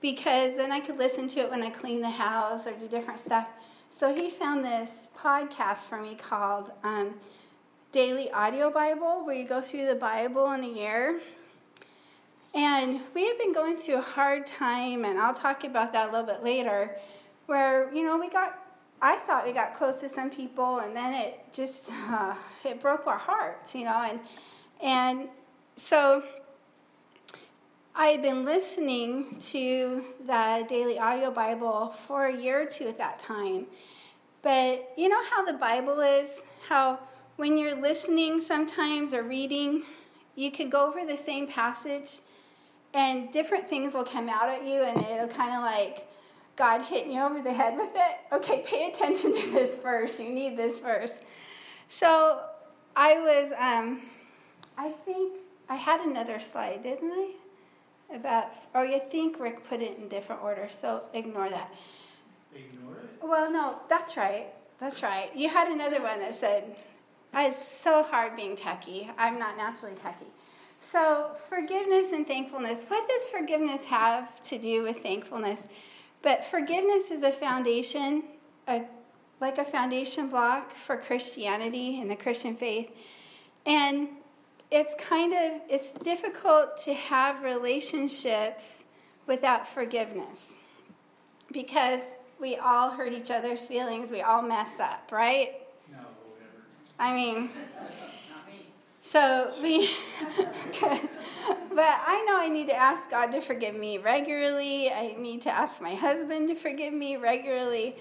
because 0.00 0.56
then 0.56 0.72
I 0.72 0.80
could 0.80 0.98
listen 0.98 1.28
to 1.28 1.40
it 1.40 1.50
when 1.50 1.62
I 1.62 1.70
clean 1.70 2.00
the 2.00 2.10
house 2.10 2.66
or 2.66 2.72
do 2.72 2.88
different 2.88 3.20
stuff. 3.20 3.48
So 3.90 4.14
he 4.14 4.30
found 4.30 4.64
this 4.64 5.08
podcast 5.16 5.78
for 5.78 6.00
me 6.00 6.14
called 6.14 6.72
um, 6.84 7.14
Daily 7.92 8.30
Audio 8.30 8.70
Bible, 8.70 9.24
where 9.24 9.34
you 9.34 9.46
go 9.46 9.60
through 9.60 9.86
the 9.86 9.94
Bible 9.94 10.52
in 10.52 10.64
a 10.64 10.68
year. 10.68 11.20
And 12.54 13.00
we 13.14 13.26
have 13.26 13.38
been 13.38 13.52
going 13.52 13.76
through 13.76 13.98
a 13.98 14.02
hard 14.02 14.46
time, 14.46 15.04
and 15.04 15.18
I'll 15.18 15.34
talk 15.34 15.64
about 15.64 15.92
that 15.92 16.08
a 16.08 16.12
little 16.12 16.26
bit 16.26 16.42
later, 16.42 16.96
where, 17.46 17.92
you 17.94 18.02
know, 18.02 18.18
we 18.18 18.28
got 18.28 18.58
I 19.02 19.16
thought 19.16 19.46
we 19.46 19.52
got 19.52 19.74
close 19.74 19.94
to 19.96 20.08
some 20.08 20.28
people, 20.30 20.80
and 20.80 20.94
then 20.94 21.14
it 21.14 21.40
just 21.52 21.90
uh, 22.08 22.34
it 22.64 22.80
broke 22.80 23.06
our 23.06 23.18
hearts, 23.18 23.74
you 23.74 23.84
know, 23.84 24.02
and 24.02 24.20
and 24.82 25.28
so 25.76 26.22
I 27.94 28.06
had 28.06 28.22
been 28.22 28.44
listening 28.44 29.36
to 29.48 30.04
the 30.24 30.64
daily 30.68 30.98
audio 30.98 31.30
Bible 31.30 31.92
for 32.06 32.26
a 32.26 32.36
year 32.36 32.62
or 32.62 32.66
two 32.66 32.86
at 32.86 32.96
that 32.98 33.18
time, 33.18 33.66
but 34.42 34.92
you 34.96 35.08
know 35.08 35.22
how 35.30 35.44
the 35.44 35.54
Bible 35.54 35.98
is, 36.00 36.40
how 36.68 37.00
when 37.36 37.58
you're 37.58 37.74
listening 37.74 38.40
sometimes 38.40 39.12
or 39.12 39.24
reading, 39.24 39.82
you 40.36 40.52
could 40.52 40.70
go 40.70 40.86
over 40.86 41.04
the 41.04 41.16
same 41.16 41.48
passage, 41.48 42.18
and 42.94 43.32
different 43.32 43.68
things 43.68 43.92
will 43.92 44.04
come 44.04 44.28
out 44.28 44.48
at 44.48 44.64
you, 44.64 44.82
and 44.82 44.96
it'll 45.02 45.28
kind 45.28 45.52
of 45.52 45.62
like 45.62 46.08
God 46.54 46.82
hitting 46.82 47.12
you 47.12 47.20
over 47.20 47.42
the 47.42 47.52
head 47.52 47.76
with 47.76 47.90
it. 47.94 48.16
Okay, 48.32 48.62
pay 48.64 48.88
attention 48.88 49.34
to 49.34 49.50
this 49.50 49.76
verse. 49.82 50.20
You 50.20 50.30
need 50.30 50.56
this 50.56 50.78
verse. 50.78 51.14
So 51.88 52.40
I 52.94 53.14
was, 53.14 53.52
um, 53.58 54.02
I 54.78 54.90
think 55.04 55.40
I 55.68 55.74
had 55.74 56.00
another 56.00 56.38
slide, 56.38 56.82
didn't 56.82 57.10
I? 57.10 57.32
About, 58.12 58.54
or 58.74 58.84
you 58.84 59.00
think 59.10 59.38
Rick 59.38 59.68
put 59.68 59.80
it 59.80 59.96
in 59.98 60.08
different 60.08 60.42
order, 60.42 60.66
so 60.68 61.02
ignore 61.14 61.48
that. 61.48 61.72
Ignore 62.54 62.94
it. 62.94 63.22
Well, 63.22 63.50
no, 63.52 63.78
that's 63.88 64.16
right. 64.16 64.48
That's 64.80 65.02
right. 65.02 65.30
You 65.36 65.48
had 65.48 65.68
another 65.68 66.02
one 66.02 66.18
that 66.20 66.34
said, 66.34 66.74
it's 67.34 67.64
so 67.64 68.02
hard 68.02 68.34
being 68.34 68.56
techie. 68.56 69.08
I'm 69.16 69.38
not 69.38 69.56
naturally 69.56 69.94
techie. 69.94 70.26
So, 70.80 71.32
forgiveness 71.48 72.12
and 72.12 72.26
thankfulness. 72.26 72.84
What 72.88 73.08
does 73.08 73.28
forgiveness 73.28 73.84
have 73.84 74.42
to 74.44 74.58
do 74.58 74.82
with 74.82 75.02
thankfulness? 75.02 75.68
But 76.22 76.44
forgiveness 76.44 77.10
is 77.10 77.22
a 77.22 77.30
foundation, 77.30 78.24
a, 78.66 78.82
like 79.40 79.58
a 79.58 79.64
foundation 79.64 80.28
block 80.28 80.72
for 80.72 80.96
Christianity 80.96 82.00
and 82.00 82.10
the 82.10 82.16
Christian 82.16 82.56
faith. 82.56 82.90
And 83.66 84.08
it's 84.70 84.94
kind 84.96 85.32
of 85.32 85.60
it's 85.68 85.92
difficult 85.92 86.76
to 86.78 86.94
have 86.94 87.42
relationships 87.42 88.84
without 89.26 89.66
forgiveness 89.66 90.54
because 91.52 92.16
we 92.40 92.56
all 92.56 92.90
hurt 92.90 93.12
each 93.12 93.30
other's 93.30 93.66
feelings 93.66 94.10
we 94.10 94.22
all 94.22 94.42
mess 94.42 94.78
up 94.80 95.10
right 95.12 95.54
No, 95.90 95.98
whatever. 95.98 96.62
i 96.98 97.14
mean 97.14 97.50
so 99.02 99.50
we, 99.60 99.88
but 100.80 101.00
I 101.80 102.24
know 102.28 102.38
I 102.38 102.48
need 102.48 102.68
to 102.68 102.76
ask 102.76 103.10
God 103.10 103.32
to 103.32 103.40
forgive 103.40 103.74
me 103.74 103.98
regularly. 103.98 104.88
I 104.88 105.16
need 105.18 105.42
to 105.42 105.50
ask 105.50 105.80
my 105.80 105.94
husband 105.94 106.48
to 106.48 106.54
forgive 106.54 106.92
me 106.92 107.16
regularly. 107.16 107.96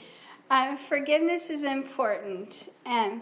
Um, 0.52 0.78
forgiveness 0.78 1.50
is 1.50 1.64
important, 1.64 2.70
and, 2.86 3.22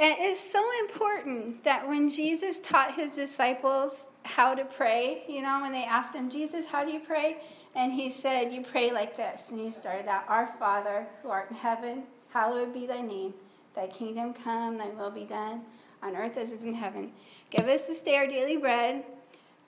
and 0.00 0.14
it's 0.18 0.40
so 0.40 0.62
important 0.80 1.62
that 1.62 1.86
when 1.86 2.10
Jesus 2.10 2.58
taught 2.58 2.94
his 2.94 3.12
disciples 3.12 4.08
how 4.24 4.54
to 4.54 4.64
pray, 4.64 5.22
you 5.28 5.40
know, 5.40 5.60
when 5.60 5.70
they 5.70 5.84
asked 5.84 6.14
him, 6.14 6.28
Jesus, 6.28 6.66
how 6.66 6.84
do 6.84 6.90
you 6.90 6.98
pray? 6.98 7.38
And 7.76 7.92
he 7.92 8.10
said, 8.10 8.52
You 8.52 8.62
pray 8.62 8.90
like 8.90 9.16
this. 9.16 9.50
And 9.50 9.60
he 9.60 9.70
started 9.70 10.08
out, 10.08 10.24
Our 10.28 10.48
Father 10.58 11.06
who 11.22 11.28
art 11.28 11.50
in 11.50 11.56
heaven, 11.56 12.04
hallowed 12.30 12.74
be 12.74 12.86
thy 12.86 13.02
name. 13.02 13.34
Thy 13.76 13.86
kingdom 13.86 14.34
come, 14.34 14.78
thy 14.78 14.88
will 14.88 15.10
be 15.10 15.24
done 15.24 15.62
on 16.02 16.16
earth 16.16 16.36
as 16.36 16.50
it 16.50 16.54
is 16.54 16.62
in 16.62 16.74
heaven. 16.74 17.12
Give 17.50 17.66
us 17.68 17.86
this 17.86 18.00
day 18.00 18.16
our 18.16 18.26
daily 18.26 18.56
bread, 18.56 19.04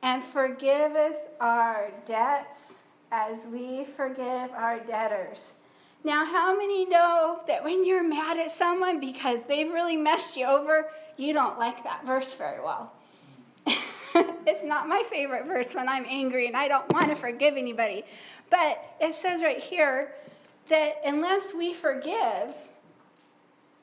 and 0.02 0.22
forgive 0.22 0.92
us 0.92 1.16
our 1.40 1.90
debts 2.04 2.74
as 3.12 3.46
we 3.46 3.84
forgive 3.84 4.50
our 4.52 4.80
debtors. 4.80 5.54
Now, 6.06 6.24
how 6.24 6.56
many 6.56 6.84
know 6.84 7.40
that 7.48 7.64
when 7.64 7.84
you're 7.84 8.04
mad 8.04 8.38
at 8.38 8.52
someone 8.52 9.00
because 9.00 9.40
they've 9.48 9.68
really 9.68 9.96
messed 9.96 10.36
you 10.36 10.46
over, 10.46 10.88
you 11.16 11.32
don't 11.32 11.58
like 11.58 11.82
that 11.82 12.06
verse 12.06 12.32
very 12.32 12.60
well? 12.60 12.92
it's 13.66 14.64
not 14.64 14.86
my 14.86 15.02
favorite 15.10 15.46
verse 15.46 15.74
when 15.74 15.88
I'm 15.88 16.06
angry 16.08 16.46
and 16.46 16.56
I 16.56 16.68
don't 16.68 16.88
want 16.92 17.08
to 17.08 17.16
forgive 17.16 17.56
anybody. 17.56 18.04
But 18.50 18.84
it 19.00 19.16
says 19.16 19.42
right 19.42 19.58
here 19.58 20.14
that 20.68 21.00
unless 21.04 21.52
we 21.52 21.74
forgive, 21.74 22.54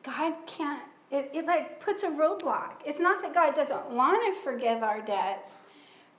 God 0.04 0.34
can't 0.48 0.82
it, 1.12 1.30
it 1.34 1.46
like 1.46 1.82
puts 1.82 2.04
a 2.04 2.08
roadblock. 2.08 2.72
It's 2.86 3.02
not 3.02 3.22
that 3.22 3.34
God 3.34 3.54
doesn't 3.54 3.90
want 3.90 4.34
to 4.34 4.42
forgive 4.44 4.82
our 4.82 5.02
debts, 5.02 5.52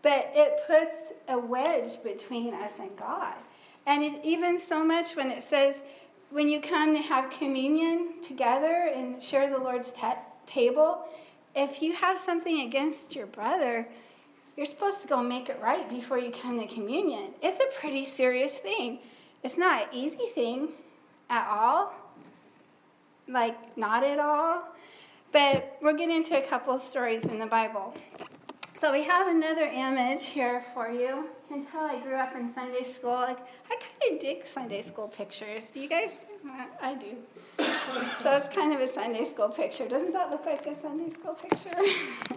but 0.03 0.31
it 0.35 0.61
puts 0.67 1.15
a 1.29 1.39
wedge 1.39 2.03
between 2.03 2.53
us 2.53 2.73
and 2.79 2.95
God. 2.95 3.37
And 3.87 4.03
it, 4.03 4.21
even 4.25 4.59
so 4.59 4.85
much 4.85 5.17
when 5.17 5.31
it 5.31 5.43
says, 5.43 5.83
when 6.31 6.49
you 6.49 6.61
come 6.61 6.95
to 6.95 7.03
have 7.03 7.31
communion 7.31 8.21
together 8.23 8.91
and 8.95 9.23
share 9.23 9.51
the 9.51 9.59
Lord's 9.59 9.93
table, 10.47 11.07
if 11.55 11.81
you 11.83 11.93
have 11.93 12.19
something 12.19 12.63
against 12.63 13.15
your 13.15 13.27
brother, 13.27 13.87
you're 14.57 14.67
supposed 14.67 15.03
to 15.03 15.09
go 15.09 15.23
make 15.23 15.49
it 15.49 15.59
right 15.63 15.89
before 15.89 16.19
you 16.19 16.31
come 16.31 16.59
to 16.59 16.67
communion. 16.67 17.35
It's 17.43 17.61
a 17.61 17.81
pretty 17.81 18.05
serious 18.05 18.59
thing. 18.59 18.99
It's 19.43 19.59
not 19.59 19.83
an 19.83 19.89
easy 19.93 20.27
thing 20.35 20.69
at 21.31 21.47
all. 21.49 21.95
Like, 23.29 23.77
not 23.77 24.03
at 24.05 24.19
all. 24.19 24.63
But 25.33 25.79
we'll 25.83 25.97
get 25.97 26.11
into 26.11 26.37
a 26.39 26.47
couple 26.47 26.75
of 26.75 26.83
stories 26.83 27.25
in 27.25 27.39
the 27.39 27.47
Bible. 27.47 27.95
So 28.77 28.93
we 28.93 29.05
have 29.05 29.29
another 29.29 29.67
image 29.67 30.27
here 30.27 30.65
for 30.75 30.91
you. 30.91 30.99
You 30.99 31.29
can 31.49 31.65
tell 31.65 31.85
I 31.85 32.01
grew 32.01 32.17
up 32.17 32.35
in 32.35 32.53
Sunday 32.53 32.83
school. 32.83 33.13
Like 33.13 33.39
I 33.71 33.77
kind 33.77 34.15
of 34.15 34.21
dig 34.21 34.45
Sunday 34.45 34.83
school 34.83 35.07
pictures. 35.07 35.63
Do 35.73 35.81
you 35.81 35.89
guys? 35.89 36.27
I 36.83 36.95
do. 36.95 37.17
So 38.21 38.37
it's 38.37 38.53
kind 38.55 38.75
of 38.75 38.81
a 38.81 38.89
Sunday 38.89 39.25
school 39.25 39.49
picture. 39.49 39.89
Doesn't 39.89 40.13
that 40.13 40.31
look 40.31 40.45
like 40.45 40.67
a 40.67 40.75
Sunday 40.75 41.09
school 41.11 41.35
picture? 41.35 41.71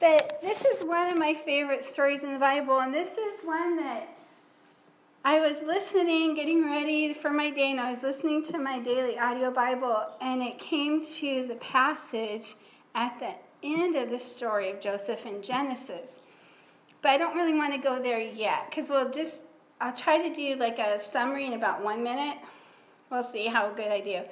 but 0.00 0.38
this 0.40 0.64
is 0.64 0.84
one 0.84 1.08
of 1.08 1.18
my 1.18 1.34
favorite 1.34 1.82
stories 1.82 2.22
in 2.22 2.32
the 2.32 2.38
Bible, 2.38 2.78
and 2.78 2.94
this 2.94 3.10
is 3.10 3.44
one 3.44 3.76
that 3.76 4.08
I 5.24 5.40
was 5.40 5.62
listening, 5.62 6.34
getting 6.34 6.64
ready 6.64 7.12
for 7.14 7.30
my 7.30 7.50
day, 7.50 7.72
and 7.72 7.80
I 7.80 7.90
was 7.90 8.02
listening 8.04 8.44
to 8.44 8.58
my 8.58 8.78
daily 8.78 9.18
audio 9.18 9.50
Bible, 9.50 10.06
and 10.20 10.40
it 10.40 10.58
came 10.60 11.02
to 11.16 11.46
the 11.48 11.56
passage 11.56 12.54
at 12.94 13.18
the 13.18 13.34
end 13.62 13.96
of 13.96 14.10
the 14.10 14.18
story 14.18 14.70
of 14.70 14.80
Joseph 14.80 15.26
in 15.26 15.42
Genesis. 15.42 16.20
But 17.00 17.10
I 17.10 17.18
don't 17.18 17.34
really 17.34 17.54
want 17.54 17.72
to 17.74 17.78
go 17.78 18.00
there 18.00 18.20
yet, 18.20 18.70
because 18.70 18.88
we'll 18.88 19.10
just, 19.10 19.38
I'll 19.80 19.94
try 19.94 20.18
to 20.18 20.34
do 20.34 20.56
like 20.56 20.78
a 20.78 21.00
summary 21.00 21.46
in 21.46 21.54
about 21.54 21.82
one 21.82 22.02
minute. 22.02 22.38
We'll 23.10 23.24
see 23.24 23.46
how 23.46 23.70
good 23.70 23.88
I 23.88 24.00
do. 24.00 24.22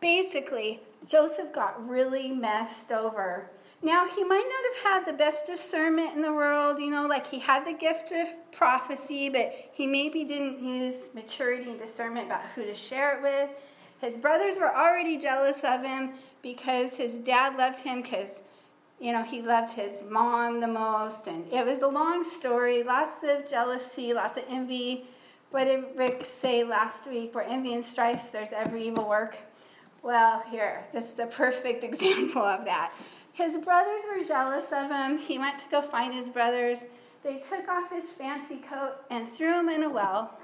Basically, 0.00 0.80
Joseph 1.06 1.52
got 1.52 1.88
really 1.88 2.28
messed 2.30 2.92
over 2.92 3.50
now, 3.82 4.06
he 4.06 4.24
might 4.24 4.44
not 4.46 4.84
have 4.84 4.92
had 4.92 5.06
the 5.06 5.16
best 5.16 5.46
discernment 5.46 6.14
in 6.14 6.20
the 6.20 6.32
world, 6.32 6.78
you 6.78 6.90
know, 6.90 7.06
like 7.06 7.26
he 7.26 7.38
had 7.38 7.66
the 7.66 7.72
gift 7.72 8.12
of 8.12 8.28
prophecy, 8.52 9.30
but 9.30 9.54
he 9.72 9.86
maybe 9.86 10.22
didn't 10.22 10.62
use 10.62 11.08
maturity 11.14 11.70
and 11.70 11.78
discernment 11.78 12.26
about 12.26 12.42
who 12.54 12.64
to 12.64 12.74
share 12.74 13.16
it 13.16 13.22
with. 13.22 13.48
His 14.02 14.18
brothers 14.18 14.58
were 14.58 14.74
already 14.74 15.16
jealous 15.16 15.64
of 15.64 15.82
him 15.82 16.12
because 16.42 16.96
his 16.96 17.14
dad 17.16 17.56
loved 17.56 17.80
him 17.80 18.02
because, 18.02 18.42
you 19.00 19.12
know, 19.12 19.22
he 19.22 19.40
loved 19.40 19.72
his 19.72 20.02
mom 20.08 20.60
the 20.60 20.66
most. 20.66 21.26
And 21.26 21.50
it 21.52 21.64
was 21.64 21.80
a 21.80 21.88
long 21.88 22.22
story, 22.22 22.82
lots 22.82 23.16
of 23.22 23.48
jealousy, 23.48 24.12
lots 24.12 24.36
of 24.36 24.44
envy. 24.48 25.06
What 25.50 25.64
did 25.64 25.84
Rick 25.96 26.24
say 26.24 26.62
last 26.62 27.08
week? 27.08 27.34
Where 27.34 27.44
envy 27.44 27.74
and 27.74 27.84
strife, 27.84 28.30
there's 28.30 28.52
every 28.52 28.86
evil 28.86 29.08
work. 29.08 29.36
Well, 30.02 30.42
here, 30.50 30.84
this 30.92 31.12
is 31.12 31.18
a 31.18 31.26
perfect 31.26 31.82
example 31.90 32.42
of 32.42 32.64
that. 32.66 32.92
His 33.32 33.56
brothers 33.58 34.02
were 34.14 34.24
jealous 34.24 34.66
of 34.70 34.90
him. 34.90 35.18
He 35.18 35.38
went 35.38 35.58
to 35.58 35.64
go 35.70 35.80
find 35.80 36.12
his 36.12 36.28
brothers. 36.28 36.84
They 37.22 37.38
took 37.38 37.68
off 37.68 37.90
his 37.90 38.04
fancy 38.04 38.56
coat 38.56 38.96
and 39.10 39.28
threw 39.28 39.58
him 39.58 39.68
in 39.68 39.82
a 39.82 39.90
well. 39.90 40.38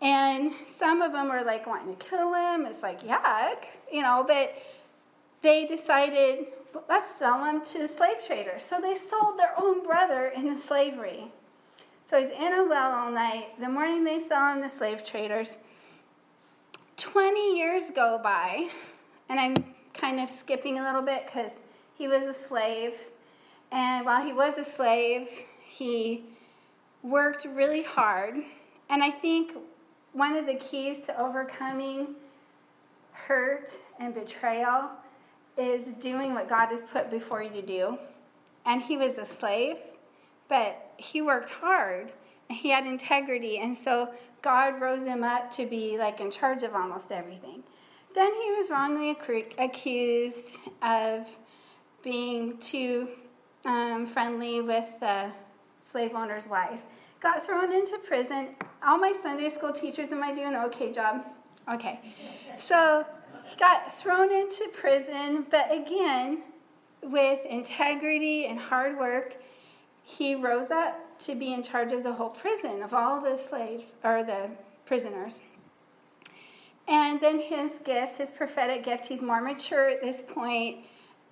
And 0.00 0.52
some 0.68 1.02
of 1.02 1.12
them 1.12 1.28
were 1.28 1.42
like 1.42 1.66
wanting 1.66 1.96
to 1.96 2.04
kill 2.04 2.34
him. 2.34 2.66
It's 2.66 2.82
like, 2.82 3.02
yuck, 3.02 3.64
you 3.92 4.02
know, 4.02 4.24
but 4.26 4.56
they 5.42 5.66
decided, 5.66 6.46
let's 6.88 7.18
sell 7.18 7.44
him 7.44 7.64
to 7.66 7.78
the 7.78 7.88
slave 7.88 8.16
traders. 8.26 8.62
So 8.62 8.80
they 8.80 8.94
sold 8.94 9.38
their 9.38 9.52
own 9.58 9.84
brother 9.84 10.32
into 10.34 10.58
slavery. 10.60 11.30
So 12.08 12.20
he's 12.20 12.30
in 12.30 12.52
a 12.52 12.64
well 12.64 12.92
all 12.92 13.10
night. 13.10 13.58
The 13.60 13.68
morning 13.68 14.04
they 14.04 14.20
sell 14.20 14.54
him 14.54 14.62
to 14.62 14.68
slave 14.68 15.04
traders. 15.04 15.58
20 16.96 17.56
years 17.56 17.84
go 17.94 18.20
by, 18.22 18.68
and 19.28 19.40
I'm 19.40 19.54
kind 19.94 20.20
of 20.20 20.28
skipping 20.28 20.78
a 20.78 20.82
little 20.82 21.02
bit 21.02 21.26
because 21.26 21.52
he 21.96 22.08
was 22.08 22.22
a 22.22 22.34
slave. 22.34 22.94
And 23.70 24.04
while 24.04 24.24
he 24.24 24.32
was 24.32 24.58
a 24.58 24.64
slave, 24.64 25.28
he 25.64 26.24
worked 27.02 27.44
really 27.44 27.82
hard. 27.82 28.36
And 28.90 29.02
I 29.02 29.10
think 29.10 29.56
one 30.12 30.36
of 30.36 30.46
the 30.46 30.54
keys 30.54 31.00
to 31.06 31.20
overcoming 31.20 32.14
hurt 33.12 33.70
and 33.98 34.12
betrayal 34.12 34.90
is 35.56 35.86
doing 36.00 36.34
what 36.34 36.48
God 36.48 36.68
has 36.68 36.80
put 36.92 37.10
before 37.10 37.42
you 37.42 37.50
to 37.50 37.62
do. 37.62 37.98
And 38.64 38.82
he 38.82 38.96
was 38.96 39.18
a 39.18 39.24
slave, 39.24 39.76
but 40.48 40.92
he 40.96 41.20
worked 41.20 41.50
hard 41.50 42.12
and 42.48 42.58
he 42.58 42.70
had 42.70 42.86
integrity. 42.86 43.58
And 43.58 43.76
so 43.76 44.12
God 44.40 44.80
rose 44.80 45.06
him 45.06 45.24
up 45.24 45.50
to 45.52 45.66
be 45.66 45.98
like 45.98 46.20
in 46.20 46.30
charge 46.30 46.62
of 46.62 46.74
almost 46.74 47.10
everything. 47.10 47.62
Then 48.14 48.32
he 48.34 48.50
was 48.52 48.70
wrongly 48.70 49.16
accused 49.58 50.58
of 50.82 51.26
being 52.02 52.58
too 52.58 53.08
um, 53.64 54.06
friendly 54.06 54.60
with 54.60 54.84
the 55.00 55.30
slave 55.80 56.12
owner's 56.14 56.46
wife. 56.46 56.80
Got 57.20 57.46
thrown 57.46 57.72
into 57.72 57.98
prison. 57.98 58.48
All 58.84 58.98
my 58.98 59.14
Sunday 59.22 59.48
school 59.48 59.72
teachers, 59.72 60.10
am 60.12 60.22
I 60.22 60.34
doing 60.34 60.54
an 60.54 60.64
okay 60.64 60.92
job? 60.92 61.24
Okay. 61.70 62.00
So 62.58 63.06
he 63.44 63.56
got 63.56 63.94
thrown 63.96 64.32
into 64.32 64.68
prison, 64.72 65.46
but 65.50 65.72
again, 65.72 66.42
with 67.02 67.44
integrity 67.46 68.46
and 68.46 68.58
hard 68.58 68.98
work, 68.98 69.36
he 70.04 70.34
rose 70.34 70.70
up 70.70 70.98
to 71.20 71.34
be 71.34 71.52
in 71.52 71.62
charge 71.62 71.92
of 71.92 72.02
the 72.02 72.12
whole 72.12 72.30
prison, 72.30 72.82
of 72.82 72.94
all 72.94 73.20
the 73.20 73.36
slaves, 73.36 73.94
or 74.02 74.24
the 74.24 74.50
prisoners. 74.86 75.40
And 76.88 77.20
then 77.20 77.40
his 77.40 77.78
gift, 77.84 78.16
his 78.16 78.30
prophetic 78.30 78.84
gift, 78.84 79.06
he's 79.06 79.22
more 79.22 79.40
mature 79.40 79.88
at 79.88 80.02
this 80.02 80.22
point, 80.26 80.78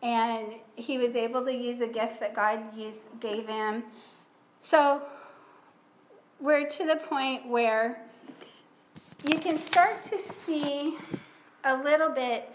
and 0.02 0.54
he 0.76 0.98
was 0.98 1.16
able 1.16 1.44
to 1.44 1.52
use 1.52 1.80
a 1.80 1.86
gift 1.86 2.20
that 2.20 2.34
God 2.34 2.60
used, 2.76 3.00
gave 3.18 3.48
him. 3.48 3.84
So 4.62 5.02
we're 6.38 6.68
to 6.68 6.86
the 6.86 6.96
point 6.96 7.48
where 7.48 8.02
you 9.26 9.38
can 9.38 9.58
start 9.58 10.02
to 10.04 10.18
see 10.46 10.96
a 11.64 11.76
little 11.76 12.10
bit 12.10 12.50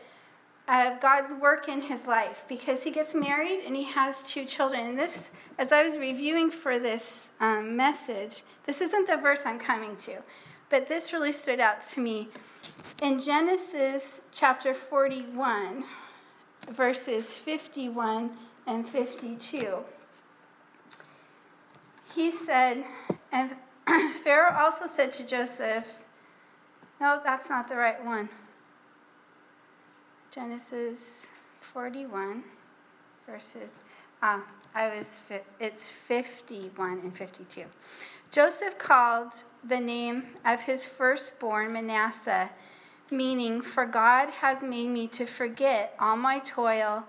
of 0.68 0.99
God's 0.99 1.32
work 1.34 1.70
in 1.70 1.82
his 1.82 2.05
life 2.05 2.43
because 2.49 2.84
he 2.84 2.89
gets 2.89 3.13
married 3.13 3.63
and 3.66 3.76
he 3.76 3.84
has 3.84 4.16
two 4.28 4.45
children. 4.45 4.88
And 4.88 4.99
this, 4.99 5.30
as 5.59 5.72
I 5.72 5.84
was 5.84 5.97
reviewing 5.97 6.49
for 6.49 6.80
this 6.80 7.30
um, 7.39 7.76
message, 7.76 8.43
this 8.66 8.82
isn't 8.82 9.07
the 9.07 9.18
verse 9.18 9.41
I'm 9.45 9.59
coming 9.59 9.95
to, 9.97 10.18
but 10.70 10.88
this 10.88 11.13
really 11.13 11.34
stood 11.34 11.59
out 11.59 11.88
to 11.89 11.99
me. 11.99 12.30
In 13.01 13.20
Genesis 13.20 14.22
chapter 14.32 14.74
41, 14.74 15.84
verses 16.72 17.34
51 17.34 18.32
and 18.66 18.89
52, 18.89 19.78
he 22.16 22.32
said, 22.32 22.84
and 23.32 23.51
Pharaoh 24.24 24.57
also 24.57 24.86
said 24.95 25.13
to 25.13 25.24
Joseph, 25.24 25.86
no, 27.00 27.20
that's 27.24 27.50
not 27.50 27.68
the 27.68 27.76
right 27.76 28.04
one. 28.04 28.30
Genesis 30.32 31.28
41, 31.74 32.43
verses, 33.26 33.72
ah, 34.22 34.43
I 34.74 34.98
was, 34.98 35.08
it's 35.60 35.88
51 36.08 37.00
and 37.00 37.18
52. 37.18 37.64
Joseph 38.32 38.78
called 38.78 39.32
the 39.64 39.80
name 39.80 40.24
of 40.46 40.62
his 40.62 40.86
firstborn 40.86 41.74
Manasseh, 41.74 42.50
meaning, 43.12 43.62
For 43.62 43.86
God 43.86 44.30
has 44.30 44.62
made 44.62 44.89
me 44.89 45.08
to 45.10 45.26
forget 45.26 45.96
all 46.00 46.18
my 46.18 46.39
toil 46.39 47.04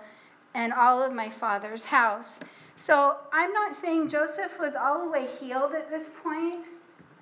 and 0.55 0.73
all 0.73 1.03
of 1.03 1.13
my 1.13 1.31
father's 1.31 1.85
house. 1.85 2.39
So 2.77 3.17
I'm 3.33 3.53
not 3.53 3.75
saying 3.75 4.09
Joseph 4.09 4.59
was 4.61 4.75
all 4.75 5.05
the 5.05 5.11
way 5.11 5.27
healed 5.41 5.75
at 5.75 5.91
this 5.91 6.09
point, 6.23 6.67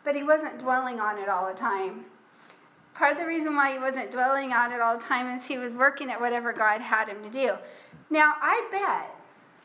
but 0.05 0.15
he 0.15 0.23
wasn't 0.23 0.59
dwelling 0.59 1.01
on 1.01 1.19
it 1.19 1.29
all 1.29 1.47
the 1.47 1.59
time 1.59 2.05
part 2.95 3.13
of 3.13 3.19
the 3.19 3.27
reason 3.27 3.57
why 3.57 3.73
he 3.73 3.79
wasn't 3.79 4.11
dwelling 4.11 4.53
on 4.53 4.73
it 4.73 4.81
all 4.81 4.97
the 4.97 5.03
time 5.03 5.37
is 5.37 5.45
he 5.45 5.59
was 5.59 5.73
working 5.73 6.11
at 6.11 6.21
whatever 6.21 6.53
God 6.53 6.81
had 6.81 7.09
him 7.09 7.23
to 7.23 7.31
do. 7.31 7.53
Now, 8.11 8.35
I 8.41 8.67
bet 8.71 9.15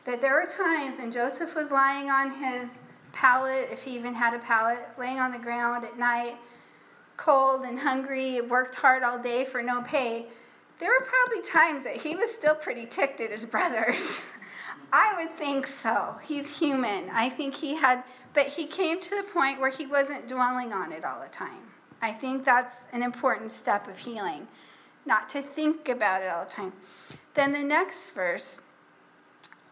that 0.04 0.20
there 0.20 0.34
were 0.34 0.46
times 0.46 0.98
when 0.98 1.12
Joseph 1.12 1.54
was 1.54 1.70
lying 1.70 2.10
on 2.10 2.32
his 2.32 2.68
pallet, 3.12 3.68
if 3.70 3.82
he 3.82 3.94
even 3.94 4.14
had 4.14 4.34
a 4.34 4.38
pallet, 4.38 4.78
laying 4.98 5.18
on 5.18 5.30
the 5.30 5.38
ground 5.38 5.84
at 5.84 5.98
night, 5.98 6.36
cold 7.16 7.62
and 7.62 7.78
hungry, 7.78 8.40
worked 8.40 8.74
hard 8.74 9.02
all 9.02 9.18
day 9.18 9.44
for 9.44 9.62
no 9.62 9.82
pay. 9.82 10.26
There 10.78 10.90
were 10.90 11.06
probably 11.06 11.42
times 11.42 11.84
that 11.84 11.96
he 11.96 12.16
was 12.16 12.32
still 12.32 12.54
pretty 12.54 12.86
ticked 12.86 13.20
at 13.20 13.30
his 13.30 13.44
brothers. 13.54 14.18
I 14.92 15.22
would 15.22 15.36
think 15.36 15.66
so. 15.66 16.16
He's 16.22 16.56
human. 16.56 17.10
I 17.10 17.28
think 17.30 17.54
he 17.54 17.76
had, 17.76 18.02
but 18.34 18.46
he 18.46 18.66
came 18.66 19.00
to 19.00 19.10
the 19.10 19.22
point 19.22 19.60
where 19.60 19.70
he 19.70 19.86
wasn't 19.86 20.26
dwelling 20.26 20.72
on 20.72 20.90
it 20.90 21.04
all 21.04 21.20
the 21.20 21.28
time. 21.28 21.70
I 22.02 22.12
think 22.12 22.44
that's 22.44 22.86
an 22.92 23.02
important 23.02 23.52
step 23.52 23.88
of 23.88 23.96
healing, 23.96 24.46
not 25.06 25.28
to 25.30 25.42
think 25.42 25.88
about 25.88 26.22
it 26.22 26.28
all 26.28 26.44
the 26.44 26.50
time. 26.50 26.72
Then 27.34 27.52
the 27.52 27.62
next 27.62 28.10
verse, 28.10 28.58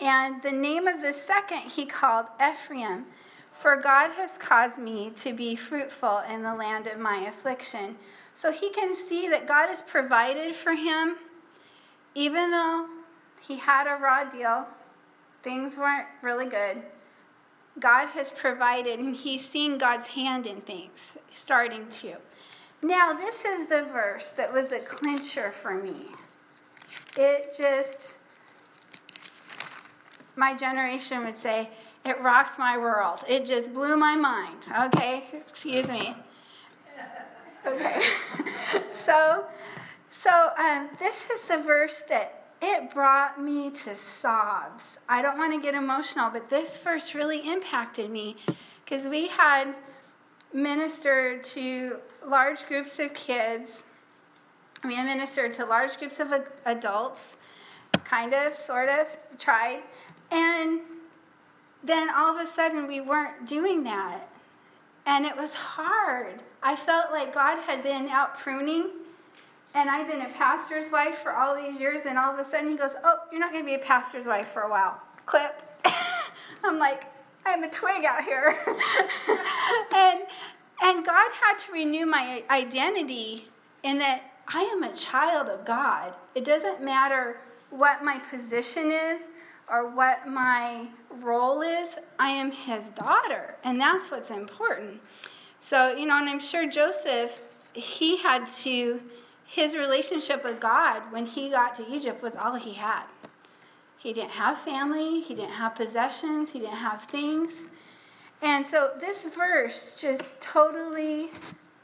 and 0.00 0.42
the 0.42 0.52
name 0.52 0.86
of 0.86 1.02
the 1.02 1.12
second 1.12 1.58
he 1.58 1.86
called 1.86 2.26
Ephraim, 2.40 3.06
for 3.60 3.76
God 3.76 4.10
has 4.12 4.30
caused 4.38 4.78
me 4.78 5.10
to 5.16 5.32
be 5.32 5.56
fruitful 5.56 6.22
in 6.30 6.42
the 6.42 6.54
land 6.54 6.86
of 6.86 6.98
my 6.98 7.26
affliction. 7.26 7.96
So 8.34 8.52
he 8.52 8.70
can 8.70 8.94
see 8.94 9.28
that 9.28 9.48
God 9.48 9.68
has 9.68 9.82
provided 9.82 10.54
for 10.54 10.74
him, 10.74 11.16
even 12.14 12.52
though 12.52 12.86
he 13.40 13.56
had 13.56 13.86
a 13.88 14.00
raw 14.00 14.24
deal, 14.24 14.66
things 15.42 15.76
weren't 15.76 16.06
really 16.22 16.46
good. 16.46 16.82
God 17.80 18.08
has 18.08 18.30
provided, 18.30 18.98
and 18.98 19.14
he's 19.14 19.48
seen 19.48 19.78
God's 19.78 20.06
hand 20.06 20.46
in 20.46 20.60
things, 20.62 20.98
starting 21.32 21.88
to. 22.00 22.14
Now, 22.82 23.12
this 23.12 23.44
is 23.44 23.68
the 23.68 23.82
verse 23.92 24.30
that 24.30 24.52
was 24.52 24.70
a 24.72 24.78
clincher 24.80 25.52
for 25.52 25.74
me. 25.74 26.06
It 27.16 27.54
just, 27.56 28.14
my 30.36 30.56
generation 30.56 31.24
would 31.24 31.40
say, 31.40 31.70
it 32.04 32.20
rocked 32.20 32.58
my 32.58 32.78
world. 32.78 33.20
It 33.28 33.44
just 33.44 33.72
blew 33.72 33.96
my 33.96 34.14
mind. 34.14 34.58
Okay, 34.94 35.24
excuse 35.48 35.86
me. 35.88 36.16
Okay, 37.66 38.02
so, 39.04 39.44
so 40.22 40.50
um, 40.58 40.88
this 40.98 41.24
is 41.30 41.40
the 41.42 41.58
verse 41.58 42.02
that 42.08 42.37
it 42.60 42.92
brought 42.92 43.40
me 43.40 43.70
to 43.70 43.96
sobs. 44.20 44.84
I 45.08 45.22
don't 45.22 45.38
want 45.38 45.52
to 45.54 45.60
get 45.60 45.74
emotional, 45.74 46.30
but 46.30 46.50
this 46.50 46.76
verse 46.76 47.14
really 47.14 47.48
impacted 47.48 48.10
me 48.10 48.36
because 48.84 49.04
we 49.04 49.28
had 49.28 49.74
ministered 50.52 51.44
to 51.44 51.98
large 52.26 52.66
groups 52.66 52.98
of 52.98 53.14
kids. 53.14 53.84
We 54.84 54.94
had 54.94 55.06
ministered 55.06 55.54
to 55.54 55.66
large 55.66 55.98
groups 55.98 56.20
of 56.20 56.32
adults, 56.64 57.20
kind 58.04 58.34
of, 58.34 58.56
sort 58.56 58.88
of, 58.88 59.06
tried. 59.38 59.82
And 60.30 60.80
then 61.84 62.10
all 62.10 62.36
of 62.36 62.46
a 62.46 62.50
sudden 62.52 62.86
we 62.86 63.00
weren't 63.00 63.46
doing 63.46 63.84
that. 63.84 64.28
And 65.06 65.24
it 65.24 65.36
was 65.36 65.52
hard. 65.52 66.40
I 66.62 66.76
felt 66.76 67.12
like 67.12 67.32
God 67.32 67.62
had 67.62 67.82
been 67.82 68.08
out 68.08 68.38
pruning 68.38 68.90
and 69.78 69.88
I've 69.88 70.08
been 70.08 70.22
a 70.22 70.28
pastor's 70.30 70.90
wife 70.90 71.18
for 71.22 71.32
all 71.32 71.54
these 71.54 71.78
years, 71.78 72.02
and 72.04 72.18
all 72.18 72.36
of 72.36 72.44
a 72.44 72.50
sudden 72.50 72.68
he 72.68 72.76
goes, 72.76 72.90
Oh, 73.04 73.18
you're 73.30 73.38
not 73.38 73.52
going 73.52 73.64
to 73.64 73.66
be 73.66 73.76
a 73.76 73.78
pastor's 73.78 74.26
wife 74.26 74.48
for 74.52 74.62
a 74.62 74.68
while. 74.68 75.00
Clip. 75.24 75.62
I'm 76.64 76.80
like, 76.80 77.04
I'm 77.46 77.62
a 77.62 77.70
twig 77.70 78.04
out 78.04 78.24
here. 78.24 78.58
and, 79.94 80.20
and 80.82 81.06
God 81.06 81.30
had 81.40 81.58
to 81.64 81.72
renew 81.72 82.06
my 82.06 82.42
identity 82.50 83.48
in 83.84 83.98
that 83.98 84.22
I 84.48 84.62
am 84.62 84.82
a 84.82 84.92
child 84.96 85.46
of 85.48 85.64
God. 85.64 86.12
It 86.34 86.44
doesn't 86.44 86.82
matter 86.82 87.36
what 87.70 88.02
my 88.02 88.18
position 88.18 88.90
is 88.90 89.28
or 89.70 89.94
what 89.94 90.26
my 90.26 90.88
role 91.20 91.62
is, 91.62 91.88
I 92.18 92.30
am 92.30 92.50
his 92.50 92.82
daughter. 92.96 93.54
And 93.62 93.80
that's 93.80 94.10
what's 94.10 94.30
important. 94.30 95.00
So, 95.62 95.94
you 95.94 96.06
know, 96.06 96.16
and 96.16 96.28
I'm 96.28 96.40
sure 96.40 96.68
Joseph, 96.68 97.42
he 97.74 98.16
had 98.16 98.48
to 98.62 99.00
his 99.48 99.74
relationship 99.74 100.44
with 100.44 100.60
God 100.60 101.02
when 101.10 101.24
he 101.24 101.48
got 101.48 101.74
to 101.76 101.88
Egypt 101.88 102.22
was 102.22 102.34
all 102.36 102.54
he 102.54 102.74
had. 102.74 103.04
He 103.96 104.12
didn't 104.12 104.30
have 104.30 104.60
family, 104.60 105.22
he 105.22 105.34
didn't 105.34 105.52
have 105.52 105.74
possessions, 105.74 106.50
he 106.50 106.60
didn't 106.60 106.76
have 106.76 107.04
things. 107.04 107.54
And 108.42 108.64
so 108.64 108.92
this 109.00 109.24
verse 109.24 109.96
just 109.98 110.40
totally 110.42 111.30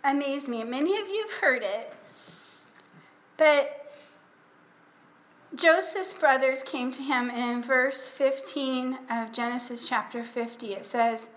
amazed 0.05 0.47
me. 0.47 0.63
Many 0.63 1.01
of 1.01 1.09
you 1.09 1.23
have 1.23 1.39
heard 1.41 1.63
it, 1.63 1.93
but 3.39 3.91
Joseph's 5.55 6.13
brothers 6.13 6.63
came 6.65 6.93
to 6.93 7.03
him 7.03 7.31
in 7.31 7.63
verse 7.63 8.11
15 8.11 8.99
of 9.11 9.33
Genesis 9.33 9.89
chapter 9.89 10.23
50. 10.23 10.75
It 10.75 10.85
says, 10.85 11.29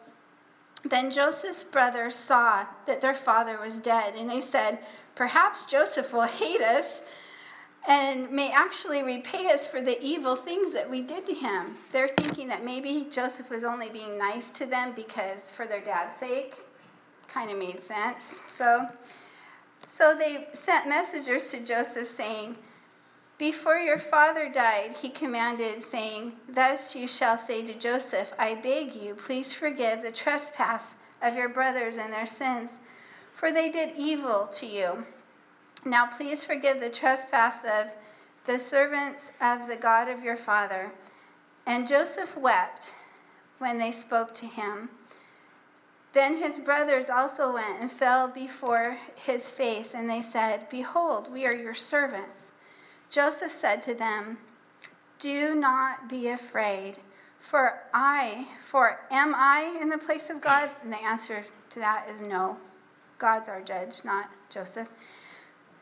Then 0.84 1.10
Joseph's 1.10 1.64
brothers 1.64 2.16
saw 2.18 2.66
that 2.86 3.00
their 3.00 3.16
father 3.16 3.60
was 3.62 3.80
dead, 3.80 4.16
and 4.16 4.30
they 4.30 4.42
said, 4.42 4.80
Perhaps 5.18 5.66
Joseph 5.66 6.14
will 6.14 6.22
hate 6.22 6.62
us 6.62 7.00
and 7.88 8.30
may 8.30 8.52
actually 8.52 9.02
repay 9.02 9.52
us 9.52 9.66
for 9.66 9.82
the 9.82 10.00
evil 10.00 10.36
things 10.36 10.74
that 10.74 10.88
we 10.88 11.02
did 11.02 11.26
to 11.26 11.34
him. 11.34 11.76
They're 11.92 12.08
thinking 12.08 12.48
that 12.50 12.64
maybe 12.64 13.08
Joseph 13.10 13.50
was 13.50 13.64
only 13.64 13.90
being 13.90 14.20
nice 14.20 14.52
to 14.58 14.68
them 14.68 14.94
because 14.96 15.40
for 15.56 15.66
their 15.66 15.82
dad's 15.82 16.20
sake. 16.20 16.54
Kind 17.28 17.50
of 17.50 17.58
made 17.58 17.84
sense. 17.84 18.42
So, 18.48 18.88
so 19.88 20.16
they 20.16 20.50
sent 20.54 20.88
messengers 20.88 21.50
to 21.50 21.62
Joseph 21.62 22.08
saying, 22.08 22.56
Before 23.40 23.78
your 23.78 24.00
father 24.00 24.50
died, 24.50 24.96
he 25.02 25.10
commanded, 25.10 25.84
saying, 25.84 26.34
Thus 26.48 26.96
you 26.96 27.08
shall 27.08 27.40
say 27.40 27.64
to 27.64 27.74
Joseph, 27.74 28.32
I 28.38 28.54
beg 28.54 28.94
you, 28.94 29.16
please 29.16 29.52
forgive 29.52 30.04
the 30.04 30.12
trespass 30.12 30.94
of 31.24 31.34
your 31.34 31.50
brothers 31.50 31.98
and 31.98 32.14
their 32.14 32.28
sins, 32.28 32.70
for 33.38 33.52
they 33.52 33.70
did 33.70 33.96
evil 33.96 34.50
to 34.54 34.66
you. 34.66 35.06
Now 35.86 36.08
please 36.08 36.44
forgive 36.44 36.80
the 36.80 36.90
trespass 36.90 37.64
of 37.64 37.88
the 38.46 38.58
servants 38.58 39.32
of 39.40 39.68
the 39.68 39.76
God 39.76 40.10
of 40.10 40.24
your 40.24 40.38
father. 40.38 40.92
And 41.66 41.88
Joseph 41.88 42.36
wept 42.36 42.94
when 43.60 43.78
they 43.78 43.92
spoke 43.92 44.34
to 44.36 44.46
him. 44.46 44.90
Then 46.14 46.38
his 46.38 46.58
brothers 46.58 47.10
also 47.10 47.54
went 47.54 47.82
and 47.82 47.92
fell 47.92 48.28
before 48.28 48.98
his 49.16 49.50
face, 49.50 49.90
and 49.94 50.10
they 50.10 50.22
said, 50.22 50.68
Behold, 50.70 51.32
we 51.32 51.46
are 51.46 51.56
your 51.56 51.76
servants. 51.76 52.42
Joseph 53.12 53.56
said 53.60 53.84
to 53.84 53.94
them, 53.94 54.38
Do 55.20 55.54
not 55.54 56.10
be 56.10 56.30
afraid, 56.30 56.96
for 57.40 57.82
I, 57.94 58.48
for 58.70 59.00
am 59.12 59.36
I 59.36 59.78
in 59.80 59.90
the 59.90 59.98
place 59.98 60.30
of 60.30 60.42
God? 60.42 60.70
And 60.82 60.92
the 60.92 61.04
answer 61.04 61.46
to 61.72 61.80
that 61.80 62.08
is 62.10 62.22
no. 62.22 62.58
God's 63.20 63.50
our 63.50 63.62
judge, 63.62 64.04
not 64.04 64.30
Joseph. 64.50 64.88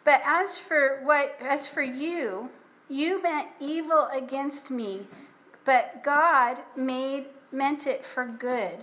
But 0.03 0.21
as 0.23 0.57
for 0.57 1.01
what 1.03 1.35
as 1.41 1.67
for 1.67 1.81
you, 1.81 2.49
you 2.89 3.21
meant 3.21 3.47
evil 3.59 4.07
against 4.13 4.69
me, 4.69 5.07
but 5.65 6.03
God 6.03 6.57
made 6.75 7.25
meant 7.51 7.87
it 7.87 8.05
for 8.05 8.25
good, 8.25 8.79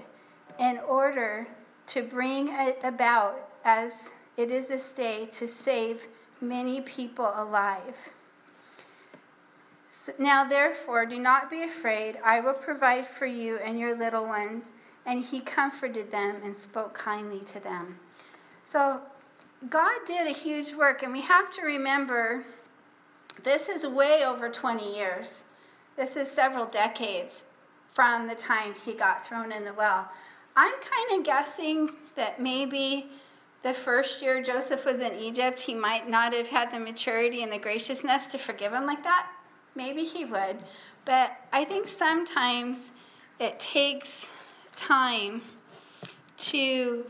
in 0.58 0.78
order 0.78 1.46
to 1.88 2.02
bring 2.02 2.48
it 2.48 2.80
about 2.82 3.48
as 3.64 3.92
it 4.36 4.50
is 4.50 4.68
this 4.68 4.92
day 4.92 5.26
to 5.26 5.46
save 5.46 6.02
many 6.40 6.80
people 6.80 7.32
alive. 7.36 7.94
Now, 10.18 10.44
therefore, 10.48 11.06
do 11.06 11.18
not 11.18 11.50
be 11.50 11.62
afraid. 11.62 12.18
I 12.24 12.40
will 12.40 12.54
provide 12.54 13.06
for 13.06 13.26
you 13.26 13.58
and 13.58 13.78
your 13.78 13.96
little 13.96 14.26
ones. 14.26 14.64
And 15.04 15.24
he 15.24 15.40
comforted 15.40 16.10
them 16.10 16.36
and 16.44 16.56
spoke 16.56 16.94
kindly 16.94 17.40
to 17.52 17.60
them. 17.60 17.98
So, 18.72 19.00
God 19.68 20.00
did 20.06 20.26
a 20.26 20.32
huge 20.32 20.72
work, 20.72 21.02
and 21.02 21.12
we 21.12 21.20
have 21.20 21.52
to 21.52 21.62
remember 21.62 22.42
this 23.44 23.68
is 23.68 23.86
way 23.86 24.24
over 24.24 24.48
20 24.48 24.96
years. 24.96 25.40
This 25.96 26.16
is 26.16 26.28
several 26.28 26.64
decades 26.64 27.42
from 27.92 28.26
the 28.26 28.34
time 28.34 28.74
he 28.84 28.94
got 28.94 29.26
thrown 29.26 29.52
in 29.52 29.66
the 29.66 29.74
well. 29.74 30.08
I'm 30.56 30.72
kind 30.72 31.20
of 31.20 31.26
guessing 31.26 31.90
that 32.16 32.40
maybe 32.40 33.10
the 33.62 33.74
first 33.74 34.22
year 34.22 34.42
Joseph 34.42 34.86
was 34.86 35.00
in 35.00 35.18
Egypt, 35.18 35.60
he 35.60 35.74
might 35.74 36.08
not 36.08 36.32
have 36.32 36.46
had 36.46 36.72
the 36.72 36.80
maturity 36.80 37.42
and 37.42 37.52
the 37.52 37.58
graciousness 37.58 38.26
to 38.32 38.38
forgive 38.38 38.72
him 38.72 38.86
like 38.86 39.04
that. 39.04 39.30
Maybe 39.74 40.04
he 40.04 40.24
would. 40.24 40.62
But 41.04 41.32
I 41.52 41.66
think 41.66 41.88
sometimes 41.88 42.78
it 43.38 43.60
takes 43.60 44.08
time 44.76 45.42
to 46.38 47.04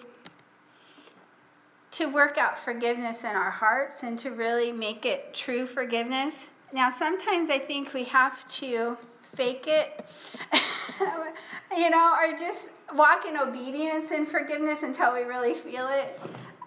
to 1.92 2.06
work 2.06 2.38
out 2.38 2.58
forgiveness 2.58 3.20
in 3.20 3.30
our 3.30 3.50
hearts 3.50 4.02
and 4.02 4.18
to 4.18 4.30
really 4.30 4.72
make 4.72 5.04
it 5.04 5.34
true 5.34 5.66
forgiveness. 5.66 6.34
Now, 6.72 6.90
sometimes 6.90 7.50
I 7.50 7.58
think 7.58 7.92
we 7.92 8.04
have 8.04 8.48
to 8.54 8.96
fake 9.36 9.64
it, 9.66 10.04
you 11.76 11.90
know, 11.90 12.14
or 12.18 12.36
just 12.36 12.60
walk 12.94 13.26
in 13.26 13.36
obedience 13.36 14.10
and 14.10 14.26
forgiveness 14.28 14.80
until 14.82 15.12
we 15.12 15.22
really 15.22 15.54
feel 15.54 15.86
it. 15.88 16.18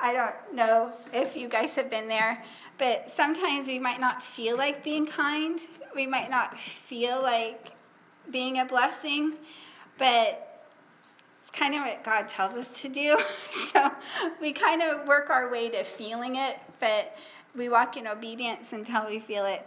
I 0.02 0.14
don't 0.14 0.56
know 0.56 0.94
if 1.14 1.36
you 1.36 1.48
guys 1.48 1.74
have 1.74 1.90
been 1.90 2.08
there, 2.08 2.44
but 2.78 3.12
sometimes 3.16 3.68
we 3.68 3.80
might 3.80 4.00
not 4.00 4.24
feel 4.24 4.58
like 4.58 4.84
being 4.84 5.08
kind. 5.08 5.60
We 5.96 6.06
might 6.06 6.30
not 6.30 6.56
feel 6.88 7.22
like 7.22 7.72
being 8.32 8.60
a 8.60 8.66
blessing, 8.66 9.34
but 9.98 10.55
kind 11.56 11.76
of 11.76 11.82
what 11.82 12.04
God 12.04 12.28
tells 12.28 12.54
us 12.54 12.68
to 12.82 12.90
do. 12.90 13.18
so 13.74 13.92
we 14.42 14.52
kind 14.52 14.82
of 14.82 15.08
work 15.08 15.30
our 15.30 15.50
way 15.50 15.70
to 15.70 15.84
feeling 15.84 16.36
it, 16.36 16.58
but 16.80 17.16
we 17.56 17.70
walk 17.70 17.98
in 17.98 18.08
obedience 18.08 18.74
until 18.74 19.08
we 19.08 19.20
feel 19.20 19.46
it. 19.46 19.66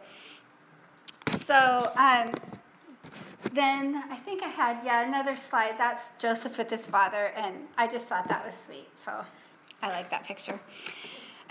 So 1.46 1.90
um, 1.96 2.32
then 3.52 4.02
I 4.10 4.16
think 4.16 4.42
I 4.42 4.48
had, 4.48 4.78
yeah, 4.84 5.06
another 5.06 5.36
slide. 5.36 5.74
That's 5.78 6.02
Joseph 6.18 6.58
with 6.58 6.70
his 6.70 6.86
father, 6.86 7.32
and 7.36 7.56
I 7.76 7.88
just 7.88 8.06
thought 8.06 8.28
that 8.28 8.44
was 8.44 8.54
sweet. 8.66 8.88
So 8.94 9.12
I 9.82 9.88
like 9.88 10.10
that 10.10 10.24
picture. 10.24 10.58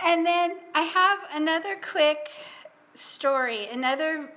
and 0.00 0.24
then 0.24 0.58
I 0.74 0.82
have 0.82 1.18
another 1.32 1.76
quick 1.90 2.28
story, 2.94 3.68
another 3.68 4.30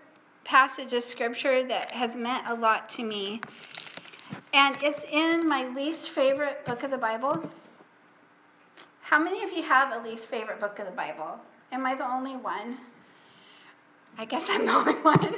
passage 0.44 0.94
of 0.94 1.04
scripture 1.04 1.68
that 1.68 1.92
has 1.92 2.16
meant 2.16 2.48
a 2.48 2.56
lot 2.56 2.90
to 2.90 3.04
me. 3.04 3.42
And 4.54 4.78
it's 4.82 5.04
in 5.12 5.48
my 5.48 5.68
least 5.68 6.10
favorite 6.10 6.66
book 6.66 6.84
of 6.84 6.92
the 6.92 6.98
Bible. 6.98 7.50
How 9.02 9.22
many 9.22 9.44
of 9.44 9.52
you 9.52 9.64
have 9.64 9.94
a 9.94 10.08
least 10.08 10.24
favorite 10.24 10.60
book 10.60 10.80
of 10.80 10.86
the 10.86 10.92
Bible? 10.92 11.40
Am 11.72 11.86
I 11.86 11.96
the 11.96 12.10
only 12.10 12.36
one? 12.36 12.78
I 14.18 14.26
guess 14.26 14.46
I'm 14.50 14.66
the 14.66 14.74
only 14.74 14.96
one. 14.96 15.36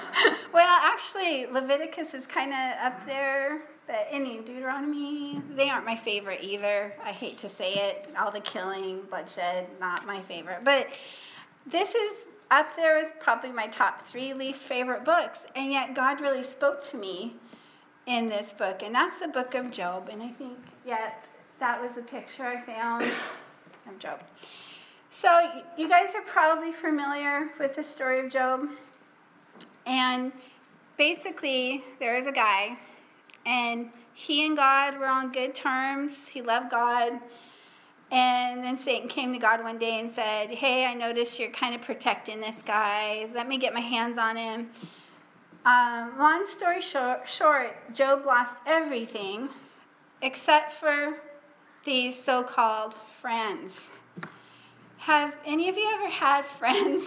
well, 0.54 0.80
actually, 0.82 1.46
Leviticus 1.46 2.14
is 2.14 2.26
kind 2.26 2.52
of 2.52 2.84
up 2.84 3.06
there, 3.06 3.62
but 3.86 4.06
any 4.10 4.38
Deuteronomy, 4.38 5.42
they 5.54 5.68
aren't 5.68 5.84
my 5.84 5.96
favorite 5.96 6.40
either. 6.42 6.94
I 7.04 7.12
hate 7.12 7.36
to 7.38 7.48
say 7.48 7.74
it. 7.74 8.08
All 8.18 8.30
the 8.30 8.40
killing, 8.40 9.02
bloodshed, 9.10 9.66
not 9.80 10.06
my 10.06 10.22
favorite. 10.22 10.60
But 10.64 10.86
this 11.66 11.90
is 11.90 12.24
up 12.50 12.74
there 12.74 13.02
with 13.02 13.12
probably 13.20 13.52
my 13.52 13.66
top 13.66 14.06
three 14.06 14.32
least 14.32 14.62
favorite 14.62 15.04
books. 15.04 15.40
And 15.54 15.70
yet, 15.70 15.94
God 15.94 16.20
really 16.20 16.42
spoke 16.42 16.82
to 16.84 16.96
me 16.96 17.36
in 18.06 18.28
this 18.28 18.52
book, 18.52 18.82
and 18.82 18.94
that's 18.94 19.20
the 19.20 19.28
book 19.28 19.54
of 19.54 19.70
Job. 19.70 20.08
And 20.10 20.22
I 20.22 20.30
think, 20.30 20.58
yeah, 20.86 21.12
that 21.60 21.80
was 21.80 21.96
a 21.96 22.02
picture 22.02 22.44
I 22.44 22.60
found 22.60 23.04
of 23.86 23.98
Job. 23.98 24.20
So, 25.10 25.62
you 25.76 25.88
guys 25.88 26.08
are 26.14 26.22
probably 26.22 26.72
familiar 26.72 27.50
with 27.58 27.76
the 27.76 27.84
story 27.84 28.24
of 28.24 28.30
Job. 28.30 28.68
And 29.86 30.32
basically, 30.96 31.84
there 31.98 32.16
is 32.16 32.26
a 32.26 32.32
guy, 32.32 32.78
and 33.44 33.90
he 34.14 34.46
and 34.46 34.56
God 34.56 34.98
were 34.98 35.06
on 35.06 35.32
good 35.32 35.54
terms. 35.54 36.12
He 36.32 36.42
loved 36.42 36.70
God. 36.70 37.20
And 38.10 38.62
then 38.62 38.78
Satan 38.78 39.08
came 39.08 39.32
to 39.32 39.38
God 39.38 39.62
one 39.62 39.78
day 39.78 39.98
and 39.98 40.12
said, 40.12 40.50
Hey, 40.50 40.84
I 40.84 40.92
noticed 40.92 41.38
you're 41.38 41.50
kind 41.50 41.74
of 41.74 41.80
protecting 41.80 42.40
this 42.40 42.62
guy. 42.64 43.26
Let 43.34 43.48
me 43.48 43.56
get 43.56 43.72
my 43.72 43.80
hands 43.80 44.18
on 44.18 44.36
him. 44.36 44.68
Um, 45.64 46.14
long 46.18 46.44
story 46.46 46.82
short, 46.82 47.28
short, 47.28 47.94
Job 47.94 48.26
lost 48.26 48.54
everything 48.66 49.48
except 50.20 50.72
for 50.72 51.18
these 51.84 52.16
so 52.24 52.42
called 52.42 52.94
friends. 53.20 53.76
Have 54.98 55.34
any 55.46 55.68
of 55.68 55.76
you 55.76 55.88
ever 55.94 56.08
had 56.08 56.44
friends 56.58 57.02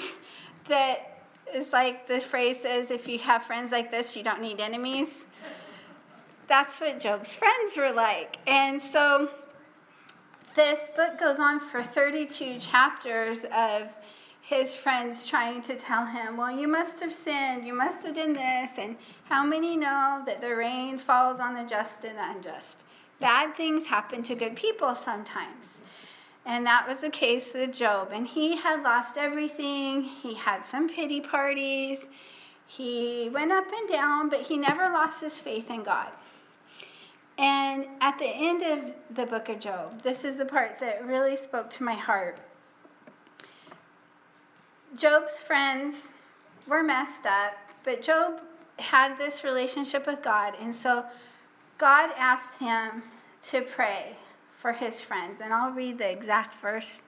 that 0.69 1.23
is 1.53 1.73
like 1.73 2.07
the 2.07 2.21
phrase 2.21 2.57
says, 2.61 2.91
if 2.91 3.07
you 3.09 3.19
have 3.19 3.43
friends 3.43 3.73
like 3.73 3.91
this, 3.91 4.15
you 4.15 4.23
don't 4.23 4.41
need 4.41 4.61
enemies? 4.61 5.09
That's 6.47 6.79
what 6.79 7.01
Job's 7.01 7.33
friends 7.33 7.75
were 7.75 7.91
like. 7.91 8.37
And 8.47 8.81
so 8.81 9.31
this 10.55 10.79
book 10.95 11.19
goes 11.19 11.39
on 11.39 11.59
for 11.59 11.83
32 11.83 12.59
chapters 12.59 13.39
of 13.53 13.89
his 14.45 14.75
friends 14.75 15.27
trying 15.27 15.63
to 15.63 15.75
tell 15.75 16.05
him, 16.05 16.37
Well, 16.37 16.51
you 16.51 16.67
must 16.67 16.99
have 16.99 17.13
sinned, 17.13 17.65
you 17.65 17.73
must 17.73 18.05
have 18.05 18.15
done 18.15 18.33
this, 18.33 18.77
and 18.77 18.95
how 19.23 19.43
many 19.43 19.75
know 19.75 20.21
that 20.25 20.39
the 20.39 20.55
rain 20.55 20.99
falls 20.99 21.39
on 21.39 21.55
the 21.55 21.63
just 21.63 22.03
and 22.03 22.17
unjust? 22.19 22.77
Bad 23.19 23.57
things 23.57 23.87
happen 23.87 24.21
to 24.23 24.35
good 24.35 24.55
people 24.55 24.95
sometimes. 24.95 25.79
And 26.45 26.63
that 26.67 26.87
was 26.87 26.99
the 26.99 27.09
case 27.09 27.53
with 27.55 27.73
Job. 27.73 28.09
And 28.13 28.27
he 28.27 28.55
had 28.55 28.83
lost 28.83 29.17
everything, 29.17 30.03
he 30.03 30.35
had 30.35 30.63
some 30.63 30.89
pity 30.89 31.21
parties, 31.21 32.05
he 32.67 33.31
went 33.33 33.51
up 33.51 33.65
and 33.71 33.89
down, 33.89 34.29
but 34.29 34.41
he 34.41 34.57
never 34.57 34.89
lost 34.89 35.21
his 35.21 35.39
faith 35.39 35.71
in 35.71 35.81
God. 35.81 36.09
And 37.39 37.87
at 37.99 38.19
the 38.19 38.27
end 38.27 38.61
of 38.61 38.93
the 39.15 39.25
book 39.25 39.49
of 39.49 39.59
Job, 39.59 40.03
this 40.03 40.23
is 40.23 40.35
the 40.37 40.45
part 40.45 40.77
that 40.79 41.03
really 41.03 41.35
spoke 41.35 41.71
to 41.71 41.83
my 41.83 41.95
heart. 41.95 42.37
Job's 44.95 45.41
friends 45.41 45.95
were 46.67 46.83
messed 46.83 47.25
up, 47.25 47.53
but 47.83 48.01
Job 48.01 48.41
had 48.79 49.17
this 49.17 49.43
relationship 49.43 50.07
with 50.07 50.21
God, 50.21 50.53
and 50.59 50.73
so 50.73 51.05
God 51.77 52.11
asked 52.17 52.59
him 52.59 53.03
to 53.43 53.61
pray 53.61 54.15
for 54.57 54.71
his 54.71 55.01
friends. 55.01 55.41
And 55.41 55.53
I'll 55.53 55.71
read 55.71 55.97
the 55.97 56.09
exact 56.09 56.61
verse. 56.61 57.03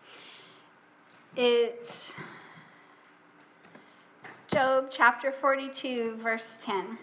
It's 1.36 2.14
Job 4.52 4.88
chapter 4.92 5.32
42, 5.32 6.18
verse 6.22 6.58
10. 6.62 6.98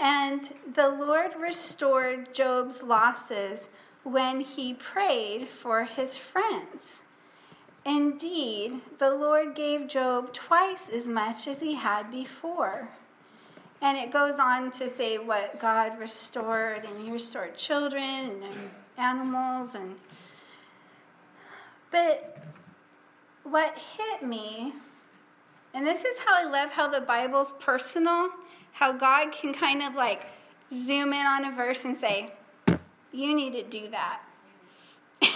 And 0.00 0.52
the 0.74 0.88
Lord 0.88 1.32
restored 1.38 2.34
Job's 2.34 2.82
losses 2.82 3.60
when 4.02 4.40
he 4.40 4.74
prayed 4.74 5.48
for 5.48 5.84
his 5.84 6.16
friends. 6.16 7.01
Indeed, 7.84 8.80
the 8.98 9.10
Lord 9.10 9.54
gave 9.54 9.88
Job 9.88 10.32
twice 10.32 10.84
as 10.92 11.06
much 11.06 11.48
as 11.48 11.60
he 11.60 11.74
had 11.74 12.10
before. 12.10 12.88
And 13.80 13.98
it 13.98 14.12
goes 14.12 14.38
on 14.38 14.70
to 14.72 14.88
say 14.88 15.18
what 15.18 15.58
God 15.58 15.98
restored, 15.98 16.84
and 16.84 17.04
he 17.04 17.10
restored 17.10 17.56
children 17.56 18.42
and 18.42 18.70
animals 18.98 19.74
and 19.74 19.96
but 21.90 22.38
what 23.42 23.76
hit 23.76 24.22
me 24.22 24.72
and 25.74 25.86
this 25.86 26.00
is 26.00 26.18
how 26.24 26.34
I 26.34 26.44
love 26.44 26.70
how 26.70 26.88
the 26.88 27.00
Bible's 27.00 27.54
personal, 27.58 28.28
how 28.72 28.92
God 28.92 29.32
can 29.32 29.54
kind 29.54 29.82
of 29.82 29.94
like 29.94 30.26
zoom 30.70 31.12
in 31.12 31.26
on 31.26 31.46
a 31.46 31.52
verse 31.52 31.84
and 31.84 31.96
say, 31.96 32.32
You 33.10 33.34
need 33.34 33.52
to 33.52 33.62
do 33.62 33.88
that. 33.90 34.20
and 35.22 35.30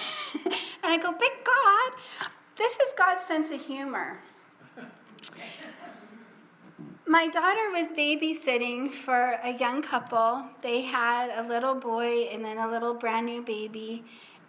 I 0.84 0.98
go, 0.98 1.12
But 1.12 1.44
God, 1.44 2.28
this 2.56 2.72
is 2.72 2.92
God's 2.96 3.26
sense 3.26 3.50
of 3.50 3.60
humor. 3.60 4.18
My 7.06 7.28
daughter 7.28 7.70
was 7.70 7.88
babysitting 7.96 8.92
for 8.92 9.38
a 9.42 9.56
young 9.56 9.80
couple. 9.80 10.44
They 10.62 10.82
had 10.82 11.30
a 11.38 11.46
little 11.46 11.76
boy 11.76 12.24
and 12.32 12.44
then 12.44 12.58
a 12.58 12.68
little 12.68 12.94
brand 12.94 13.26
new 13.26 13.42
baby, 13.42 14.04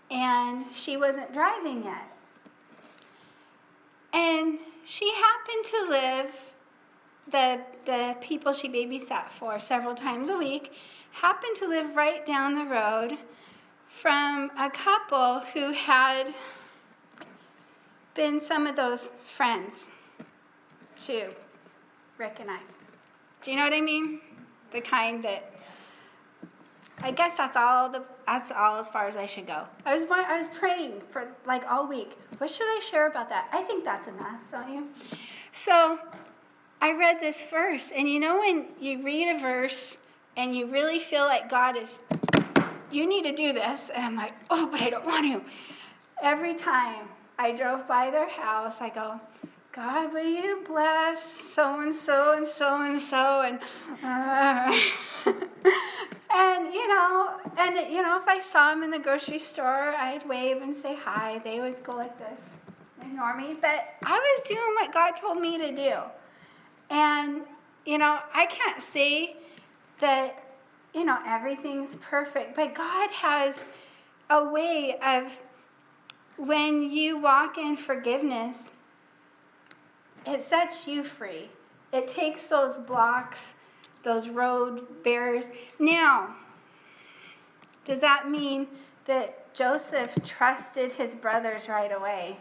and 0.10 0.66
she 0.74 0.98
wasn't 0.98 1.34
driving 1.34 1.84
yet. 1.84 2.12
And 4.12 4.58
she 4.84 5.14
happened 5.14 5.66
to 5.66 5.90
live, 5.90 6.32
the, 7.32 7.62
the 7.86 8.16
people 8.22 8.54
she 8.54 8.70
babysat 8.70 9.30
for 9.30 9.60
several 9.60 9.94
times 9.94 10.30
a 10.30 10.38
week, 10.38 10.72
happened 11.12 11.58
to 11.58 11.68
live 11.68 11.96
right 11.96 12.26
down 12.26 12.56
the 12.56 12.66
road 12.66 13.18
from 14.02 14.50
a 14.58 14.70
couple 14.70 15.42
who 15.54 15.74
had 15.74 16.34
been 18.18 18.42
some 18.42 18.66
of 18.66 18.76
those 18.76 19.10
friends 19.38 19.76
to 21.06 21.30
Rick 22.18 22.38
and 22.40 22.50
I. 22.50 22.60
Do 23.44 23.52
you 23.52 23.58
know 23.58 23.64
what 23.64 23.74
I 23.74 23.80
mean? 23.80 24.20
The 24.74 24.82
kind 24.82 25.24
that 25.24 25.54
I 27.00 27.12
guess 27.12 27.38
that's 27.38 27.56
all 27.56 27.90
the 27.90 28.04
that's 28.26 28.52
all 28.52 28.80
as 28.80 28.88
far 28.88 29.08
as 29.08 29.16
I 29.16 29.28
should 29.28 29.46
go. 29.46 29.66
I 29.86 29.98
was 29.98 30.10
I 30.10 30.36
was 30.36 30.48
praying 30.48 31.02
for 31.12 31.28
like 31.46 31.64
all 31.70 31.88
week. 31.88 32.18
What 32.40 32.50
should 32.50 32.66
I 32.66 32.82
share 32.82 33.08
about 33.08 33.30
that? 33.30 33.50
I 33.54 33.62
think 33.62 33.86
that's 33.86 34.08
enough, 34.08 34.40
don't 34.52 34.74
you? 34.74 34.88
So 35.54 36.00
I 36.82 36.94
read 36.94 37.22
this 37.22 37.38
verse, 37.52 37.92
and 37.96 38.10
you 38.10 38.20
know 38.20 38.40
when 38.40 38.66
you 38.80 39.04
read 39.04 39.36
a 39.36 39.40
verse 39.40 39.98
and 40.36 40.56
you 40.56 40.72
really 40.72 41.00
feel 41.00 41.26
like 41.26 41.50
God 41.52 41.78
is 41.78 41.94
you 42.92 43.08
need 43.08 43.24
to 43.24 43.36
do 43.36 43.54
this, 43.54 43.92
and 43.94 44.04
I'm 44.04 44.16
like, 44.16 44.34
oh, 44.50 44.68
but 44.72 44.82
I 44.82 44.90
don't 44.90 45.06
want 45.06 45.46
to. 45.46 45.50
Every 46.24 46.56
time 46.56 47.10
I 47.40 47.52
drove 47.52 47.88
by 47.88 48.10
their 48.10 48.30
house, 48.30 48.76
I 48.80 48.90
go, 48.90 49.20
God, 49.72 50.12
will 50.12 50.26
you 50.26 50.64
bless 50.68 51.20
so 51.54 51.80
and 51.82 51.96
so 51.96 52.34
and 52.36 52.48
so 52.48 52.82
and 52.82 53.00
so 53.00 53.42
and 53.44 53.60
and 56.34 56.74
you 56.74 56.88
know 56.88 57.40
and 57.60 57.94
you 57.94 58.02
know 58.02 58.20
if 58.20 58.28
I 58.28 58.42
saw 58.52 58.72
them 58.72 58.82
in 58.82 58.90
the 58.90 58.98
grocery 58.98 59.38
store, 59.38 59.94
I'd 59.96 60.28
wave 60.28 60.64
and 60.64 60.76
say 60.76 60.96
hi. 60.96 61.40
They 61.44 61.60
would 61.60 61.84
go 61.84 61.96
like 61.96 62.18
this, 62.18 62.40
ignore 63.04 63.38
me. 63.38 63.56
But 63.62 63.86
I 64.04 64.18
was 64.18 64.48
doing 64.48 64.74
what 64.80 64.92
God 64.92 65.12
told 65.12 65.40
me 65.40 65.60
to 65.60 65.76
do, 65.76 65.94
and 66.90 67.42
you 67.86 68.00
know 68.00 68.18
I 68.34 68.48
can't 68.48 68.84
say 68.92 69.36
that 70.02 70.44
you 70.96 71.06
know 71.06 71.20
everything's 71.24 71.94
perfect, 72.02 72.56
but 72.56 72.74
God 72.74 73.12
has 73.12 73.54
a 74.32 74.44
way 74.44 74.98
of 75.06 75.32
when 76.38 76.92
you 76.92 77.18
walk 77.18 77.58
in 77.58 77.76
forgiveness 77.76 78.56
it 80.28 80.44
sets 80.48 80.88
you 80.88 81.04
free. 81.04 81.50
It 81.94 82.10
takes 82.10 82.44
those 82.46 82.76
blocks, 82.76 83.40
those 84.04 84.28
road 84.28 85.04
barriers. 85.04 85.46
Now, 85.80 86.36
does 87.86 88.02
that 88.02 88.30
mean 88.30 88.68
that 89.06 89.54
Joseph 89.54 90.12
trusted 90.26 90.92
his 90.92 91.16
brothers 91.16 91.70
right 91.70 91.92
away? 91.94 92.38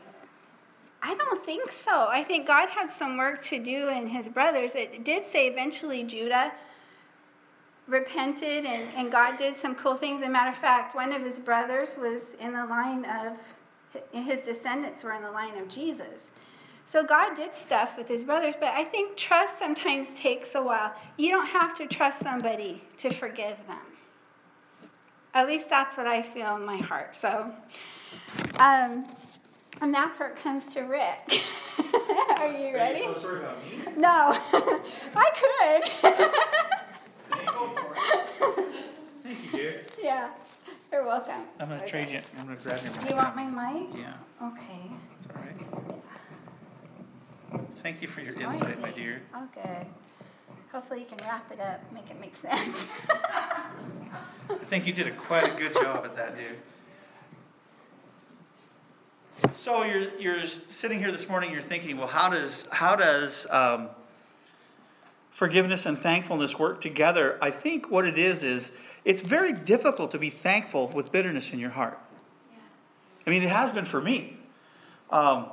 I 1.01 1.15
don't 1.15 1.45
think 1.47 1.71
so. 1.85 2.09
I 2.09 2.25
think 2.25 2.49
God 2.49 2.71
had 2.71 2.91
some 2.91 3.17
work 3.17 3.45
to 3.47 3.63
do 3.63 3.89
in 3.89 4.09
his 4.09 4.27
brothers. 4.27 4.73
It 4.75 5.05
did 5.05 5.25
say 5.25 5.47
eventually 5.47 6.03
Judah 6.03 6.53
repented 7.87 8.67
and, 8.67 8.89
and 8.97 9.13
God 9.13 9.39
did 9.39 9.57
some 9.57 9.77
cool 9.77 9.95
things. 9.95 10.23
As 10.23 10.29
a 10.29 10.31
matter 10.31 10.51
of 10.51 10.57
fact, 10.57 10.97
one 10.97 11.13
of 11.13 11.23
his 11.23 11.39
brothers 11.39 11.91
was 11.97 12.23
in 12.41 12.53
the 12.53 12.67
line 12.67 13.05
of, 13.05 13.39
his 14.13 14.41
descendants 14.41 15.03
were 15.03 15.13
in 15.13 15.23
the 15.23 15.31
line 15.31 15.57
of 15.59 15.69
Jesus. 15.69 16.31
So 16.89 17.05
God 17.05 17.35
did 17.35 17.55
stuff 17.55 17.97
with 17.99 18.07
his 18.09 18.23
brothers, 18.23 18.55
but 18.59 18.73
I 18.73 18.85
think 18.85 19.17
trust 19.17 19.59
sometimes 19.59 20.09
takes 20.17 20.55
a 20.55 20.63
while. 20.63 20.93
You 21.17 21.31
don't 21.31 21.47
have 21.47 21.77
to 21.79 21.87
trust 21.87 22.21
somebody 22.21 22.83
to 22.99 23.13
forgive 23.13 23.59
them. 23.67 23.79
At 25.35 25.47
least 25.49 25.69
that's 25.69 25.97
what 25.97 26.07
I 26.07 26.23
feel 26.23 26.57
in 26.57 26.65
my 26.65 26.79
heart. 26.79 27.17
So, 27.21 27.53
um, 28.61 29.05
and 29.83 29.93
that's 29.93 30.19
where 30.19 30.31
it 30.31 30.37
comes 30.37 30.67
to 30.69 30.83
Rick. 30.83 31.43
Are 32.39 32.53
you 32.53 32.75
ready? 32.75 33.05
Are 33.05 33.09
you 33.09 33.15
so 33.17 33.21
sorry 33.21 33.39
about 33.41 33.57
me? 33.65 33.79
No, 33.97 34.39
I 35.17 35.81
could. 36.01 36.13
Thank 39.23 39.45
you, 39.45 39.51
dear. 39.53 39.85
yeah, 40.03 40.31
you're 40.93 41.05
welcome. 41.05 41.43
I'm 41.61 41.69
gonna 41.69 41.87
trade 41.87 42.09
you. 42.11 42.21
I'm 42.39 42.47
gonna 42.47 42.57
grab 42.63 42.81
your 42.83 42.93
mic. 42.93 43.01
Do 43.03 43.09
you 43.09 43.17
want 43.17 43.37
my 43.37 43.45
mic? 43.45 43.89
Yeah, 43.97 44.15
Okay. 44.49 44.91
it's 45.21 45.29
all 45.35 45.43
right. 45.43 45.57
Thank 47.83 48.03
you 48.03 48.09
for 48.09 48.21
your 48.21 48.33
It's 48.33 48.41
insight, 48.41 48.81
my 48.81 48.89
noisy. 48.91 49.01
dear. 49.01 49.23
Okay. 49.57 49.87
Hopefully 50.73 51.01
you 51.01 51.07
can 51.07 51.19
wrap 51.27 51.51
it 51.53 51.61
up, 51.61 51.81
make 51.93 52.11
it 52.11 52.21
make 52.21 52.35
sense. 52.43 52.77
I 54.51 54.55
think 54.69 54.87
you 54.87 54.93
did 54.93 55.07
a 55.07 55.13
quite 55.13 55.45
a 55.55 55.57
good 55.57 55.73
job 55.75 56.05
at 56.05 56.17
that, 56.17 56.37
dude. 56.37 56.59
So 59.59 59.83
you're 59.85 60.11
you're 60.19 60.47
sitting 60.69 60.99
here 60.99 61.13
this 61.13 61.29
morning. 61.29 61.53
You're 61.53 61.63
thinking, 61.63 61.97
well, 61.97 62.07
how 62.09 62.29
does 62.31 62.67
how 62.71 62.97
does 62.97 63.47
um, 63.51 63.89
forgiveness 65.33 65.87
and 65.87 65.99
thankfulness 65.99 66.59
work 66.59 66.81
together? 66.81 67.39
I 67.41 67.51
think 67.51 67.91
what 67.91 68.07
it 68.07 68.19
is 68.19 68.43
is 68.45 68.73
it's 69.07 69.23
very 69.23 69.53
difficult 69.53 70.11
to 70.11 70.19
be 70.19 70.31
thankful 70.31 70.89
with 70.89 71.13
bitterness 71.13 71.53
in 71.53 71.61
your 71.61 71.71
heart. 71.71 71.99
I 73.25 73.31
mean, 73.31 73.45
it 73.45 73.49
has 73.49 73.71
been 73.71 73.85
for 73.85 74.01
me. 74.01 74.37
Um, 75.11 75.47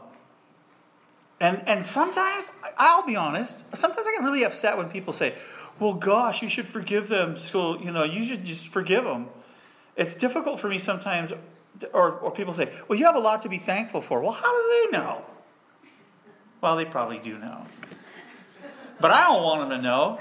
and 1.40 1.62
and 1.68 1.84
sometimes 1.84 2.52
I'll 2.78 3.06
be 3.06 3.16
honest. 3.16 3.66
Sometimes 3.76 4.08
I 4.08 4.12
get 4.12 4.24
really 4.24 4.44
upset 4.44 4.76
when 4.76 4.90
people 4.90 5.14
say, 5.14 5.36
"Well, 5.80 5.94
gosh, 5.94 6.42
you 6.42 6.50
should 6.50 6.68
forgive 6.68 7.10
them." 7.10 7.38
So 7.38 7.80
you 7.80 7.92
know, 7.92 8.04
you 8.04 8.26
should 8.26 8.44
just 8.44 8.70
forgive 8.70 9.04
them. 9.04 9.28
It's 9.96 10.16
difficult 10.16 10.60
for 10.60 10.68
me 10.68 10.80
sometimes, 10.80 11.32
or 11.94 12.12
or 12.12 12.32
people 12.32 12.54
say, 12.56 12.72
"Well, 12.88 12.98
you 12.98 13.06
have 13.06 13.16
a 13.16 13.20
lot 13.20 13.44
to 13.44 13.50
be 13.50 13.60
thankful 13.60 14.02
for." 14.02 14.20
Well, 14.22 14.32
how 14.32 14.52
do 14.52 14.90
they 14.92 14.98
know? 14.98 15.26
Well, 16.62 16.76
they 16.76 16.86
probably 16.86 17.20
do 17.20 17.38
know, 17.38 17.68
but 19.00 19.12
I 19.12 19.28
don't 19.28 19.44
want 19.44 19.70
them 19.70 19.78
to 19.78 19.84
know. 19.84 20.20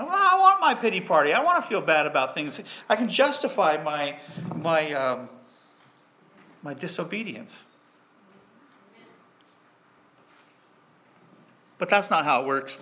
Well, 0.00 0.08
I 0.10 0.38
want 0.40 0.60
my 0.60 0.74
pity 0.74 1.00
party. 1.00 1.32
I 1.32 1.42
want 1.44 1.62
to 1.62 1.68
feel 1.68 1.82
bad 1.82 2.06
about 2.06 2.34
things. 2.34 2.58
I 2.88 2.96
can 2.96 3.08
justify 3.08 3.82
my 3.82 4.18
my 4.54 4.92
um, 4.92 5.28
my 6.62 6.72
disobedience. 6.72 7.64
But 11.76 11.88
that's 11.88 12.10
not 12.10 12.24
how 12.24 12.42
it 12.42 12.46
works. 12.46 12.78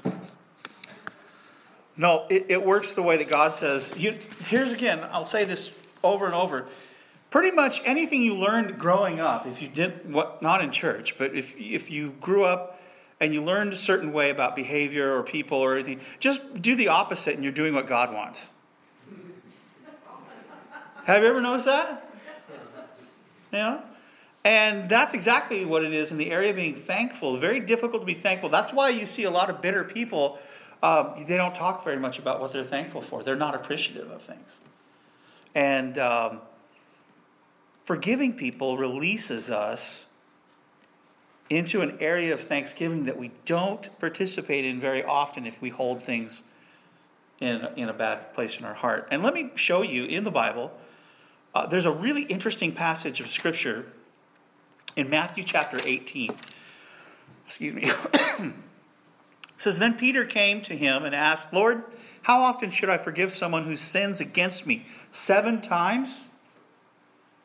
No, 1.97 2.27
it, 2.31 2.47
it 2.49 2.65
works 2.65 2.95
the 2.95 3.03
way 3.03 3.17
that 3.17 3.29
God 3.29 3.55
says. 3.55 3.93
You, 3.97 4.19
here's 4.47 4.73
again, 4.73 5.01
I'll 5.11 5.25
say 5.25 5.45
this 5.45 5.73
over 6.05 6.27
and 6.27 6.35
over. 6.35 6.67
Pretty 7.31 7.51
much 7.51 7.81
anything 7.85 8.23
you 8.23 8.35
learned 8.35 8.79
growing 8.79 9.19
up, 9.19 9.47
if 9.47 9.61
you 9.61 9.69
did 9.69 10.13
what 10.13 10.41
not 10.41 10.63
in 10.63 10.71
church, 10.71 11.17
but 11.19 11.35
if 11.35 11.53
if 11.57 11.91
you 11.91 12.11
grew 12.21 12.45
up 12.45 12.78
and 13.21 13.35
you 13.35 13.43
learned 13.43 13.73
a 13.73 13.77
certain 13.77 14.13
way 14.13 14.31
about 14.31 14.55
behavior 14.55 15.17
or 15.17 15.23
people 15.23 15.59
or 15.59 15.75
anything, 15.75 16.01
just 16.21 16.63
do 16.63 16.77
the 16.77 16.89
opposite 16.89 17.35
and 17.35 17.43
you're 17.43 17.53
doing 17.53 17.75
what 17.75 17.89
God 17.89 18.13
wants. 18.13 18.49
Have 21.05 21.23
you 21.23 21.29
ever 21.29 21.41
noticed 21.41 21.67
that? 21.67 22.11
Yeah? 23.53 23.81
And 24.45 24.89
that's 24.89 25.15
exactly 25.15 25.65
what 25.65 25.83
it 25.85 25.93
is 25.93 26.11
in 26.11 26.19
the 26.19 26.31
area 26.31 26.51
of 26.51 26.57
being 26.57 26.75
thankful. 26.75 27.39
Very 27.39 27.61
difficult 27.61 28.03
to 28.03 28.07
be 28.07 28.15
thankful. 28.15 28.49
That's 28.51 28.73
why 28.73 28.91
you 28.91 29.07
see 29.07 29.25
a 29.25 29.31
lot 29.31 29.51
of 29.51 29.61
bitter 29.61 29.85
people. 29.85 30.39
Um, 30.83 31.25
they 31.27 31.37
don't 31.37 31.55
talk 31.55 31.83
very 31.83 31.99
much 31.99 32.19
about 32.19 32.41
what 32.41 32.53
they're 32.53 32.63
thankful 32.63 33.03
for. 33.03 33.23
They're 33.23 33.37
not 33.37 33.55
appreciative 33.55 34.11
of 34.11 34.23
things. 34.23 34.57
And 35.55 35.99
um, 35.99 36.41
forgiving 37.85 38.35
people 38.35 38.79
releases 38.79 39.51
us 39.51 40.05
into 41.51 41.81
an 41.81 41.97
area 42.01 42.35
of 42.35 42.41
thanksgiving 42.41 43.05
that 43.05 43.19
we 43.19 43.31
don't 43.45 43.89
participate 43.99 44.65
in 44.65 44.81
very 44.81 45.03
often 45.03 45.47
if 45.47 45.61
we 45.61 45.71
hold 45.71 46.03
things 46.03 46.43
in, 47.41 47.67
in 47.77 47.89
a 47.89 47.93
bad 47.93 48.33
place 48.35 48.59
in 48.59 48.65
our 48.65 48.75
heart. 48.75 49.09
And 49.11 49.23
let 49.23 49.35
me 49.35 49.51
show 49.55 49.83
you 49.83 50.05
in 50.05 50.25
the 50.25 50.31
Bible, 50.31 50.73
uh, 51.55 51.67
there's 51.67 51.87
a 51.87 51.91
really 51.91 52.23
interesting 52.23 52.73
passage 52.73 53.21
of 53.21 53.29
Scripture 53.29 53.87
in 54.97 55.09
Matthew 55.09 55.45
chapter 55.45 55.81
18. 55.83 56.31
Excuse 57.47 57.75
me. 57.75 57.91
it 58.13 58.53
says, 59.57 59.79
Then 59.79 59.95
Peter 59.95 60.25
came 60.25 60.61
to 60.63 60.77
him 60.77 61.05
and 61.05 61.15
asked, 61.15 61.53
Lord, 61.53 61.85
how 62.23 62.43
often 62.43 62.71
should 62.71 62.91
I 62.91 62.99
forgive 62.99 63.33
someone 63.33 63.65
who 63.65 63.77
sins 63.77 64.21
against 64.21 64.67
me? 64.67 64.85
Seven 65.11 65.63
times? 65.63 66.25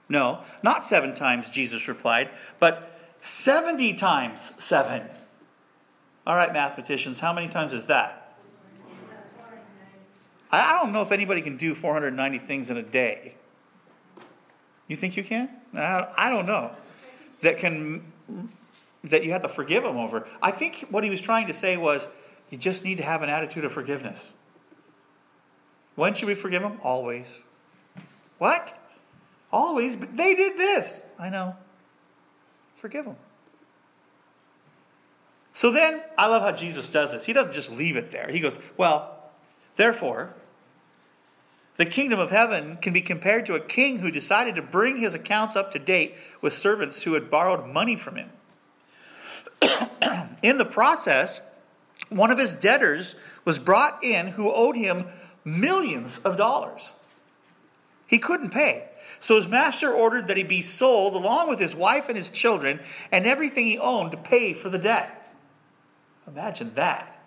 No, 0.10 0.41
not 0.62 0.86
seven 0.86 1.14
times, 1.14 1.49
Jesus 1.49 1.88
replied, 1.88 2.30
but 2.60 2.92
70 3.24 3.93
times 3.93 4.51
seven. 4.57 5.01
All 6.28 6.36
right, 6.36 6.51
mathematicians, 6.51 7.19
how 7.21 7.32
many 7.32 7.47
times 7.47 7.71
is 7.71 7.86
that? 7.86 8.36
I 10.51 10.74
don't 10.74 10.91
know 10.91 11.01
if 11.01 11.11
anybody 11.11 11.41
can 11.41 11.57
do 11.57 11.74
490 11.74 12.38
things 12.39 12.69
in 12.69 12.78
a 12.78 12.84
day. 12.84 13.36
You 14.88 14.97
think 14.97 15.17
you 15.17 15.24
can? 15.24 15.49
I 15.74 16.30
don't 16.30 16.45
know. 16.45 16.71
That 17.41 17.57
can 17.57 18.03
that 19.05 19.24
you 19.24 19.32
have 19.32 19.41
to 19.41 19.49
forgive 19.49 19.84
him 19.84 19.97
over. 19.97 20.28
I 20.41 20.51
think 20.51 20.86
what 20.89 21.03
he 21.03 21.09
was 21.09 21.21
trying 21.21 21.47
to 21.47 21.53
say 21.53 21.76
was 21.78 22.07
you 22.49 22.57
just 22.57 22.84
need 22.84 22.97
to 22.97 23.03
have 23.03 23.21
an 23.21 23.30
attitude 23.30 23.65
of 23.65 23.71
forgiveness. 23.71 24.30
When 25.95 26.13
should 26.13 26.28
we 26.28 26.36
forgive 26.36 26.61
them? 26.61 26.80
Always. 26.84 27.41
What? 28.38 28.74
Always? 29.51 29.95
But 29.95 30.15
they 30.15 30.36
did 30.36 30.57
this. 30.57 31.01
I 31.17 31.30
know. 31.30 31.55
Forgive 32.84 33.05
them. 33.05 33.15
So 35.53 35.71
then, 35.71 36.01
I 36.17 36.27
love 36.27 36.41
how 36.41 36.51
Jesus 36.51 36.91
does 36.91 37.13
this. 37.13 37.25
He 37.25 37.31
doesn't 37.31 37.53
just 37.53 37.71
leave 37.71 37.95
it 37.95 38.11
there. 38.11 38.27
He 38.29 38.41
goes, 38.41 38.59
Well, 38.75 39.19
therefore, 39.77 40.34
the 41.77 41.86
kingdom 41.86 42.19
of 42.19 42.29
heaven 42.29 42.75
can 42.81 42.91
be 42.91 42.99
compared 42.99 43.45
to 43.45 43.55
a 43.55 43.61
king 43.61 43.99
who 43.99 44.11
decided 44.11 44.55
to 44.55 44.61
bring 44.61 44.97
his 44.97 45.15
accounts 45.15 45.55
up 45.55 45.71
to 45.71 45.79
date 45.79 46.15
with 46.41 46.51
servants 46.51 47.03
who 47.03 47.13
had 47.13 47.31
borrowed 47.31 47.65
money 47.65 47.95
from 47.95 48.17
him. 48.17 48.29
in 50.43 50.57
the 50.57 50.65
process, 50.65 51.39
one 52.09 52.31
of 52.31 52.38
his 52.38 52.53
debtors 52.53 53.15
was 53.45 53.59
brought 53.59 54.03
in 54.03 54.27
who 54.27 54.51
owed 54.51 54.75
him 54.75 55.05
millions 55.45 56.17
of 56.25 56.36
dollars. 56.36 56.91
He 58.07 58.17
couldn't 58.17 58.49
pay. 58.49 58.89
So 59.24 59.38
his 59.38 59.47
master 59.47 59.89
ordered 59.89 60.28
that 60.28 60.36
he 60.36 60.43
be 60.43 60.61
sold 60.61 61.15
along 61.15 61.47
with 61.47 61.57
his 61.57 61.74
wife 61.74 62.09
and 62.09 62.17
his 62.17 62.28
children 62.28 62.82
and 63.09 63.26
everything 63.26 63.65
he 63.65 63.80
owned 63.80 64.11
to 64.11 64.17
pay 64.17 64.53
for 64.53 64.69
the 64.69 64.78
debt. 64.78 65.32
Imagine 66.28 66.74
that. 66.76 67.24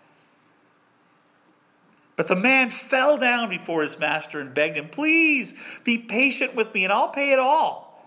But 2.14 2.28
the 2.28 2.36
man 2.36 2.68
fell 2.68 3.16
down 3.16 3.48
before 3.48 3.80
his 3.80 3.98
master 3.98 4.40
and 4.40 4.52
begged 4.52 4.76
him, 4.76 4.90
Please 4.90 5.54
be 5.84 5.96
patient 5.96 6.54
with 6.54 6.74
me 6.74 6.84
and 6.84 6.92
I'll 6.92 7.08
pay 7.08 7.32
it 7.32 7.38
all. 7.38 8.06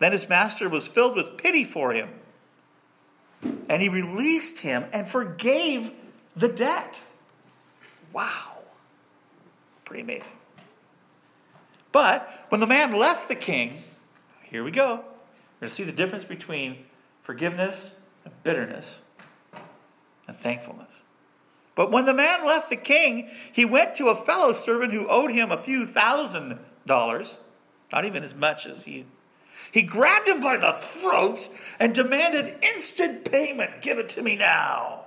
Then 0.00 0.12
his 0.12 0.28
master 0.28 0.68
was 0.68 0.86
filled 0.86 1.16
with 1.16 1.38
pity 1.38 1.64
for 1.64 1.94
him. 1.94 2.10
And 3.70 3.80
he 3.80 3.88
released 3.88 4.58
him 4.58 4.84
and 4.92 5.08
forgave 5.08 5.92
the 6.36 6.48
debt. 6.48 6.94
Wow. 8.12 8.58
Pretty 9.86 10.02
amazing. 10.02 10.39
But 11.92 12.28
when 12.48 12.60
the 12.60 12.66
man 12.66 12.92
left 12.92 13.28
the 13.28 13.34
king, 13.34 13.82
here 14.44 14.64
we 14.64 14.70
go. 14.70 14.96
We're 14.96 15.66
going 15.66 15.68
to 15.68 15.70
see 15.70 15.84
the 15.84 15.92
difference 15.92 16.24
between 16.24 16.84
forgiveness 17.22 17.96
and 18.24 18.32
bitterness 18.42 19.02
and 20.26 20.36
thankfulness. 20.36 21.02
But 21.74 21.90
when 21.90 22.04
the 22.04 22.14
man 22.14 22.44
left 22.44 22.70
the 22.70 22.76
king, 22.76 23.30
he 23.52 23.64
went 23.64 23.94
to 23.96 24.08
a 24.08 24.16
fellow 24.16 24.52
servant 24.52 24.92
who 24.92 25.08
owed 25.08 25.30
him 25.30 25.50
a 25.50 25.56
few 25.56 25.86
thousand 25.86 26.58
dollars, 26.86 27.38
not 27.92 28.04
even 28.04 28.22
as 28.22 28.34
much 28.34 28.66
as 28.66 28.84
he. 28.84 29.06
He 29.72 29.82
grabbed 29.82 30.28
him 30.28 30.40
by 30.40 30.56
the 30.56 30.80
throat 31.00 31.48
and 31.78 31.94
demanded 31.94 32.56
instant 32.62 33.30
payment. 33.30 33.82
Give 33.82 33.98
it 33.98 34.08
to 34.10 34.22
me 34.22 34.36
now. 34.36 35.02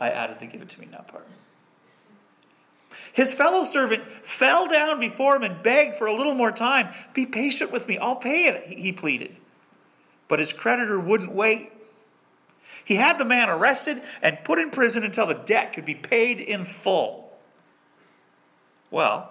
I 0.00 0.10
added 0.10 0.38
the 0.40 0.46
give 0.46 0.62
it 0.62 0.68
to 0.70 0.80
me 0.80 0.88
now 0.90 1.04
part. 1.06 1.26
His 3.14 3.32
fellow 3.32 3.64
servant 3.64 4.02
fell 4.24 4.66
down 4.66 4.98
before 4.98 5.36
him 5.36 5.44
and 5.44 5.62
begged 5.62 5.94
for 5.94 6.06
a 6.06 6.12
little 6.12 6.34
more 6.34 6.50
time. 6.50 6.88
Be 7.14 7.26
patient 7.26 7.70
with 7.70 7.86
me, 7.86 7.96
I'll 7.96 8.16
pay 8.16 8.46
it, 8.46 8.66
he 8.66 8.90
pleaded. 8.90 9.38
But 10.26 10.40
his 10.40 10.52
creditor 10.52 10.98
wouldn't 10.98 11.32
wait. 11.32 11.70
He 12.84 12.96
had 12.96 13.18
the 13.18 13.24
man 13.24 13.48
arrested 13.48 14.02
and 14.20 14.42
put 14.42 14.58
in 14.58 14.70
prison 14.70 15.04
until 15.04 15.26
the 15.26 15.34
debt 15.34 15.74
could 15.74 15.84
be 15.84 15.94
paid 15.94 16.40
in 16.40 16.64
full. 16.64 17.32
Well, 18.90 19.30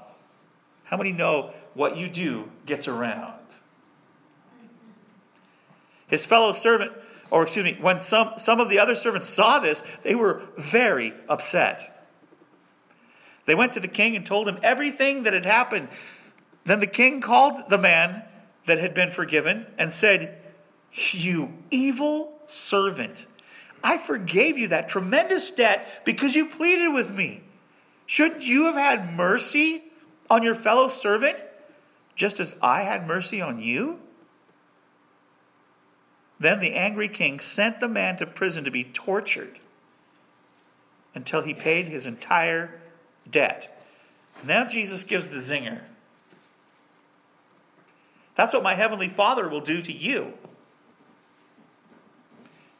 how 0.85 0.95
many 0.95 1.11
know 1.11 1.51
what 1.73 1.97
you 1.97 2.07
do 2.07 2.49
gets 2.65 2.87
around? 2.87 3.33
His 6.07 6.25
fellow 6.25 6.53
servant, 6.53 6.93
or 7.29 7.43
excuse 7.43 7.65
me, 7.65 7.77
when 7.81 7.99
some, 7.99 8.35
some 8.37 8.61
of 8.61 8.69
the 8.69 8.79
other 8.79 8.95
servants 8.95 9.27
saw 9.27 9.59
this, 9.59 9.83
they 10.03 10.15
were 10.15 10.43
very 10.57 11.13
upset. 11.27 11.92
They 13.45 13.55
went 13.55 13.73
to 13.73 13.79
the 13.79 13.87
king 13.87 14.15
and 14.15 14.25
told 14.25 14.47
him 14.47 14.59
everything 14.63 15.23
that 15.23 15.33
had 15.33 15.45
happened. 15.45 15.89
Then 16.65 16.79
the 16.79 16.87
king 16.87 17.21
called 17.21 17.69
the 17.69 17.77
man 17.77 18.23
that 18.65 18.79
had 18.79 18.93
been 18.93 19.11
forgiven 19.11 19.67
and 19.77 19.91
said, 19.91 20.41
You 21.11 21.53
evil 21.69 22.39
servant, 22.47 23.25
I 23.83 23.97
forgave 23.97 24.57
you 24.57 24.69
that 24.69 24.87
tremendous 24.87 25.51
debt 25.51 26.05
because 26.05 26.35
you 26.35 26.45
pleaded 26.45 26.93
with 26.93 27.11
me. 27.11 27.41
Shouldn't 28.05 28.43
you 28.43 28.65
have 28.65 28.75
had 28.75 29.13
mercy 29.13 29.83
on 30.29 30.43
your 30.43 30.55
fellow 30.55 30.87
servant 30.87 31.45
just 32.15 32.39
as 32.39 32.55
I 32.61 32.81
had 32.81 33.07
mercy 33.07 33.41
on 33.41 33.59
you? 33.59 33.99
Then 36.39 36.59
the 36.59 36.73
angry 36.73 37.07
king 37.07 37.39
sent 37.39 37.79
the 37.79 37.87
man 37.87 38.17
to 38.17 38.25
prison 38.25 38.63
to 38.63 38.71
be 38.71 38.83
tortured 38.83 39.59
until 41.15 41.41
he 41.41 41.53
paid 41.53 41.87
his 41.87 42.05
entire 42.05 42.79
debt. 43.29 43.77
Now 44.43 44.65
Jesus 44.65 45.03
gives 45.03 45.29
the 45.29 45.37
zinger. 45.37 45.81
That's 48.35 48.53
what 48.53 48.63
my 48.63 48.75
heavenly 48.75 49.09
Father 49.09 49.47
will 49.47 49.61
do 49.61 49.81
to 49.81 49.93
you. 49.93 50.33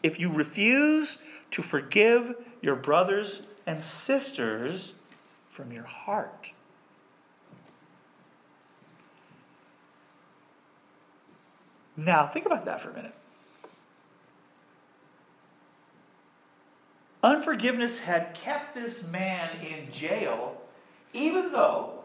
If 0.01 0.19
you 0.19 0.31
refuse 0.31 1.17
to 1.51 1.61
forgive 1.61 2.35
your 2.61 2.75
brothers 2.75 3.43
and 3.65 3.81
sisters 3.81 4.93
from 5.51 5.71
your 5.71 5.83
heart. 5.83 6.51
Now, 11.95 12.25
think 12.25 12.45
about 12.45 12.65
that 12.65 12.81
for 12.81 12.89
a 12.89 12.93
minute. 12.93 13.13
Unforgiveness 17.23 17.99
had 17.99 18.33
kept 18.33 18.75
this 18.75 19.07
man 19.07 19.57
in 19.65 19.91
jail, 19.93 20.61
even 21.13 21.53
though, 21.53 22.03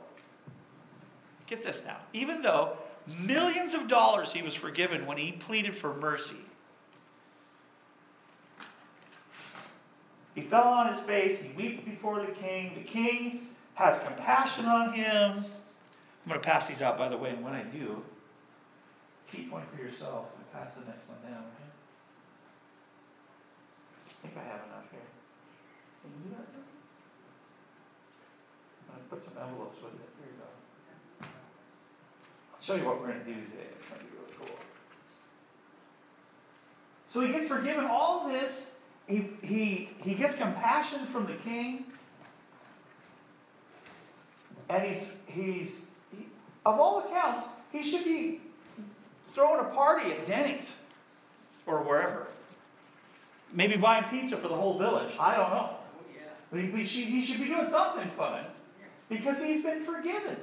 get 1.48 1.64
this 1.64 1.82
now, 1.84 1.96
even 2.12 2.40
though 2.40 2.76
millions 3.06 3.74
of 3.74 3.88
dollars 3.88 4.32
he 4.32 4.42
was 4.42 4.54
forgiven 4.54 5.06
when 5.06 5.18
he 5.18 5.32
pleaded 5.32 5.74
for 5.74 5.92
mercy. 5.94 6.36
He 10.36 10.42
fell 10.42 10.68
on 10.68 10.92
his 10.92 11.00
face, 11.00 11.40
he 11.40 11.48
wept 11.48 11.84
before 11.84 12.20
the 12.20 12.30
king. 12.30 12.74
The 12.76 12.88
king 12.88 13.48
has 13.74 14.00
compassion 14.04 14.66
on 14.66 14.92
him. 14.92 15.44
I'm 16.28 16.28
going 16.28 16.40
to 16.40 16.46
pass 16.46 16.68
these 16.68 16.80
out, 16.80 16.96
by 16.96 17.08
the 17.08 17.16
way, 17.16 17.30
and 17.30 17.42
when 17.42 17.54
I 17.54 17.62
do, 17.62 18.02
keep 19.32 19.50
one 19.50 19.64
for 19.74 19.82
yourself 19.82 20.26
and 20.36 20.52
pass 20.52 20.74
the 20.74 20.86
next 20.88 21.08
one 21.08 21.18
down. 21.28 21.42
I 24.08 24.26
think 24.26 24.36
I 24.36 24.42
have 24.42 24.60
enough 24.66 24.90
here. 24.90 25.00
Can 26.02 26.10
you 26.10 26.30
do 26.30 26.36
that? 26.36 26.46
I 28.92 28.97
put 29.10 29.24
some 29.24 29.34
envelopes 29.42 29.82
with 29.82 29.94
it. 29.94 30.08
Here 30.20 30.30
you 30.32 30.38
go. 30.38 31.26
I'll 32.54 32.62
show 32.62 32.74
you 32.74 32.84
what 32.84 33.00
we're 33.00 33.08
going 33.08 33.20
to 33.20 33.24
do 33.24 33.34
today. 33.34 33.68
It's 33.78 33.88
going 33.88 34.00
to 34.00 34.06
be 34.06 34.12
really 34.12 34.32
cool. 34.38 34.56
So 37.10 37.20
he 37.22 37.32
gets 37.32 37.48
forgiven 37.48 37.86
all 37.86 38.28
this. 38.28 38.70
He, 39.06 39.30
he, 39.42 39.88
he 40.02 40.14
gets 40.14 40.34
compassion 40.34 41.06
from 41.06 41.26
the 41.26 41.34
king. 41.34 41.84
And 44.68 44.82
he's, 44.82 45.12
he's 45.26 45.86
he, 46.10 46.26
of 46.66 46.78
all 46.78 46.98
accounts, 47.06 47.46
he 47.72 47.82
should 47.82 48.04
be 48.04 48.42
throwing 49.34 49.60
a 49.60 49.68
party 49.70 50.12
at 50.12 50.26
Denny's 50.26 50.74
or 51.66 51.78
wherever. 51.82 52.26
Maybe 53.50 53.76
buying 53.76 54.04
pizza 54.04 54.36
for 54.36 54.48
the 54.48 54.56
whole 54.56 54.78
village. 54.78 55.12
I 55.18 55.36
don't 55.36 55.50
know. 55.50 55.70
Oh, 55.70 55.76
but 56.50 56.60
he, 56.60 56.86
should, 56.86 57.04
he 57.04 57.24
should 57.24 57.40
be 57.40 57.46
doing 57.46 57.68
something 57.70 58.10
fun 58.10 58.44
because 59.08 59.42
he's 59.42 59.62
been 59.62 59.84
forgiven. 59.84 60.36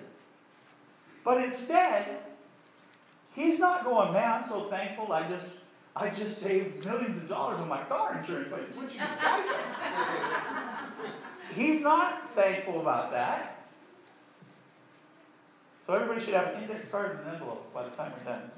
But 1.23 1.43
instead, 1.43 2.19
he's 3.33 3.59
not 3.59 3.83
going, 3.83 4.13
man, 4.13 4.43
I'm 4.43 4.47
so 4.47 4.69
thankful. 4.69 5.11
I 5.11 5.27
just, 5.27 5.63
I 5.95 6.09
just 6.09 6.39
saved 6.39 6.85
millions 6.85 7.17
of 7.17 7.27
dollars 7.29 7.59
on 7.59 7.67
my 7.67 7.83
car 7.83 8.17
insurance 8.19 8.49
by 8.49 8.59
switching 8.65 8.99
to. 8.99 9.07
He's 11.55 11.81
not 11.81 12.33
thankful 12.35 12.81
about 12.81 13.11
that. 13.11 13.51
So 15.87 15.93
everybody 15.93 16.23
should 16.23 16.33
have 16.33 16.55
an 16.55 16.63
index 16.63 16.89
card 16.89 17.11
and 17.11 17.27
an 17.27 17.33
envelope 17.35 17.71
by 17.73 17.83
the 17.83 17.91
time 17.91 18.11
we're 18.17 18.31
done. 18.31 18.51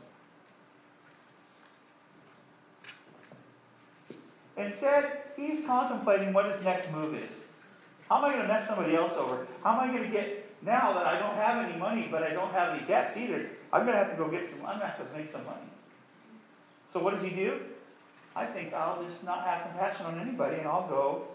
Instead, 4.57 5.23
he's 5.35 5.65
contemplating 5.65 6.33
what 6.33 6.51
his 6.51 6.63
next 6.63 6.91
move 6.91 7.13
is. 7.13 7.31
How 8.09 8.17
am 8.17 8.25
I 8.25 8.33
going 8.33 8.41
to 8.43 8.47
mess 8.47 8.67
somebody 8.67 8.95
else 8.95 9.13
over? 9.13 9.47
How 9.63 9.73
am 9.73 9.89
I 9.89 9.93
going 9.93 10.09
to 10.09 10.09
get, 10.09 10.49
now 10.63 10.93
that 10.93 11.05
I 11.05 11.19
don't 11.19 11.35
have 11.35 11.65
any 11.65 11.77
money, 11.77 12.07
but 12.09 12.23
I 12.23 12.29
don't 12.29 12.51
have 12.53 12.77
any 12.77 12.87
debts 12.87 13.17
either, 13.17 13.45
I'm 13.73 13.85
going 13.85 13.97
to 13.97 14.03
have 14.03 14.11
to 14.11 14.17
go 14.17 14.29
get 14.29 14.47
some, 14.49 14.61
I'm 14.61 14.79
going 14.79 14.81
to 14.81 14.87
have 14.87 15.11
to 15.11 15.17
make 15.17 15.31
some 15.31 15.43
money. 15.45 15.67
So 16.93 17.01
what 17.01 17.13
does 17.13 17.23
he 17.23 17.31
do? 17.31 17.59
I 18.35 18.45
think 18.45 18.73
I'll 18.73 19.03
just 19.03 19.23
not 19.23 19.45
have 19.45 19.63
compassion 19.63 20.05
on 20.05 20.19
anybody 20.19 20.57
and 20.57 20.67
I'll 20.67 20.87
go 20.87 21.27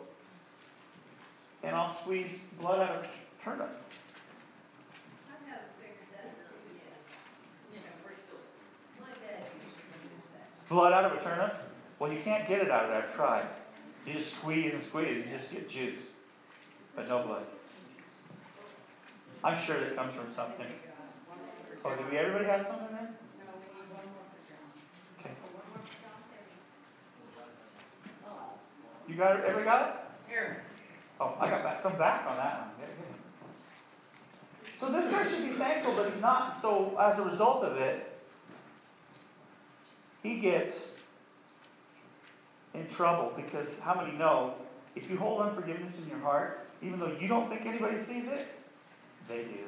and 1.63 1.77
I'll 1.77 1.93
squeeze 1.93 2.41
blood 2.61 2.81
out 2.81 2.97
of 2.97 3.05
a 3.05 3.09
turnip. 3.45 3.71
I've 5.29 5.47
never 5.47 5.61
figured 5.79 6.09
that 6.13 6.25
out 6.25 6.57
yet. 6.75 6.99
You 7.73 7.81
know, 7.81 7.95
we're 8.05 8.17
still, 8.17 8.41
my 8.99 9.13
dad 9.21 9.45
used 9.63 9.77
to 9.77 10.09
use 10.09 10.25
that. 10.33 10.69
Blood 10.69 10.93
out 10.93 11.05
of 11.05 11.19
a 11.19 11.23
turnip? 11.23 11.55
Well, 11.99 12.13
you 12.13 12.21
can't 12.25 12.49
get 12.49 12.63
it 12.63 12.71
out 12.71 12.85
of 12.85 12.91
there. 12.91 13.09
I've 13.09 13.15
tried. 13.15 13.47
You 14.07 14.15
just 14.15 14.35
squeeze 14.35 14.73
and 14.73 14.85
squeeze, 14.85 15.23
and 15.23 15.31
you 15.31 15.39
just 15.39 15.53
get 15.53 15.71
juice, 15.71 16.01
but 16.95 17.09
no 17.09 17.23
blood. 17.23 17.47
I'm 19.45 19.59
sure 19.61 19.81
that 19.81 19.97
comes 19.97 20.15
from 20.15 20.33
something. 20.35 20.67
Oh, 21.85 21.97
did 21.97 22.11
we 22.11 22.19
everybody 22.19 22.45
have 22.45 22.67
something 22.67 22.89
there? 22.93 23.11
Okay. 25.21 25.31
You 29.09 29.15
got 29.17 29.37
it? 29.37 29.45
Everybody 29.45 29.65
got 29.65 29.89
it? 29.89 29.95
Here. 30.31 30.63
Oh, 31.21 31.35
I 31.41 31.51
got 31.51 31.65
back, 31.65 31.83
some 31.83 31.97
back 31.99 32.27
on 32.29 32.37
that 32.37 32.61
one. 32.61 32.69
So 34.81 34.91
this 34.91 35.11
guy 35.13 35.29
should 35.29 35.49
be 35.49 35.55
thankful, 35.55 35.95
but 35.95 36.13
he's 36.13 36.21
not. 36.21 36.61
So 36.61 36.97
as 36.99 37.19
a 37.19 37.23
result 37.23 37.65
of 37.65 37.77
it, 37.77 38.19
he 40.23 40.41
gets 40.41 40.75
in 42.75 42.89
trouble 42.89 43.33
because 43.37 43.69
how 43.81 43.95
many 43.95 44.17
know 44.19 44.55
if 44.95 45.09
you 45.11 45.17
hold 45.17 45.43
unforgiveness 45.43 45.95
in 46.03 46.09
your 46.09 46.19
heart, 46.21 46.67
even 46.83 46.99
though 46.99 47.13
you 47.21 47.29
don't 47.29 47.49
think 47.49 47.67
anybody 47.67 47.99
sees 48.07 48.27
it, 48.27 48.49
they 49.29 49.45
do. 49.45 49.65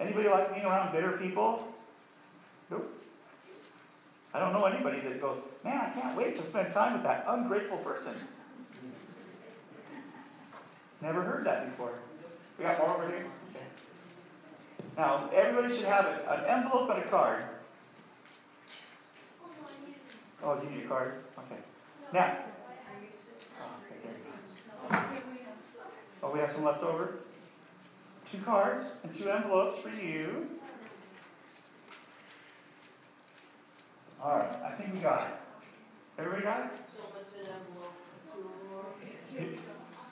Anybody 0.00 0.28
like 0.28 0.54
being 0.54 0.64
around 0.64 0.92
bitter 0.92 1.12
people? 1.12 1.66
Nope. 2.70 2.94
I 4.32 4.38
don't 4.38 4.52
know 4.52 4.64
anybody 4.66 5.00
that 5.00 5.20
goes, 5.20 5.38
man, 5.64 5.78
I 5.78 6.00
can't 6.00 6.16
wait 6.16 6.40
to 6.40 6.46
spend 6.46 6.72
time 6.72 6.92
with 6.94 7.02
that 7.02 7.24
ungrateful 7.28 7.78
person. 7.78 8.14
Never 11.00 11.22
heard 11.22 11.46
that 11.46 11.70
before. 11.70 11.94
We 12.58 12.64
got 12.64 12.78
more 12.78 12.96
over 12.96 13.08
here? 13.08 13.26
Okay. 13.50 13.64
Now, 14.96 15.30
everybody 15.32 15.74
should 15.74 15.86
have 15.86 16.06
an 16.06 16.44
envelope 16.44 16.90
and 16.90 16.98
a 17.04 17.08
card. 17.08 17.44
Oh, 19.42 19.48
oh 20.42 20.62
you 20.62 20.70
need 20.70 20.84
a 20.84 20.88
card? 20.88 21.14
Okay. 21.38 21.60
Now. 22.12 22.38
Oh, 23.60 23.76
okay, 23.86 23.96
there 24.02 24.12
you 24.12 24.24
go. 24.90 25.18
Oh, 26.22 26.32
we 26.32 26.40
have 26.40 26.52
some 26.52 26.64
left 26.64 26.82
over? 26.82 27.18
Two 28.30 28.38
cards 28.38 28.86
and 29.02 29.16
two 29.16 29.30
envelopes 29.30 29.80
for 29.80 29.90
you. 29.90 30.48
All 34.22 34.36
right, 34.36 34.62
I 34.64 34.72
think 34.72 34.94
we 34.94 35.00
got 35.00 35.22
it. 35.22 35.34
Everybody 36.18 36.42
got 36.42 36.64
it? 36.66 36.70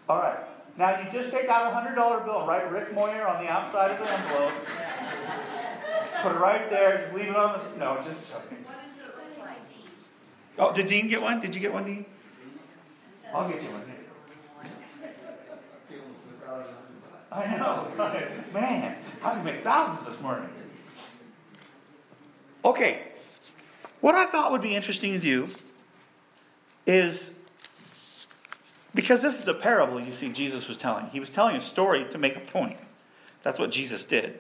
All 0.09 0.19
right. 0.19 0.39
Now 0.79 1.01
you 1.01 1.11
just 1.11 1.33
take 1.33 1.49
out 1.49 1.73
a 1.73 1.75
hundred 1.75 1.97
dollar 1.97 2.21
bill 2.21 2.41
and 2.41 2.49
write 2.49 2.71
Rick 2.71 2.95
Moyer 2.95 3.27
on 3.27 3.43
the 3.45 3.51
outside 3.51 3.91
of 3.91 3.99
the 3.99 4.13
envelope. 4.13 4.53
Put 6.23 6.33
it 6.33 6.39
right 6.39 6.71
there. 6.71 7.03
Just 7.03 7.15
leave 7.15 7.29
it 7.29 7.37
on 7.37 7.59
the. 7.59 7.79
No, 7.79 8.01
just 8.03 8.31
joking. 8.31 8.65
Oh, 10.59 10.73
did 10.73 10.87
Dean 10.87 11.09
get 11.09 11.21
one? 11.21 11.41
Did 11.41 11.55
you 11.55 11.61
get 11.61 11.73
one, 11.73 11.85
Dean? 11.85 12.05
I'll 13.35 13.49
get 13.49 13.63
you 13.63 13.69
one. 13.71 13.96
I 17.37 17.57
know. 17.59 17.93
Man, 18.55 18.97
I 19.23 19.29
was 19.29 19.37
gonna 19.37 19.53
make 19.53 19.63
thousands 19.63 20.09
this 20.09 20.21
morning. 20.23 20.49
Okay. 22.65 23.09
What 24.01 24.15
I 24.15 24.27
thought 24.27 24.53
would 24.53 24.63
be 24.63 24.75
interesting 24.75 25.13
to 25.13 25.19
do 25.19 25.49
is 26.87 27.33
because 28.95 29.21
this 29.21 29.41
is 29.41 29.47
a 29.49 29.55
parable 29.55 30.01
you 30.01 30.13
see 30.13 30.31
Jesus 30.31 30.67
was 30.67 30.79
telling. 30.79 31.07
He 31.09 31.21
was 31.21 31.29
telling 31.29 31.57
a 31.57 31.61
story 31.61 32.07
to 32.11 32.19
make 32.19 32.37
a 32.37 32.41
point. 32.41 32.79
That's 33.43 33.59
what 33.59 33.71
Jesus 33.71 34.05
did. 34.05 34.39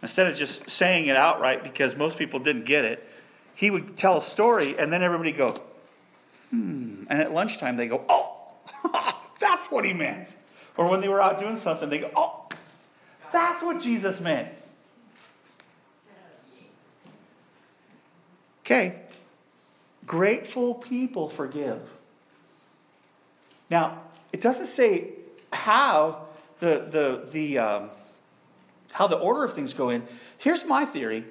Instead 0.00 0.26
of 0.26 0.36
just 0.36 0.70
saying 0.70 1.08
it 1.08 1.16
outright 1.16 1.62
because 1.62 1.96
most 1.96 2.16
people 2.16 2.40
didn't 2.40 2.64
get 2.64 2.84
it, 2.84 3.06
he 3.54 3.70
would 3.70 3.96
tell 3.96 4.18
a 4.18 4.22
story 4.22 4.78
and 4.78 4.90
then 4.92 5.02
everybody 5.02 5.32
go, 5.32 5.54
hmm. 6.50 7.04
And 7.08 7.20
at 7.20 7.32
lunchtime 7.32 7.76
they 7.76 7.86
go, 7.86 8.04
oh, 8.08 8.54
that's 9.40 9.70
what 9.70 9.84
he 9.84 9.92
meant. 9.92 10.36
Or 10.76 10.88
when 10.88 11.00
they 11.00 11.08
were 11.08 11.22
out 11.22 11.38
doing 11.38 11.56
something, 11.56 11.88
they 11.88 11.98
go, 11.98 12.10
oh, 12.14 12.48
that's 13.32 13.62
what 13.62 13.80
Jesus 13.80 14.20
meant. 14.20 14.48
Okay. 18.60 19.00
Grateful 20.06 20.74
people 20.74 21.28
forgive. 21.28 21.80
Now, 23.70 24.02
it 24.32 24.40
doesn't 24.40 24.66
say 24.66 25.10
how 25.52 26.26
the, 26.60 26.86
the, 26.90 27.28
the, 27.30 27.58
um, 27.58 27.90
how 28.92 29.06
the 29.06 29.16
order 29.16 29.44
of 29.44 29.54
things 29.54 29.72
go 29.74 29.90
in. 29.90 30.06
Here's 30.38 30.64
my 30.64 30.84
theory 30.84 31.24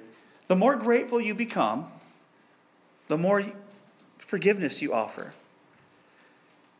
the 0.48 0.56
more 0.56 0.76
grateful 0.76 1.20
you 1.20 1.34
become, 1.34 1.86
the 3.08 3.18
more 3.18 3.44
forgiveness 4.18 4.80
you 4.80 4.92
offer. 4.94 5.32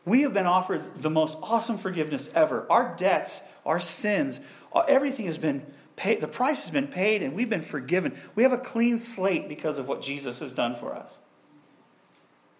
We 0.07 0.21
have 0.21 0.31
been 0.31 0.45
offered 0.45 1.01
the 1.01 1.09
most 1.09 1.37
awesome 1.43 1.77
forgiveness 1.77 2.29
ever. 2.33 2.65
Our 2.69 2.95
debts, 2.95 3.41
our 3.65 3.77
sins, 3.77 4.39
uh, 4.73 4.85
everything 4.87 5.25
has 5.25 5.37
been 5.37 5.65
paid. 5.97 6.21
The 6.21 6.29
price 6.29 6.61
has 6.61 6.71
been 6.71 6.87
paid, 6.87 7.23
and 7.23 7.33
we've 7.35 7.49
been 7.49 7.65
forgiven. 7.65 8.17
We 8.33 8.43
have 8.43 8.53
a 8.53 8.57
clean 8.57 8.97
slate 8.97 9.49
because 9.49 9.79
of 9.79 9.89
what 9.89 10.01
Jesus 10.01 10.39
has 10.39 10.53
done 10.53 10.77
for 10.77 10.95
us. 10.95 11.11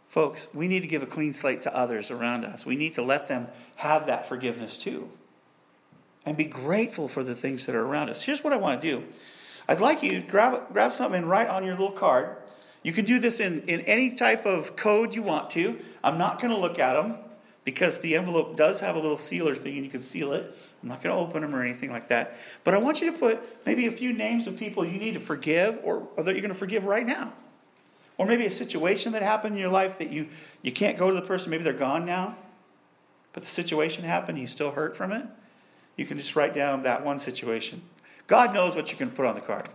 Folks, 0.09 0.49
we 0.53 0.67
need 0.67 0.81
to 0.81 0.89
give 0.89 1.03
a 1.03 1.05
clean 1.05 1.31
slate 1.31 1.61
to 1.61 1.73
others 1.73 2.11
around 2.11 2.43
us. 2.43 2.65
We 2.65 2.75
need 2.75 2.95
to 2.95 3.01
let 3.01 3.29
them 3.29 3.47
have 3.77 4.07
that 4.07 4.27
forgiveness 4.27 4.75
too. 4.75 5.09
And 6.25 6.35
be 6.35 6.43
grateful 6.43 7.07
for 7.07 7.23
the 7.23 7.35
things 7.35 7.65
that 7.67 7.75
are 7.75 7.85
around 7.85 8.09
us. 8.09 8.21
Here's 8.21 8.43
what 8.43 8.51
I 8.51 8.57
want 8.57 8.81
to 8.81 8.91
do 8.91 9.05
I'd 9.69 9.79
like 9.79 10.03
you 10.03 10.19
to 10.19 10.27
grab, 10.27 10.73
grab 10.73 10.91
something 10.91 11.21
and 11.21 11.29
write 11.29 11.47
on 11.47 11.63
your 11.63 11.75
little 11.75 11.91
card. 11.91 12.35
You 12.83 12.91
can 12.91 13.05
do 13.05 13.19
this 13.19 13.39
in, 13.39 13.61
in 13.69 13.81
any 13.81 14.13
type 14.13 14.45
of 14.45 14.75
code 14.75 15.15
you 15.15 15.23
want 15.23 15.49
to. 15.51 15.79
I'm 16.03 16.17
not 16.17 16.41
going 16.41 16.53
to 16.53 16.59
look 16.59 16.77
at 16.77 17.01
them 17.01 17.23
because 17.67 17.99
the 17.99 18.15
envelope 18.15 18.55
does 18.55 18.79
have 18.79 18.95
a 18.95 18.97
little 18.97 19.17
sealer 19.17 19.53
thing 19.53 19.75
and 19.75 19.83
you 19.83 19.91
can 19.91 19.99
seal 19.99 20.31
it. 20.31 20.57
I'm 20.81 20.87
not 20.87 21.03
going 21.03 21.13
to 21.13 21.21
open 21.21 21.41
them 21.41 21.53
or 21.53 21.61
anything 21.61 21.91
like 21.91 22.07
that. 22.07 22.37
But 22.63 22.73
I 22.73 22.77
want 22.77 23.01
you 23.01 23.11
to 23.11 23.17
put 23.19 23.43
maybe 23.65 23.87
a 23.87 23.91
few 23.91 24.13
names 24.13 24.47
of 24.47 24.55
people 24.55 24.85
you 24.85 24.97
need 24.97 25.15
to 25.15 25.19
forgive 25.19 25.77
or, 25.83 26.07
or 26.15 26.23
that 26.23 26.31
you're 26.31 26.41
going 26.41 26.53
to 26.53 26.57
forgive 26.57 26.85
right 26.85 27.05
now. 27.05 27.33
Or 28.17 28.25
maybe 28.25 28.45
a 28.45 28.49
situation 28.49 29.11
that 29.11 29.21
happened 29.21 29.55
in 29.55 29.59
your 29.59 29.69
life 29.69 29.97
that 29.97 30.13
you, 30.13 30.29
you 30.61 30.71
can't 30.71 30.97
go 30.97 31.09
to 31.09 31.13
the 31.13 31.21
person, 31.21 31.49
maybe 31.49 31.65
they're 31.65 31.73
gone 31.73 32.05
now, 32.05 32.37
but 33.33 33.43
the 33.43 33.49
situation 33.49 34.05
happened, 34.05 34.39
you 34.39 34.47
still 34.47 34.71
hurt 34.71 34.95
from 34.95 35.11
it. 35.11 35.25
You 35.97 36.05
can 36.05 36.17
just 36.17 36.37
write 36.37 36.53
down 36.53 36.83
that 36.83 37.03
one 37.03 37.19
situation. 37.19 37.81
God 38.27 38.53
knows 38.53 38.77
what 38.77 38.91
you 38.91 38.97
can 38.97 39.11
put 39.11 39.25
on 39.25 39.35
the 39.35 39.41
card. 39.41 39.67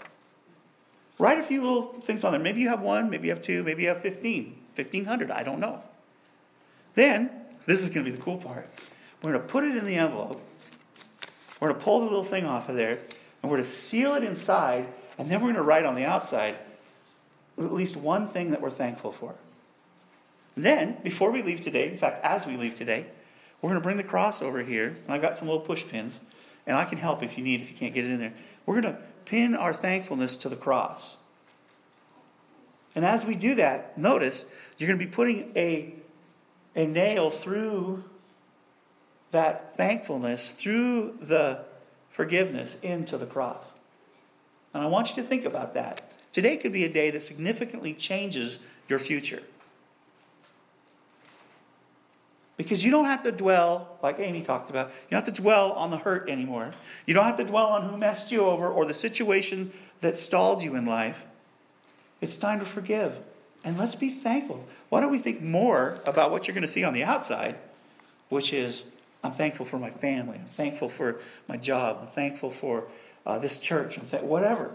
Write 1.19 1.41
a 1.41 1.43
few 1.43 1.61
little 1.61 2.01
things 2.01 2.25
on 2.25 2.33
there. 2.33 2.41
Maybe 2.41 2.63
you 2.63 2.71
have 2.71 2.81
one, 2.81 3.11
maybe 3.11 3.29
you 3.29 3.35
have 3.35 3.43
two, 3.43 3.63
maybe 3.63 3.83
you 3.83 3.91
have 3.91 4.01
15, 4.01 4.45
1500, 4.77 5.31
I 5.31 5.43
don't 5.43 5.61
know. 5.61 5.83
Then, 6.95 7.42
this 7.67 7.83
is 7.83 7.89
going 7.89 8.05
to 8.05 8.11
be 8.11 8.17
the 8.17 8.23
cool 8.23 8.39
part. 8.39 8.69
We're 9.23 9.33
going 9.33 9.43
to 9.43 9.49
put 9.49 9.65
it 9.65 9.77
in 9.77 9.85
the 9.85 9.97
envelope. 9.97 10.41
We're 11.61 11.69
going 11.69 11.79
to 11.79 11.85
pull 11.85 12.01
the 12.01 12.07
little 12.07 12.25
thing 12.25 12.45
off 12.45 12.69
of 12.69 12.77
there, 12.77 12.91
and 12.91 13.51
we're 13.51 13.59
going 13.59 13.63
to 13.63 13.69
seal 13.69 14.15
it 14.15 14.25
inside, 14.25 14.89
and 15.19 15.31
then 15.31 15.41
we're 15.41 15.53
going 15.53 15.57
to 15.57 15.63
write 15.63 15.85
on 15.85 15.95
the 15.95 16.05
outside 16.05 16.57
at 17.59 17.73
least 17.73 17.97
one 17.97 18.29
thing 18.29 18.51
that 18.51 18.61
we're 18.61 18.71
thankful 18.71 19.13
for. 19.13 19.35
then, 20.57 20.97
before 21.03 21.31
we 21.31 21.43
leave 21.43 21.61
today, 21.61 21.89
in 21.89 21.99
fact, 21.99 22.25
as 22.25 22.47
we 22.47 22.57
leave 22.57 22.75
today, 22.75 23.07
we're 23.61 23.69
going 23.69 23.81
to 23.81 23.85
bring 23.85 23.97
the 23.97 24.05
cross 24.05 24.43
over 24.43 24.63
here, 24.63 24.89
and 24.89 25.15
I've 25.15 25.23
got 25.23 25.37
some 25.37 25.49
little 25.49 25.63
push 25.63 25.85
pins, 25.87 26.19
and 26.67 26.77
I 26.77 26.85
can 26.85 26.99
help 26.99 27.23
if 27.23 27.39
you 27.39 27.45
need, 27.45 27.61
if 27.61 27.71
you 27.71 27.77
can't 27.77 27.95
get 27.95 28.05
it 28.05 28.11
in 28.11 28.19
there. 28.19 28.35
We're 28.67 28.81
going 28.81 28.95
to 28.95 29.01
pin 29.25 29.55
our 29.55 29.73
thankfulness 29.73 30.37
to 30.39 30.49
the 30.49 30.57
cross. 30.57 31.17
And 32.95 33.05
as 33.05 33.25
we 33.25 33.35
do 33.35 33.55
that, 33.55 33.97
notice 33.97 34.45
you're 34.77 34.89
going 34.89 34.99
to 34.99 35.07
be 35.07 35.11
putting 35.11 35.53
a, 35.57 35.95
a 36.75 36.87
nail 36.87 37.31
through 37.31 38.05
that 39.31 39.77
thankfulness, 39.77 40.53
through 40.53 41.19
the 41.21 41.65
forgiveness 42.11 42.77
into 42.83 43.17
the 43.17 43.27
cross. 43.27 43.65
And 44.75 44.83
I 44.83 44.87
want 44.87 45.11
you 45.11 45.23
to 45.23 45.29
think 45.29 45.45
about 45.45 45.75
that 45.75 46.13
Today 46.33 46.57
could 46.57 46.73
be 46.73 46.85
a 46.85 46.89
day 46.89 47.11
that 47.11 47.23
significantly 47.23 47.93
changes 47.93 48.59
your 48.89 48.99
future. 48.99 49.43
Because 52.57 52.85
you 52.85 52.91
don't 52.91 53.05
have 53.05 53.23
to 53.23 53.33
dwell, 53.33 53.99
like 54.03 54.19
Amy 54.19 54.43
talked 54.43 54.71
about, 54.71 54.89
you 54.89 55.11
don't 55.11 55.25
have 55.25 55.35
to 55.35 55.43
dwell 55.43 55.73
on 55.73 55.91
the 55.91 55.99
hurt 55.99 56.29
anymore. 56.29 56.73
You 57.07 57.15
don't 57.15 57.25
have 57.25 57.37
to 57.37 57.45
dwell 57.45 57.67
on 57.69 57.89
who 57.89 57.97
messed 57.97 58.31
you 58.31 58.43
over 58.43 58.69
or 58.69 58.87
the 58.87 58.95
situation 58.95 59.73
that 60.01 60.17
stalled 60.17 60.63
you 60.63 60.75
in 60.75 60.87
life. 60.87 61.25
It's 62.21 62.37
time 62.37 62.61
to 62.61 62.67
forgive. 62.67 63.19
And 63.65 63.79
let's 63.79 63.95
be 63.95 64.11
thankful. 64.11 64.67
Why 64.89 65.01
don't 65.01 65.13
we 65.13 65.19
think 65.19 65.41
more 65.41 65.99
about 66.07 66.31
what 66.31 66.47
you're 66.47 66.55
going 66.55 66.67
to 66.67 66.73
see 66.73 66.85
on 66.85 66.95
the 66.95 67.05
outside, 67.05 67.59
which 68.29 68.53
is 68.53 68.83
I'm 69.23 69.33
thankful 69.33 69.67
for 69.67 69.79
my 69.79 69.91
family, 69.91 70.39
I'm 70.39 70.47
thankful 70.47 70.89
for 70.89 71.21
my 71.47 71.57
job, 71.57 71.99
I'm 72.01 72.09
thankful 72.09 72.51
for 72.51 72.85
uh, 73.25 73.39
this 73.39 73.59
church, 73.59 73.99
I'm 73.99 74.07
th- 74.07 74.23
whatever. 74.23 74.73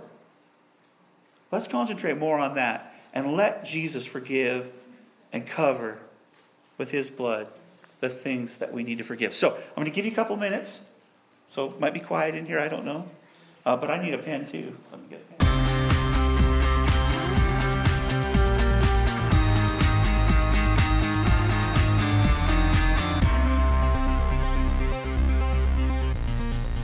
Let's 1.52 1.68
concentrate 1.68 2.18
more 2.18 2.40
on 2.40 2.56
that 2.56 2.94
and 3.14 3.34
let 3.34 3.66
Jesus 3.66 4.06
forgive 4.06 4.72
and 5.34 5.46
cover 5.46 6.00
with 6.78 6.92
his 6.92 7.10
blood 7.10 7.52
the 8.00 8.10
things 8.10 8.58
that 8.58 8.72
we 8.72 8.84
need 8.84 9.00
to 9.00 9.04
forgive. 9.04 9.34
So 9.34 9.54
I'm 9.54 9.76
going 9.76 9.86
to 9.86 9.92
give 9.92 10.06
you 10.06 10.12
a 10.12 10.16
couple 10.16 10.38
minutes. 10.38 10.80
So 11.48 11.70
it 11.70 11.80
might 11.80 11.94
be 11.94 12.00
quiet 12.00 12.36
in 12.36 12.46
here, 12.46 12.60
I 12.60 12.68
don't 12.68 12.86
know. 12.86 13.08
Uh, 13.66 13.76
but 13.76 13.90
I 13.90 14.02
need 14.02 14.14
a 14.14 14.18
pen 14.18 14.46
too. 14.46 14.76
Let 14.92 15.02
me 15.02 15.08
get 15.10 15.20
a 15.20 15.24
pen. 15.24 15.37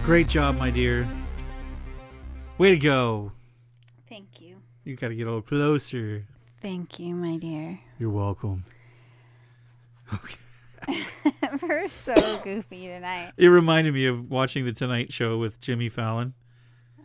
Great 0.04 0.28
job, 0.28 0.58
my 0.58 0.70
dear. 0.70 1.08
Way 2.58 2.72
to 2.72 2.78
go. 2.78 3.32
Thank 4.10 4.42
you. 4.42 4.58
You 4.84 4.96
got 4.96 5.10
to 5.10 5.16
get 5.16 5.24
a 5.24 5.26
little 5.28 5.42
closer. 5.42 6.26
Thank 6.62 7.00
you, 7.00 7.16
my 7.16 7.38
dear. 7.38 7.80
You're 8.00 8.10
welcome. 8.10 8.66
Okay. 10.14 10.36
We're 11.62 11.88
so 11.88 12.42
goofy 12.44 12.88
tonight. 12.88 13.32
It 13.38 13.48
reminded 13.48 13.94
me 13.94 14.06
of 14.08 14.30
watching 14.30 14.66
the 14.66 14.74
Tonight 14.74 15.14
Show 15.14 15.38
with 15.38 15.62
Jimmy 15.62 15.88
Fallon 15.88 16.34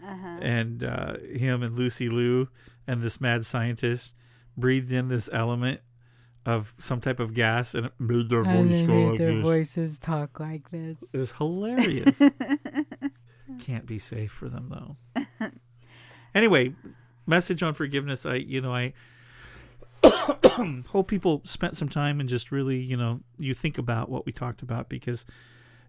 Uh-huh. 0.04 0.38
and 0.42 0.82
uh, 0.82 1.18
him 1.18 1.62
and 1.62 1.78
Lucy 1.78 2.08
Liu 2.08 2.48
and 2.88 3.00
this 3.00 3.20
mad 3.20 3.46
scientist 3.46 4.16
breathed 4.56 4.90
in 4.90 5.08
this 5.08 5.28
element 5.32 5.80
of 6.46 6.72
some 6.78 7.00
type 7.00 7.20
of 7.20 7.34
gas 7.34 7.74
and 7.74 7.86
it 7.86 7.92
made 7.98 8.28
their 8.28 8.42
voice 8.42 8.82
go 8.82 9.10
like 9.10 9.18
this. 9.18 9.42
voices 9.42 9.98
talk 9.98 10.40
like 10.40 10.70
this. 10.70 10.96
It 11.12 11.18
was 11.18 11.32
hilarious. 11.32 12.20
Can't 13.60 13.86
be 13.86 13.98
safe 13.98 14.32
for 14.32 14.48
them 14.48 14.68
though. 14.70 15.50
Anyway, 16.34 16.74
message 17.26 17.62
on 17.62 17.74
forgiveness. 17.74 18.24
I, 18.26 18.36
you 18.36 18.60
know, 18.60 18.74
I 18.74 18.92
hope 20.88 21.08
people 21.08 21.42
spent 21.44 21.76
some 21.76 21.88
time 21.88 22.20
and 22.20 22.28
just 22.28 22.52
really, 22.52 22.78
you 22.78 22.96
know, 22.96 23.20
you 23.38 23.54
think 23.54 23.78
about 23.78 24.08
what 24.08 24.26
we 24.26 24.32
talked 24.32 24.62
about 24.62 24.88
because 24.88 25.24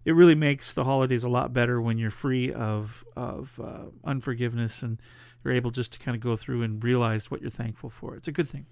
it 0.04 0.12
really 0.12 0.34
makes 0.34 0.72
the 0.72 0.84
holidays 0.84 1.24
a 1.24 1.28
lot 1.28 1.52
better 1.52 1.80
when 1.80 1.98
you're 1.98 2.10
free 2.10 2.52
of 2.52 3.04
of 3.16 3.58
uh, 3.62 3.84
unforgiveness 4.04 4.82
and 4.82 5.00
you're 5.44 5.54
able 5.54 5.70
just 5.70 5.92
to 5.92 5.98
kind 5.98 6.14
of 6.14 6.20
go 6.20 6.36
through 6.36 6.62
and 6.62 6.82
realize 6.82 7.30
what 7.30 7.40
you're 7.40 7.50
thankful 7.50 7.90
for. 7.90 8.16
It's 8.16 8.28
a 8.28 8.32
good 8.32 8.48
thing. 8.48 8.66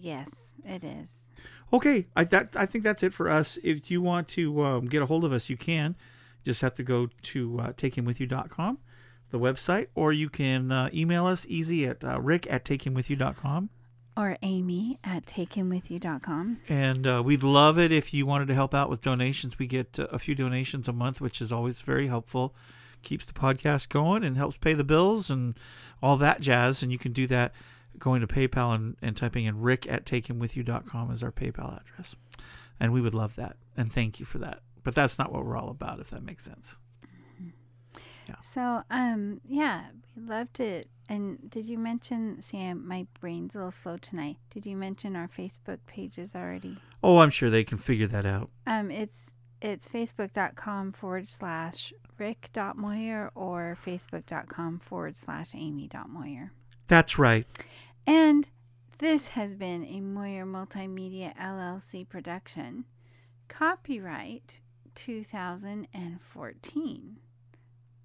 Yes, 0.00 0.54
it 0.64 0.82
is. 0.82 1.30
Okay, 1.72 2.06
I 2.16 2.24
that 2.24 2.56
I 2.56 2.66
think 2.66 2.84
that's 2.84 3.02
it 3.02 3.12
for 3.12 3.28
us. 3.28 3.58
If 3.62 3.90
you 3.90 4.02
want 4.02 4.28
to 4.28 4.62
um, 4.64 4.86
get 4.86 5.02
a 5.02 5.06
hold 5.06 5.24
of 5.24 5.32
us, 5.32 5.48
you 5.48 5.56
can. 5.56 5.96
Just 6.44 6.62
have 6.62 6.74
to 6.74 6.82
go 6.82 7.08
to 7.22 7.60
uh, 7.60 7.72
takehimwithyou.com, 7.72 8.78
the 9.30 9.38
website, 9.38 9.88
or 9.94 10.12
you 10.12 10.30
can 10.30 10.72
uh, 10.72 10.88
email 10.92 11.26
us 11.26 11.44
easy 11.48 11.86
at 11.86 12.02
uh, 12.02 12.18
rick 12.20 12.46
at 12.50 12.64
takehimwithyou.com. 12.64 13.68
Or 14.16 14.36
Amy 14.42 14.98
at 15.04 15.26
takehimwithyou.com. 15.26 16.58
And 16.68 17.06
uh, 17.06 17.22
we'd 17.24 17.42
love 17.42 17.78
it 17.78 17.92
if 17.92 18.12
you 18.12 18.26
wanted 18.26 18.48
to 18.48 18.54
help 18.54 18.74
out 18.74 18.90
with 18.90 19.02
donations. 19.02 19.58
We 19.58 19.66
get 19.66 19.98
uh, 19.98 20.06
a 20.10 20.18
few 20.18 20.34
donations 20.34 20.88
a 20.88 20.92
month, 20.92 21.20
which 21.20 21.40
is 21.40 21.52
always 21.52 21.82
very 21.82 22.08
helpful. 22.08 22.54
Keeps 23.02 23.24
the 23.24 23.32
podcast 23.32 23.88
going 23.88 24.24
and 24.24 24.36
helps 24.36 24.56
pay 24.56 24.74
the 24.74 24.84
bills 24.84 25.30
and 25.30 25.54
all 26.02 26.16
that 26.16 26.40
jazz. 26.40 26.82
And 26.82 26.90
you 26.90 26.98
can 26.98 27.12
do 27.12 27.26
that 27.28 27.52
going 28.00 28.20
to 28.20 28.26
PayPal 28.26 28.74
and, 28.74 28.96
and 29.00 29.16
typing 29.16 29.44
in 29.44 29.60
rick 29.60 29.86
at 29.88 30.04
takehimwithyou.com 30.04 31.10
as 31.10 31.22
our 31.22 31.30
PayPal 31.30 31.80
address. 31.80 32.16
And 32.80 32.92
we 32.92 33.00
would 33.00 33.14
love 33.14 33.36
that. 33.36 33.56
And 33.76 33.92
thank 33.92 34.18
you 34.18 34.26
for 34.26 34.38
that. 34.38 34.60
But 34.82 34.94
that's 34.94 35.18
not 35.18 35.30
what 35.32 35.44
we're 35.44 35.56
all 35.56 35.68
about, 35.68 36.00
if 36.00 36.10
that 36.10 36.22
makes 36.22 36.44
sense. 36.44 36.78
Yeah. 38.28 38.36
So, 38.42 38.82
um, 38.90 39.40
yeah, 39.46 39.86
we 40.16 40.22
loved 40.22 40.60
it. 40.60 40.88
And 41.08 41.50
did 41.50 41.66
you 41.66 41.76
mention? 41.78 42.40
See, 42.42 42.58
I- 42.58 42.74
my 42.74 43.06
brain's 43.20 43.54
a 43.54 43.58
little 43.58 43.72
slow 43.72 43.96
tonight. 43.96 44.36
Did 44.50 44.64
you 44.64 44.76
mention 44.76 45.16
our 45.16 45.28
Facebook 45.28 45.78
pages 45.86 46.34
already? 46.34 46.78
Oh, 47.02 47.18
I'm 47.18 47.30
sure 47.30 47.50
they 47.50 47.64
can 47.64 47.76
figure 47.78 48.06
that 48.06 48.24
out. 48.24 48.50
Um, 48.66 48.90
it's 48.90 49.34
it's 49.60 49.86
facebook.com 49.86 50.92
forward 50.92 51.28
slash 51.28 51.92
rick.moyer 52.18 53.30
or 53.34 53.76
facebook.com 53.84 54.78
forward 54.78 55.18
slash 55.18 55.50
amy.moyer. 55.54 56.52
That's 56.86 57.18
right. 57.18 57.46
And 58.06 58.48
this 58.98 59.28
has 59.28 59.54
been 59.54 59.84
a 59.84 60.00
Moyer 60.00 60.44
Multimedia 60.44 61.34
LLC 61.36 62.08
production. 62.08 62.84
Copyright 63.48 64.60
2014. 64.94 67.16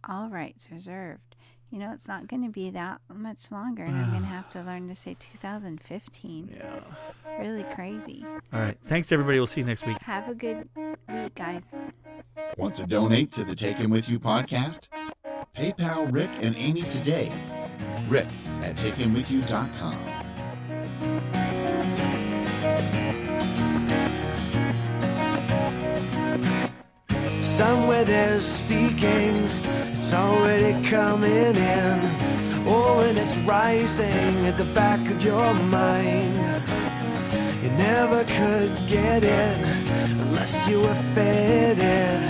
All 0.08 0.30
rights 0.30 0.70
reserved. 0.72 1.36
You 1.72 1.80
know, 1.80 1.92
it's 1.92 2.08
not 2.08 2.28
going 2.28 2.44
to 2.44 2.50
be 2.50 2.70
that 2.70 3.02
much 3.14 3.52
longer, 3.52 3.84
and 3.84 3.96
I'm 3.96 4.12
going 4.12 4.22
to 4.22 4.28
have 4.28 4.50
to 4.52 4.62
learn 4.62 4.88
to 4.88 4.96
say 4.96 5.18
2015. 5.20 6.56
Yeah. 6.56 6.80
Really 7.40 7.64
crazy. 7.74 8.24
All 8.54 8.60
right. 8.60 8.78
Thanks, 8.84 9.12
everybody. 9.12 9.40
We'll 9.40 9.48
see 9.48 9.62
you 9.62 9.68
next 9.68 9.86
week. 9.86 9.98
Have 10.02 10.30
a 10.30 10.36
good 10.36 10.70
week, 10.76 11.36
guys. 11.36 11.76
Want 12.58 12.76
to 12.76 12.86
donate 12.86 13.32
to 13.34 13.44
the 13.44 13.56
Take 13.56 13.78
Him 13.78 13.90
With 13.90 14.08
You 14.08 14.20
podcast? 14.20 14.88
PayPal 15.56 16.14
Rick 16.14 16.30
and 16.42 16.56
Amy 16.56 16.84
today. 16.84 17.32
Rick 18.08 18.28
at 18.62 18.76
takehimwithyou.com. 18.76 20.16
Somewhere 27.42 28.04
there's 28.04 28.46
speaking, 28.46 29.36
it's 29.92 30.14
already 30.14 30.84
coming 30.90 31.56
in. 31.56 32.00
Oh, 32.68 33.00
and 33.08 33.18
it's 33.18 33.36
rising 33.48 34.46
at 34.46 34.58
the 34.58 34.66
back 34.74 35.00
of 35.10 35.24
your 35.24 35.54
mind. 35.54 36.36
You 37.64 37.70
never 37.72 38.24
could 38.24 38.88
get 38.88 39.24
it 39.24 39.58
unless 40.20 40.68
you 40.68 40.82
were 40.82 41.02
fed 41.16 41.78
it. 41.78 42.22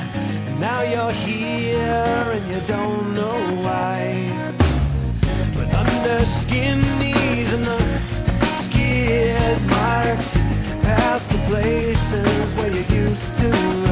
And 0.47 0.59
now 0.59 0.81
you're 0.81 1.11
here 1.11 2.25
and 2.35 2.47
you 2.51 2.61
don't 2.67 3.13
know 3.13 3.63
why. 3.63 4.64
Under 6.05 6.25
skin 6.25 6.81
knees 6.99 7.51
and 7.53 7.63
the 7.63 8.45
skid 8.55 9.59
marks 9.65 10.37
past 10.83 11.31
the 11.31 11.37
places 11.47 12.53
where 12.53 12.69
you 12.69 12.83
used 12.95 13.33
to 13.37 13.84